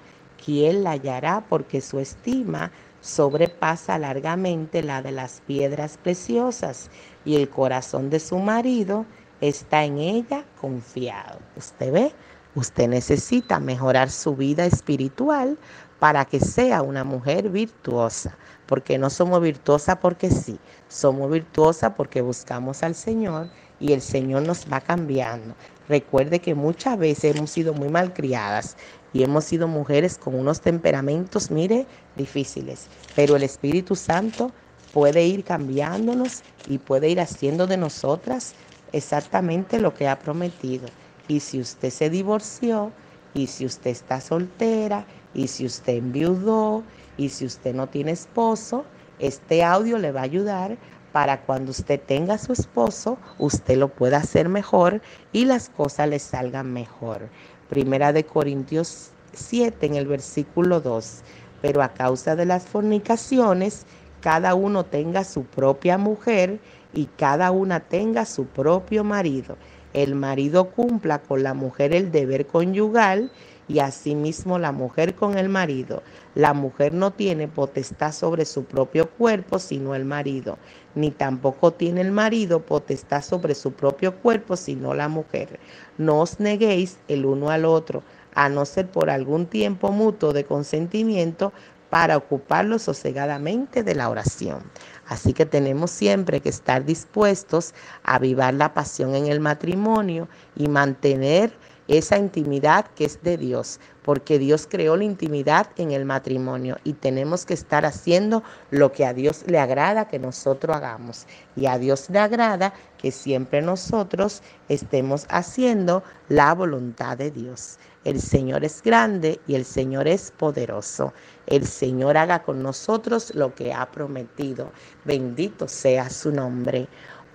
¿quién 0.46 0.84
la 0.84 0.92
hallará? 0.92 1.44
Porque 1.50 1.82
su 1.82 2.00
estima 2.00 2.72
sobrepasa 3.02 3.98
largamente 3.98 4.84
la 4.84 5.02
de 5.02 5.12
las 5.12 5.42
piedras 5.42 5.98
preciosas 6.02 6.92
y 7.26 7.36
el 7.36 7.50
corazón 7.50 8.12
de 8.12 8.20
su 8.20 8.38
marido 8.38 9.06
está 9.42 9.84
en 9.84 9.98
ella 9.98 10.46
confiado. 10.62 11.40
¿Usted 11.56 11.92
ve? 11.92 12.14
Usted 12.54 12.88
necesita 12.88 13.60
mejorar 13.60 14.10
su 14.10 14.36
vida 14.36 14.66
espiritual 14.66 15.58
para 16.00 16.26
que 16.26 16.40
sea 16.40 16.84
una 16.84 17.04
mujer 17.04 17.50
virtuosa, 17.50 18.38
porque 18.66 18.98
no 18.98 19.10
somos 19.10 19.42
virtuosas 19.42 19.98
porque 19.98 20.30
sí, 20.30 20.60
somos 20.88 21.32
virtuosas 21.32 21.94
porque 21.98 22.22
buscamos 22.22 22.84
al 22.84 22.96
Señor 22.96 23.50
y 23.80 23.94
el 23.94 24.02
Señor 24.02 24.44
nos 24.44 24.72
va 24.72 24.80
cambiando. 24.80 25.56
Recuerde 25.90 26.40
que 26.40 26.56
muchas 26.56 26.98
veces 26.98 27.36
hemos 27.36 27.52
sido 27.52 27.74
muy 27.74 27.90
malcriadas 27.90 28.78
y 29.16 29.24
hemos 29.24 29.46
sido 29.46 29.70
mujeres 29.70 30.18
con 30.18 30.36
unos 30.36 30.60
temperamentos, 30.60 31.50
mire, 31.50 31.88
difíciles. 32.18 32.88
Pero 33.16 33.38
el 33.38 33.44
Espíritu 33.44 33.96
Santo 33.96 34.52
puede 34.94 35.26
ir 35.26 35.46
cambiándonos 35.46 36.42
y 36.68 36.80
puede 36.80 37.08
ir 37.08 37.22
haciendo 37.22 37.66
de 37.66 37.78
nosotras 37.78 38.56
exactamente 38.92 39.80
lo 39.80 39.94
que 39.94 40.10
ha 40.10 40.20
prometido. 40.20 40.88
Y 41.30 41.40
si 41.40 41.62
usted 41.62 41.92
se 41.92 42.10
divorció, 42.10 42.92
y 43.34 43.48
si 43.48 43.66
usted 43.66 43.92
está 43.92 44.20
soltera, 44.20 45.06
y 45.34 45.48
si 45.48 45.66
usted 45.66 45.94
enviudó, 45.94 46.84
y 47.16 47.30
si 47.30 47.46
usted 47.46 47.74
no 47.74 47.88
tiene 47.88 48.12
esposo, 48.12 48.84
este 49.20 49.64
audio 49.64 49.98
le 49.98 50.12
va 50.12 50.22
a 50.22 50.24
ayudar 50.24 50.78
para 51.16 51.40
cuando 51.40 51.72
usted 51.72 52.02
tenga 52.02 52.38
su 52.38 52.52
esposo, 52.52 53.18
usted 53.38 53.78
lo 53.78 53.88
pueda 53.88 54.18
hacer 54.18 54.50
mejor 54.50 55.02
y 55.32 55.46
las 55.46 55.70
cosas 55.70 56.10
le 56.10 56.20
salgan 56.20 56.74
mejor. 56.74 57.30
Primera 57.70 58.14
de 58.14 58.24
Corintios 58.24 59.12
7 59.34 59.86
en 59.86 59.96
el 59.96 60.08
versículo 60.08 60.82
2. 60.82 61.22
Pero 61.62 61.82
a 61.82 61.90
causa 61.90 62.36
de 62.36 62.46
las 62.46 62.64
fornicaciones, 62.64 63.86
cada 64.22 64.56
uno 64.56 64.86
tenga 64.86 65.24
su 65.24 65.44
propia 65.44 65.98
mujer 65.98 66.60
y 66.94 67.06
cada 67.18 67.52
una 67.52 67.80
tenga 67.80 68.26
su 68.26 68.46
propio 68.46 69.04
marido. 69.04 69.58
El 69.94 70.16
marido 70.16 70.72
cumpla 70.72 71.20
con 71.20 71.44
la 71.44 71.54
mujer 71.54 71.94
el 71.94 72.12
deber 72.12 72.48
conyugal 72.48 73.32
y 73.68 73.80
asimismo 73.80 74.60
la 74.60 74.72
mujer 74.72 75.16
con 75.16 75.38
el 75.38 75.50
marido. 75.50 76.04
La 76.36 76.54
mujer 76.54 76.94
no 76.94 77.12
tiene 77.12 77.48
potestad 77.48 78.12
sobre 78.12 78.46
su 78.46 78.66
propio 78.66 79.10
cuerpo 79.10 79.60
sino 79.60 79.96
el 79.96 80.06
marido, 80.06 80.58
ni 80.94 81.12
tampoco 81.12 81.72
tiene 81.72 82.02
el 82.02 82.12
marido 82.12 82.62
potestad 82.62 83.24
sobre 83.24 83.56
su 83.56 83.72
propio 83.74 84.16
cuerpo 84.16 84.56
sino 84.56 84.94
la 84.94 85.08
mujer. 85.08 85.60
No 85.98 86.22
os 86.22 86.40
neguéis 86.40 86.98
el 87.08 87.26
uno 87.26 87.50
al 87.50 87.66
otro, 87.66 88.04
a 88.34 88.50
no 88.50 88.66
ser 88.66 88.88
por 88.88 89.10
algún 89.10 89.46
tiempo 89.46 89.92
mutuo 89.92 90.34
de 90.34 90.44
consentimiento 90.44 91.54
para 91.90 92.18
ocuparlo 92.18 92.78
sosegadamente 92.78 93.82
de 93.82 93.96
la 93.96 94.10
oración. 94.10 94.64
Así 95.08 95.34
que 95.34 95.46
tenemos 95.46 95.92
siempre 95.92 96.42
que 96.42 96.50
estar 96.50 96.84
dispuestos 96.84 97.74
a 98.04 98.16
avivar 98.16 98.54
la 98.54 98.74
pasión 98.74 99.16
en 99.16 99.28
el 99.28 99.40
matrimonio 99.40 100.28
y 100.56 100.68
mantener 100.68 101.54
esa 101.88 102.18
intimidad 102.18 102.86
que 102.96 103.06
es 103.06 103.22
de 103.22 103.38
Dios, 103.38 103.80
porque 104.04 104.40
Dios 104.40 104.68
creó 104.70 104.96
la 104.96 105.04
intimidad 105.04 105.68
en 105.78 105.92
el 105.92 106.06
matrimonio 106.06 106.78
y 106.84 106.94
tenemos 106.94 107.46
que 107.46 107.54
estar 107.54 107.86
haciendo 107.86 108.44
lo 108.72 108.92
que 108.92 109.06
a 109.06 109.14
Dios 109.14 109.44
le 109.48 109.60
agrada 109.60 110.08
que 110.08 110.20
nosotros 110.20 110.76
hagamos. 110.76 111.26
Y 111.56 111.66
a 111.66 111.78
Dios 111.78 112.10
le 112.10 112.20
agrada 112.20 112.74
que 112.98 113.12
siempre 113.12 113.62
nosotros 113.62 114.42
estemos 114.70 115.26
haciendo 115.30 116.04
la 116.30 116.54
voluntad 116.54 117.18
de 117.18 117.32
Dios. 117.32 117.78
El 118.04 118.22
Señor 118.22 118.64
es 118.64 118.84
grande 118.84 119.40
y 119.48 119.56
el 119.56 119.66
Señor 119.66 120.08
es 120.08 120.32
poderoso. 120.32 121.14
El 121.48 121.66
Señor 121.66 122.18
haga 122.18 122.44
con 122.44 122.62
nosotros 122.62 123.34
lo 123.34 123.56
que 123.56 123.74
ha 123.74 123.90
prometido. 123.92 124.72
Bendito 125.04 125.68
sea 125.68 126.10
su 126.12 126.32
nombre. 126.32 126.88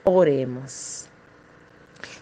Oremos. 0.05 1.10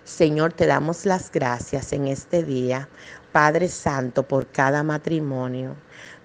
Señor, 0.09 0.55
te 0.55 0.67
damos 0.67 1.05
las 1.05 1.31
gracias 1.31 1.93
en 1.93 2.09
este 2.09 2.43
día, 2.43 2.89
Padre 3.31 3.69
Santo, 3.69 4.23
por 4.23 4.47
cada 4.47 4.83
matrimonio. 4.83 5.77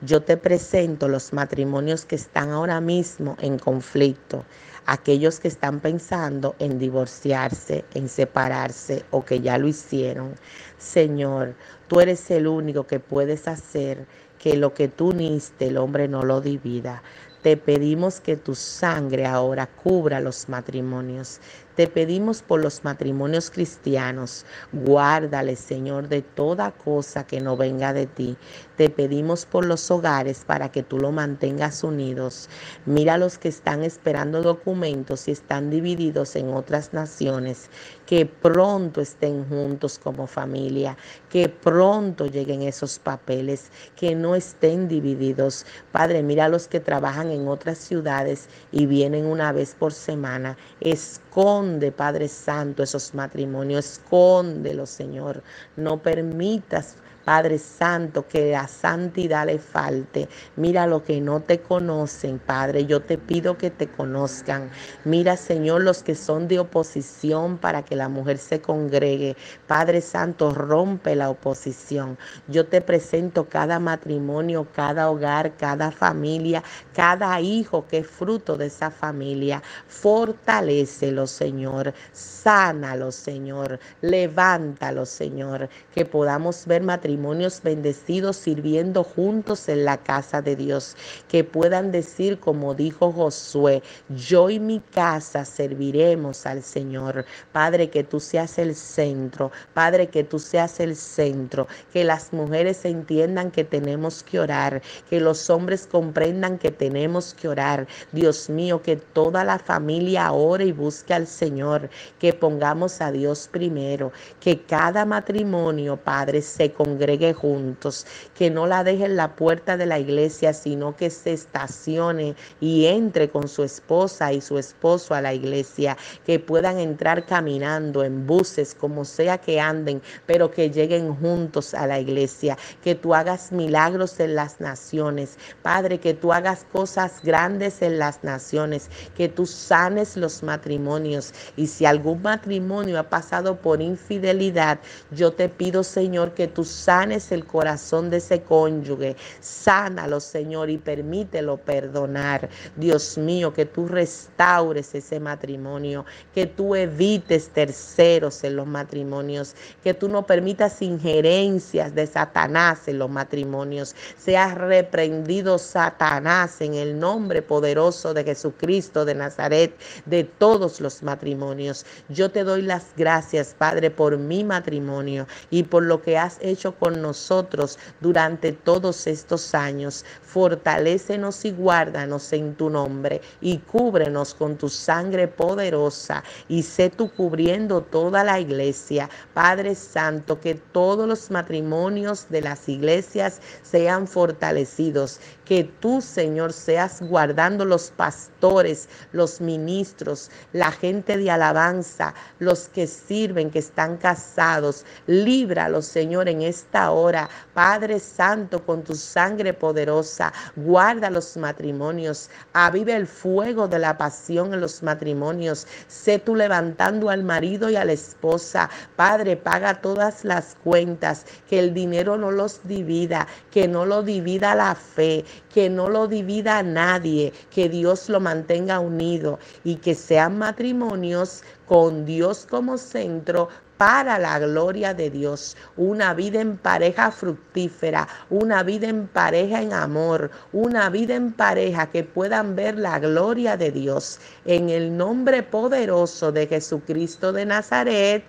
Yo 0.02 0.24
te 0.24 0.38
presento 0.38 1.10
los 1.10 1.34
matrimonios 1.34 2.06
que 2.06 2.16
están 2.16 2.52
ahora 2.52 2.80
mismo 2.80 3.36
en 3.42 3.60
conflicto, 3.60 4.46
aquellos 4.86 5.42
que 5.42 5.50
están 5.50 5.82
pensando 5.82 6.56
en 6.60 6.80
divorciarse, 6.80 7.84
en 7.94 8.08
separarse 8.08 9.04
o 9.12 9.26
que 9.26 9.42
ya 9.42 9.58
lo 9.58 9.68
hicieron. 9.68 10.36
Señor, 10.78 11.54
tú 11.90 12.00
eres 12.00 12.32
el 12.32 12.48
único 12.48 12.88
que 12.88 13.02
puedes 13.02 13.50
hacer 13.50 14.08
que 14.40 14.56
lo 14.56 14.74
que 14.74 14.88
tú 14.88 15.10
uniste 15.10 15.68
el 15.68 15.78
hombre 15.78 16.08
no 16.08 16.24
lo 16.24 16.40
divida. 16.40 17.04
Te 17.44 17.58
pedimos 17.58 18.22
que 18.22 18.38
tu 18.38 18.56
sangre 18.56 19.26
ahora 19.26 19.68
cubra 19.68 20.22
los 20.22 20.48
matrimonios. 20.48 21.42
Te 21.76 21.88
pedimos 21.88 22.44
por 22.44 22.62
los 22.62 22.84
matrimonios 22.84 23.50
cristianos, 23.50 24.46
guárdale, 24.72 25.56
Señor, 25.56 26.08
de 26.08 26.22
toda 26.22 26.72
cosa 26.72 27.26
que 27.26 27.42
no 27.42 27.58
venga 27.58 27.94
de 27.94 28.06
ti. 28.06 28.38
Te 28.78 28.90
pedimos 28.90 29.46
por 29.46 29.66
los 29.66 29.92
hogares 29.92 30.46
para 30.48 30.72
que 30.72 30.82
tú 30.82 30.98
lo 30.98 31.12
mantengas 31.12 31.84
unidos. 31.84 32.50
Mira 32.88 33.14
a 33.14 33.18
los 33.20 33.38
que 33.38 33.48
están 33.48 33.84
esperando 33.84 34.42
documentos 34.42 35.28
y 35.28 35.32
están 35.32 35.70
divididos 35.70 36.36
en 36.36 36.50
otras 36.50 36.92
naciones, 36.92 37.70
que 38.08 38.26
pronto 38.26 39.00
estén 39.00 39.48
juntos 39.48 40.00
como 40.00 40.26
familia, 40.26 40.98
que 41.30 41.50
pronto 41.50 42.26
lleguen 42.26 42.64
esos 42.64 42.98
papeles, 42.98 43.70
que 43.96 44.16
no 44.16 44.34
estén 44.34 44.88
divididos. 44.88 45.68
Padre, 45.92 46.24
mira 46.24 46.46
a 46.46 46.50
los 46.50 46.68
que 46.68 46.80
trabajan 46.80 47.30
en 47.30 47.48
otras 47.48 47.78
ciudades 47.78 48.50
y 48.72 48.88
vienen 48.88 49.28
una 49.28 49.52
vez 49.52 49.76
por 49.76 49.94
semana. 49.94 50.58
Esconde, 50.82 51.92
Padre 51.92 52.28
Santo, 52.28 52.82
esos 52.82 53.14
matrimonios. 53.14 53.86
Escóndelos, 53.86 54.90
Señor. 54.90 55.44
No 55.76 56.02
permitas 56.02 56.98
Padre 57.24 57.58
Santo, 57.58 58.28
que 58.28 58.52
la 58.52 58.68
santidad 58.68 59.46
le 59.46 59.60
falte. 59.60 60.28
Mira 60.58 60.88
lo 60.88 61.04
que 61.04 61.22
no 61.22 61.42
te 61.42 61.60
conocen, 61.62 62.40
Padre. 62.40 62.86
Yo 62.86 63.02
te 63.02 63.18
pido 63.18 63.58
que 63.58 63.70
te 63.72 63.88
conozcan. 63.88 64.70
Mira, 65.06 65.38
Señor, 65.38 65.84
los 65.84 66.04
que 66.04 66.16
son 66.16 66.48
de 66.48 66.60
oposición 66.60 67.58
para 67.58 67.84
que 67.84 67.96
la 67.96 68.10
mujer 68.10 68.38
se 68.38 68.62
congregue. 68.62 69.38
Padre 69.68 70.02
Santo, 70.02 70.54
rompe 70.54 71.16
la 71.16 71.30
oposición. 71.30 72.18
Yo 72.48 72.66
te 72.66 72.82
presento 72.82 73.48
cada 73.48 73.80
matrimonio, 73.80 74.68
cada 74.76 75.10
hogar, 75.10 75.56
cada 75.56 75.92
familia, 75.92 76.64
cada 76.94 77.40
hijo 77.40 77.88
que 77.88 78.00
es 78.00 78.08
fruto 78.08 78.58
de 78.58 78.68
esa 78.68 78.92
familia. 78.92 79.64
Fortalécelo, 79.88 81.28
Señor. 81.28 81.94
Sánalo, 82.12 83.12
Señor. 83.12 83.80
Levántalo, 84.02 85.06
Señor. 85.06 85.70
Que 85.94 86.06
podamos 86.06 86.66
ver 86.66 86.84
matrimonio 86.84 87.13
matrimonios 87.14 87.62
bendecidos 87.62 88.38
sirviendo 88.38 89.04
juntos 89.04 89.70
en 89.70 89.86
la 89.86 89.98
casa 89.98 90.42
de 90.42 90.56
Dios, 90.56 90.96
que 91.28 91.44
puedan 91.44 91.92
decir 91.92 92.40
como 92.40 92.74
dijo 92.74 93.12
Josué, 93.12 93.84
yo 94.10 94.50
y 94.50 94.60
mi 94.60 94.80
casa 94.80 95.46
serviremos 95.46 96.48
al 96.48 96.64
Señor. 96.64 97.24
Padre, 97.52 97.92
que 97.92 98.04
tú 98.04 98.20
seas 98.20 98.58
el 98.58 98.74
centro, 98.74 99.52
Padre, 99.76 100.08
que 100.08 100.24
tú 100.24 100.40
seas 100.40 100.80
el 100.80 100.96
centro, 100.96 101.68
que 101.94 102.04
las 102.04 102.34
mujeres 102.34 102.84
entiendan 102.84 103.52
que 103.52 103.64
tenemos 103.64 104.24
que 104.24 104.40
orar, 104.40 104.82
que 105.08 105.20
los 105.20 105.52
hombres 105.52 105.86
comprendan 105.86 106.58
que 106.58 106.72
tenemos 106.72 107.36
que 107.36 107.48
orar. 107.48 107.86
Dios 108.12 108.50
mío, 108.50 108.82
que 108.82 108.96
toda 108.96 109.44
la 109.44 109.60
familia 109.60 110.32
ore 110.32 110.66
y 110.66 110.72
busque 110.72 111.14
al 111.14 111.28
Señor, 111.28 111.92
que 112.18 112.34
pongamos 112.34 113.02
a 113.02 113.12
Dios 113.12 113.48
primero, 113.52 114.12
que 114.40 114.62
cada 114.62 115.06
matrimonio, 115.06 115.96
Padre, 115.98 116.42
se 116.42 116.72
congregue 116.72 117.03
juntos, 117.34 118.06
que 118.34 118.50
no 118.50 118.66
la 118.66 118.84
deje 118.84 119.06
en 119.06 119.18
la 119.18 119.36
puerta 119.36 119.76
de 119.76 119.86
la 119.86 120.00
iglesia, 120.00 120.54
sino 120.54 120.96
que 120.96 121.10
se 121.10 121.34
estacione 121.34 122.36
y 122.62 122.86
entre 122.86 123.30
con 123.30 123.48
su 123.48 123.64
esposa 123.64 124.32
y 124.32 124.40
su 124.40 124.58
esposo 124.58 125.14
a 125.14 125.22
la 125.22 125.34
iglesia, 125.34 125.98
que 126.26 126.40
puedan 126.40 126.80
entrar 126.80 127.26
caminando 127.26 128.04
en 128.04 128.26
buses, 128.26 128.74
como 128.74 129.04
sea 129.04 129.38
que 129.38 129.60
anden, 129.60 130.02
pero 130.26 130.50
que 130.50 130.70
lleguen 130.70 131.14
juntos 131.16 131.74
a 131.74 131.86
la 131.88 132.00
iglesia, 132.00 132.58
que 132.82 132.96
tú 132.96 133.14
hagas 133.14 133.52
milagros 133.52 134.20
en 134.22 134.36
las 134.36 134.62
naciones, 134.62 135.38
Padre, 135.62 136.00
que 136.00 136.14
tú 136.14 136.32
hagas 136.32 136.66
cosas 136.72 137.20
grandes 137.24 137.82
en 137.82 138.00
las 138.00 138.24
naciones, 138.24 138.90
que 139.16 139.28
tú 139.28 139.46
sanes 139.46 140.16
los 140.16 140.42
matrimonios. 140.42 141.34
Y 141.58 141.68
si 141.68 141.86
algún 141.86 142.22
matrimonio 142.22 142.98
ha 142.98 143.10
pasado 143.10 143.58
por 143.58 143.82
infidelidad, 143.82 144.80
yo 145.12 145.34
te 145.34 145.50
pido, 145.50 145.84
Señor, 145.84 146.34
que 146.34 146.48
tú 146.48 146.64
sanes 146.64 146.93
el 146.94 147.46
corazón 147.46 148.12
de 148.12 148.18
ese 148.18 148.44
cónyuge. 148.44 149.16
Sánalo, 149.40 150.20
Señor, 150.20 150.70
y 150.70 150.78
permítelo 150.78 151.58
perdonar. 151.58 152.50
Dios 152.76 153.18
mío, 153.18 153.52
que 153.52 153.66
tú 153.66 153.88
restaures 153.88 154.94
ese 154.94 155.20
matrimonio, 155.20 156.06
que 156.36 156.46
tú 156.46 156.76
evites 156.76 157.50
terceros 157.50 158.44
en 158.44 158.58
los 158.58 158.68
matrimonios, 158.68 159.56
que 159.84 159.96
tú 159.96 160.08
no 160.08 160.28
permitas 160.28 160.84
injerencias 160.84 161.96
de 161.96 162.06
Satanás 162.06 162.88
en 162.88 163.00
los 163.00 163.10
matrimonios. 163.10 163.96
Seas 164.16 164.56
reprendido 164.56 165.58
Satanás 165.58 166.62
en 166.62 166.76
el 166.76 167.00
nombre 167.00 167.42
poderoso 167.42 168.14
de 168.14 168.24
Jesucristo 168.24 169.04
de 169.04 169.16
Nazaret, 169.16 169.74
de 170.06 170.26
todos 170.26 170.80
los 170.80 171.02
matrimonios. 171.02 171.88
Yo 172.10 172.30
te 172.30 172.44
doy 172.44 172.62
las 172.62 172.86
gracias, 172.96 173.56
Padre, 173.58 173.90
por 173.90 174.20
mi 174.20 174.44
matrimonio 174.44 175.26
y 175.50 175.64
por 175.64 175.82
lo 175.84 176.02
que 176.04 176.20
has 176.20 176.38
hecho 176.42 176.76
con 176.76 176.83
nosotros 176.92 177.80
durante 178.02 178.52
todos 178.52 179.08
estos 179.08 179.56
años. 179.56 180.04
Fortalécenos 180.22 181.46
y 181.46 181.52
guárdanos 181.52 182.34
en 182.34 182.56
tu 182.56 182.70
nombre 182.70 183.22
y 183.42 183.60
cúbrenos 183.60 184.34
con 184.34 184.58
tu 184.58 184.70
sangre 184.70 185.28
poderosa 185.28 186.24
y 186.48 186.64
sé 186.64 186.90
tú 186.90 187.12
cubriendo 187.12 187.82
toda 187.82 188.24
la 188.24 188.40
iglesia. 188.40 189.10
Padre 189.34 189.76
Santo, 189.76 190.40
que 190.40 190.56
todos 190.56 191.08
los 191.08 191.32
matrimonios 191.32 192.28
de 192.30 192.42
las 192.42 192.68
iglesias 192.68 193.40
sean 193.62 194.08
fortalecidos, 194.08 195.20
que 195.46 195.64
tú, 195.64 196.02
Señor, 196.02 196.54
seas 196.54 197.02
guardando 197.02 197.66
los 197.66 197.92
pastores, 197.92 198.88
los 199.12 199.42
ministros, 199.42 200.32
la 200.54 200.72
gente 200.72 201.18
de 201.18 201.30
alabanza, 201.30 202.14
los 202.40 202.70
que 202.70 202.88
sirven, 202.88 203.52
que 203.52 203.60
están 203.60 203.98
casados. 203.98 204.86
Líbralos, 205.08 205.86
Señor, 205.86 206.30
en 206.30 206.42
esta 206.42 206.92
hora. 206.92 207.30
Padre 207.54 208.00
Santo, 208.00 208.66
con 208.66 208.84
tu 208.84 208.96
sangre 208.96 209.54
poderosa, 209.54 210.32
guarda 210.56 211.10
los 211.10 211.36
matrimonios. 211.36 212.30
Avive 212.54 212.96
el 212.96 213.08
fuego 213.08 213.68
de 213.68 213.80
la 213.80 213.98
pasión 213.98 214.54
en 214.54 214.62
los 214.62 214.82
matrimonios. 214.82 215.68
Sé 215.88 216.20
tú 216.20 216.36
levantando 216.36 217.10
al 217.10 217.24
marido 217.24 217.70
y 217.70 217.76
a 217.76 217.86
la 217.86 217.94
esposa. 217.94 218.70
Padre, 218.96 219.36
paga 219.36 219.82
todas 219.82 220.24
las 220.24 220.56
cuentas. 220.64 221.26
Que 221.50 221.60
el 221.60 221.74
dinero 221.74 222.18
no 222.18 222.32
los 222.32 222.66
divida. 222.66 223.28
Que 223.52 223.68
no 223.68 223.86
lo 223.86 224.04
divida 224.04 224.56
la 224.56 224.76
fe 224.76 225.26
que 225.54 225.70
no 225.70 225.90
lo 225.90 226.08
divida 226.08 226.60
a 226.60 226.64
nadie, 226.64 227.34
que 227.50 227.70
Dios 227.70 228.10
lo 228.10 228.20
mantenga 228.20 228.80
unido 228.80 229.40
y 229.64 229.76
que 229.76 229.96
sean 229.96 230.38
matrimonios 230.38 231.44
con 231.68 232.06
Dios 232.06 232.46
como 232.50 232.78
centro 232.78 233.50
para 233.78 234.20
la 234.20 234.40
gloria 234.40 234.94
de 234.94 235.10
Dios, 235.10 235.58
una 235.76 236.14
vida 236.14 236.40
en 236.40 236.58
pareja 236.58 237.12
fructífera, 237.12 238.08
una 238.30 238.64
vida 238.64 238.88
en 238.88 239.08
pareja 239.08 239.62
en 239.62 239.74
amor, 239.74 240.32
una 240.54 240.90
vida 240.90 241.16
en 241.16 241.34
pareja 241.34 241.88
que 241.92 242.04
puedan 242.04 242.56
ver 242.56 242.78
la 242.78 243.00
gloria 243.00 243.58
de 243.58 243.72
Dios. 243.72 244.20
En 244.46 244.70
el 244.70 244.96
nombre 244.96 245.44
poderoso 245.44 246.32
de 246.32 246.48
Jesucristo 246.48 247.34
de 247.34 247.46
Nazaret. 247.46 248.24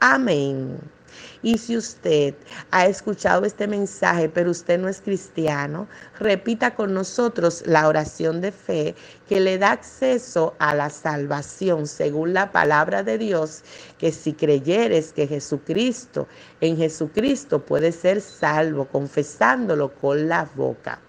Amén. 0.00 0.78
Y 1.42 1.58
si 1.58 1.76
usted 1.76 2.34
ha 2.70 2.86
escuchado 2.86 3.44
este 3.44 3.68
mensaje, 3.68 4.28
pero 4.28 4.50
usted 4.50 4.78
no 4.78 4.88
es 4.88 5.00
cristiano, 5.00 5.86
repita 6.18 6.74
con 6.74 6.92
nosotros 6.94 7.62
la 7.64 7.86
oración 7.86 8.40
de 8.40 8.50
fe 8.50 8.94
que 9.28 9.38
le 9.38 9.58
da 9.58 9.72
acceso 9.72 10.54
a 10.58 10.74
la 10.74 10.90
salvación 10.90 11.86
según 11.86 12.34
la 12.34 12.50
palabra 12.50 13.02
de 13.04 13.18
Dios, 13.18 13.62
que 13.98 14.10
si 14.10 14.32
creyeres 14.32 15.12
que 15.12 15.28
Jesucristo, 15.28 16.26
en 16.60 16.76
Jesucristo 16.76 17.64
puede 17.64 17.92
ser 17.92 18.20
salvo, 18.20 18.86
confesándolo 18.86 19.94
con 19.94 20.28
la 20.28 20.48
boca. 20.56 21.00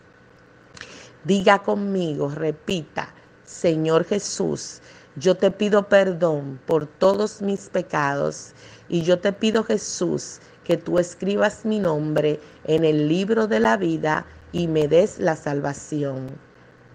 Diga 1.23 1.59
conmigo, 1.59 2.29
repita, 2.29 3.13
Señor 3.43 4.05
Jesús, 4.05 4.81
yo 5.15 5.35
te 5.35 5.51
pido 5.51 5.89
perdón 5.89 6.61
por 6.65 6.85
todos 6.85 7.41
mis 7.41 7.67
pecados 7.67 8.53
y 8.89 9.03
yo 9.03 9.19
te 9.19 9.31
pido 9.31 9.63
Jesús 9.63 10.39
que 10.63 10.77
tú 10.77 10.99
escribas 10.99 11.63
mi 11.65 11.79
nombre 11.79 12.39
en 12.65 12.83
el 12.83 13.07
libro 13.07 13.47
de 13.47 13.59
la 13.59 13.77
vida 13.77 14.25
y 14.51 14.67
me 14.67 14.87
des 14.87 15.19
la 15.19 15.35
salvación. 15.35 16.27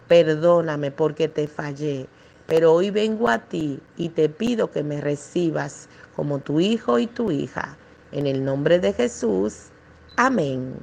Perdóname 0.08 0.90
porque 0.90 1.28
te 1.28 1.48
fallé, 1.48 2.06
pero 2.46 2.72
hoy 2.72 2.90
vengo 2.90 3.28
a 3.28 3.38
ti 3.38 3.80
y 3.96 4.10
te 4.10 4.28
pido 4.28 4.70
que 4.70 4.82
me 4.82 5.00
recibas 5.00 5.88
como 6.14 6.40
tu 6.40 6.60
hijo 6.60 6.98
y 6.98 7.06
tu 7.06 7.30
hija. 7.30 7.76
En 8.12 8.26
el 8.26 8.44
nombre 8.44 8.78
de 8.78 8.92
Jesús, 8.92 9.70
amén. 10.16 10.74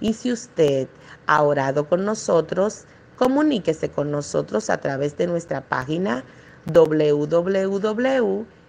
Y 0.00 0.12
si 0.14 0.32
usted 0.32 0.88
ha 1.26 1.42
orado 1.42 1.88
con 1.88 2.04
nosotros, 2.04 2.84
comuníquese 3.16 3.90
con 3.90 4.10
nosotros 4.10 4.68
a 4.70 4.78
través 4.78 5.16
de 5.16 5.26
nuestra 5.26 5.62
página 5.62 6.24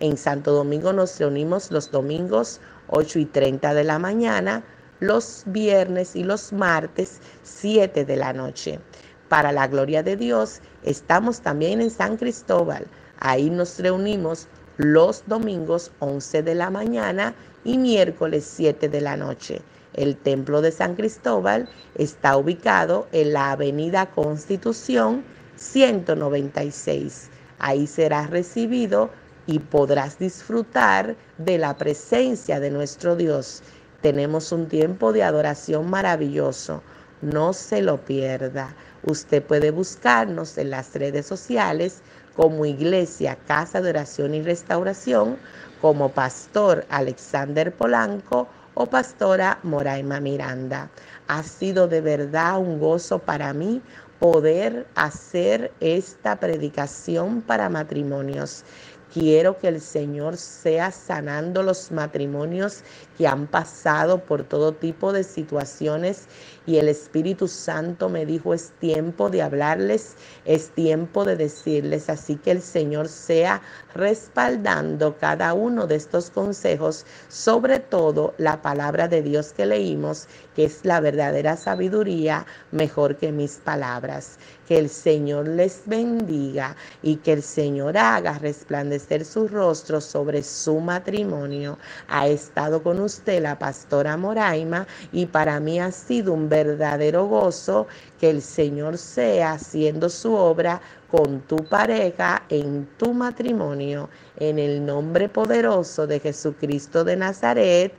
En 0.00 0.16
Santo 0.16 0.52
Domingo 0.52 0.92
nos 0.92 1.16
reunimos 1.20 1.70
los 1.70 1.92
domingos 1.92 2.60
8 2.88 3.20
y 3.20 3.26
30 3.26 3.72
de 3.72 3.84
la 3.84 4.00
mañana, 4.00 4.64
los 4.98 5.44
viernes 5.46 6.16
y 6.16 6.24
los 6.24 6.52
martes 6.52 7.20
7 7.44 8.04
de 8.04 8.16
la 8.16 8.32
noche. 8.32 8.80
Para 9.28 9.52
la 9.52 9.68
gloria 9.68 10.02
de 10.02 10.16
Dios, 10.16 10.60
estamos 10.82 11.40
también 11.40 11.80
en 11.80 11.90
San 11.90 12.16
Cristóbal. 12.16 12.88
Ahí 13.20 13.48
nos 13.48 13.78
reunimos 13.78 14.48
los 14.76 15.22
domingos 15.28 15.92
11 16.00 16.42
de 16.42 16.54
la 16.56 16.70
mañana 16.70 17.32
y 17.62 17.78
miércoles 17.78 18.44
7 18.44 18.88
de 18.88 19.00
la 19.00 19.16
noche. 19.16 19.62
El 19.96 20.16
Templo 20.16 20.60
de 20.60 20.72
San 20.72 20.94
Cristóbal 20.94 21.68
está 21.94 22.36
ubicado 22.36 23.08
en 23.12 23.32
la 23.32 23.52
Avenida 23.52 24.06
Constitución 24.06 25.24
196. 25.56 27.30
Ahí 27.58 27.86
serás 27.86 28.28
recibido 28.28 29.10
y 29.46 29.58
podrás 29.58 30.18
disfrutar 30.18 31.16
de 31.38 31.56
la 31.56 31.78
presencia 31.78 32.60
de 32.60 32.70
nuestro 32.70 33.16
Dios. 33.16 33.62
Tenemos 34.02 34.52
un 34.52 34.68
tiempo 34.68 35.14
de 35.14 35.22
adoración 35.22 35.88
maravilloso. 35.88 36.82
No 37.22 37.54
se 37.54 37.80
lo 37.80 38.04
pierda. 38.04 38.76
Usted 39.02 39.42
puede 39.42 39.70
buscarnos 39.70 40.58
en 40.58 40.70
las 40.70 40.94
redes 40.94 41.24
sociales 41.24 42.02
como 42.36 42.66
Iglesia 42.66 43.38
Casa 43.46 43.80
de 43.80 43.88
Oración 43.88 44.34
y 44.34 44.42
Restauración 44.42 45.38
como 45.80 46.10
pastor 46.10 46.84
Alexander 46.90 47.74
Polanco 47.74 48.48
o 48.76 48.86
pastora 48.86 49.58
Moraima 49.62 50.20
Miranda. 50.20 50.90
Ha 51.28 51.42
sido 51.42 51.88
de 51.88 52.00
verdad 52.02 52.58
un 52.58 52.78
gozo 52.78 53.18
para 53.18 53.52
mí 53.52 53.82
poder 54.20 54.86
hacer 54.94 55.72
esta 55.80 56.36
predicación 56.38 57.40
para 57.42 57.68
matrimonios. 57.68 58.64
Quiero 59.12 59.58
que 59.58 59.68
el 59.68 59.80
Señor 59.80 60.36
sea 60.36 60.90
sanando 60.90 61.62
los 61.62 61.90
matrimonios 61.90 62.82
que 63.16 63.26
han 63.26 63.46
pasado 63.46 64.18
por 64.24 64.44
todo 64.44 64.72
tipo 64.72 65.12
de 65.12 65.24
situaciones 65.24 66.26
y 66.66 66.78
el 66.78 66.88
Espíritu 66.88 67.46
Santo 67.46 68.08
me 68.08 68.26
dijo 68.26 68.52
es 68.52 68.72
tiempo 68.80 69.30
de 69.30 69.42
hablarles, 69.42 70.16
es 70.44 70.70
tiempo 70.70 71.24
de 71.24 71.36
decirles, 71.36 72.10
así 72.10 72.36
que 72.36 72.50
el 72.50 72.60
Señor 72.60 73.08
sea 73.08 73.62
respaldando 73.94 75.16
cada 75.16 75.54
uno 75.54 75.86
de 75.86 75.94
estos 75.94 76.30
consejos, 76.30 77.06
sobre 77.28 77.78
todo 77.78 78.34
la 78.38 78.60
palabra 78.62 79.08
de 79.08 79.22
Dios 79.22 79.52
que 79.52 79.66
leímos, 79.66 80.26
que 80.54 80.64
es 80.64 80.84
la 80.84 81.00
verdadera 81.00 81.56
sabiduría, 81.56 82.46
mejor 82.72 83.16
que 83.16 83.32
mis 83.32 83.56
palabras. 83.56 84.38
Que 84.66 84.78
el 84.78 84.88
Señor 84.88 85.46
les 85.46 85.82
bendiga 85.86 86.74
y 87.00 87.16
que 87.16 87.34
el 87.34 87.42
Señor 87.42 87.96
haga 87.96 88.38
resplandecer 88.38 89.24
su 89.24 89.46
rostro 89.46 90.00
sobre 90.00 90.42
su 90.42 90.80
matrimonio. 90.80 91.78
Ha 92.08 92.26
estado 92.26 92.82
con 92.82 92.98
usted 93.06 93.42
la 93.42 93.58
pastora 93.58 94.16
Moraima 94.16 94.86
y 95.12 95.26
para 95.26 95.58
mí 95.58 95.80
ha 95.80 95.90
sido 95.90 96.32
un 96.32 96.48
verdadero 96.48 97.26
gozo 97.26 97.86
que 98.20 98.30
el 98.30 98.42
Señor 98.42 98.98
sea 98.98 99.52
haciendo 99.52 100.08
su 100.08 100.34
obra 100.34 100.80
con 101.10 101.40
tu 101.42 101.56
pareja 101.56 102.42
en 102.48 102.86
tu 102.98 103.14
matrimonio. 103.14 104.10
En 104.36 104.58
el 104.58 104.84
nombre 104.84 105.28
poderoso 105.28 106.06
de 106.06 106.20
Jesucristo 106.20 107.04
de 107.04 107.16
Nazaret. 107.16 107.94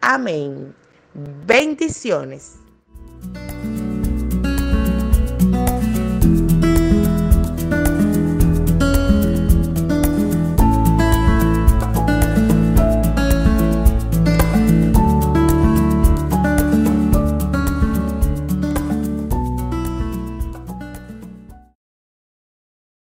Amén. 0.00 0.74
Bendiciones. 1.46 2.56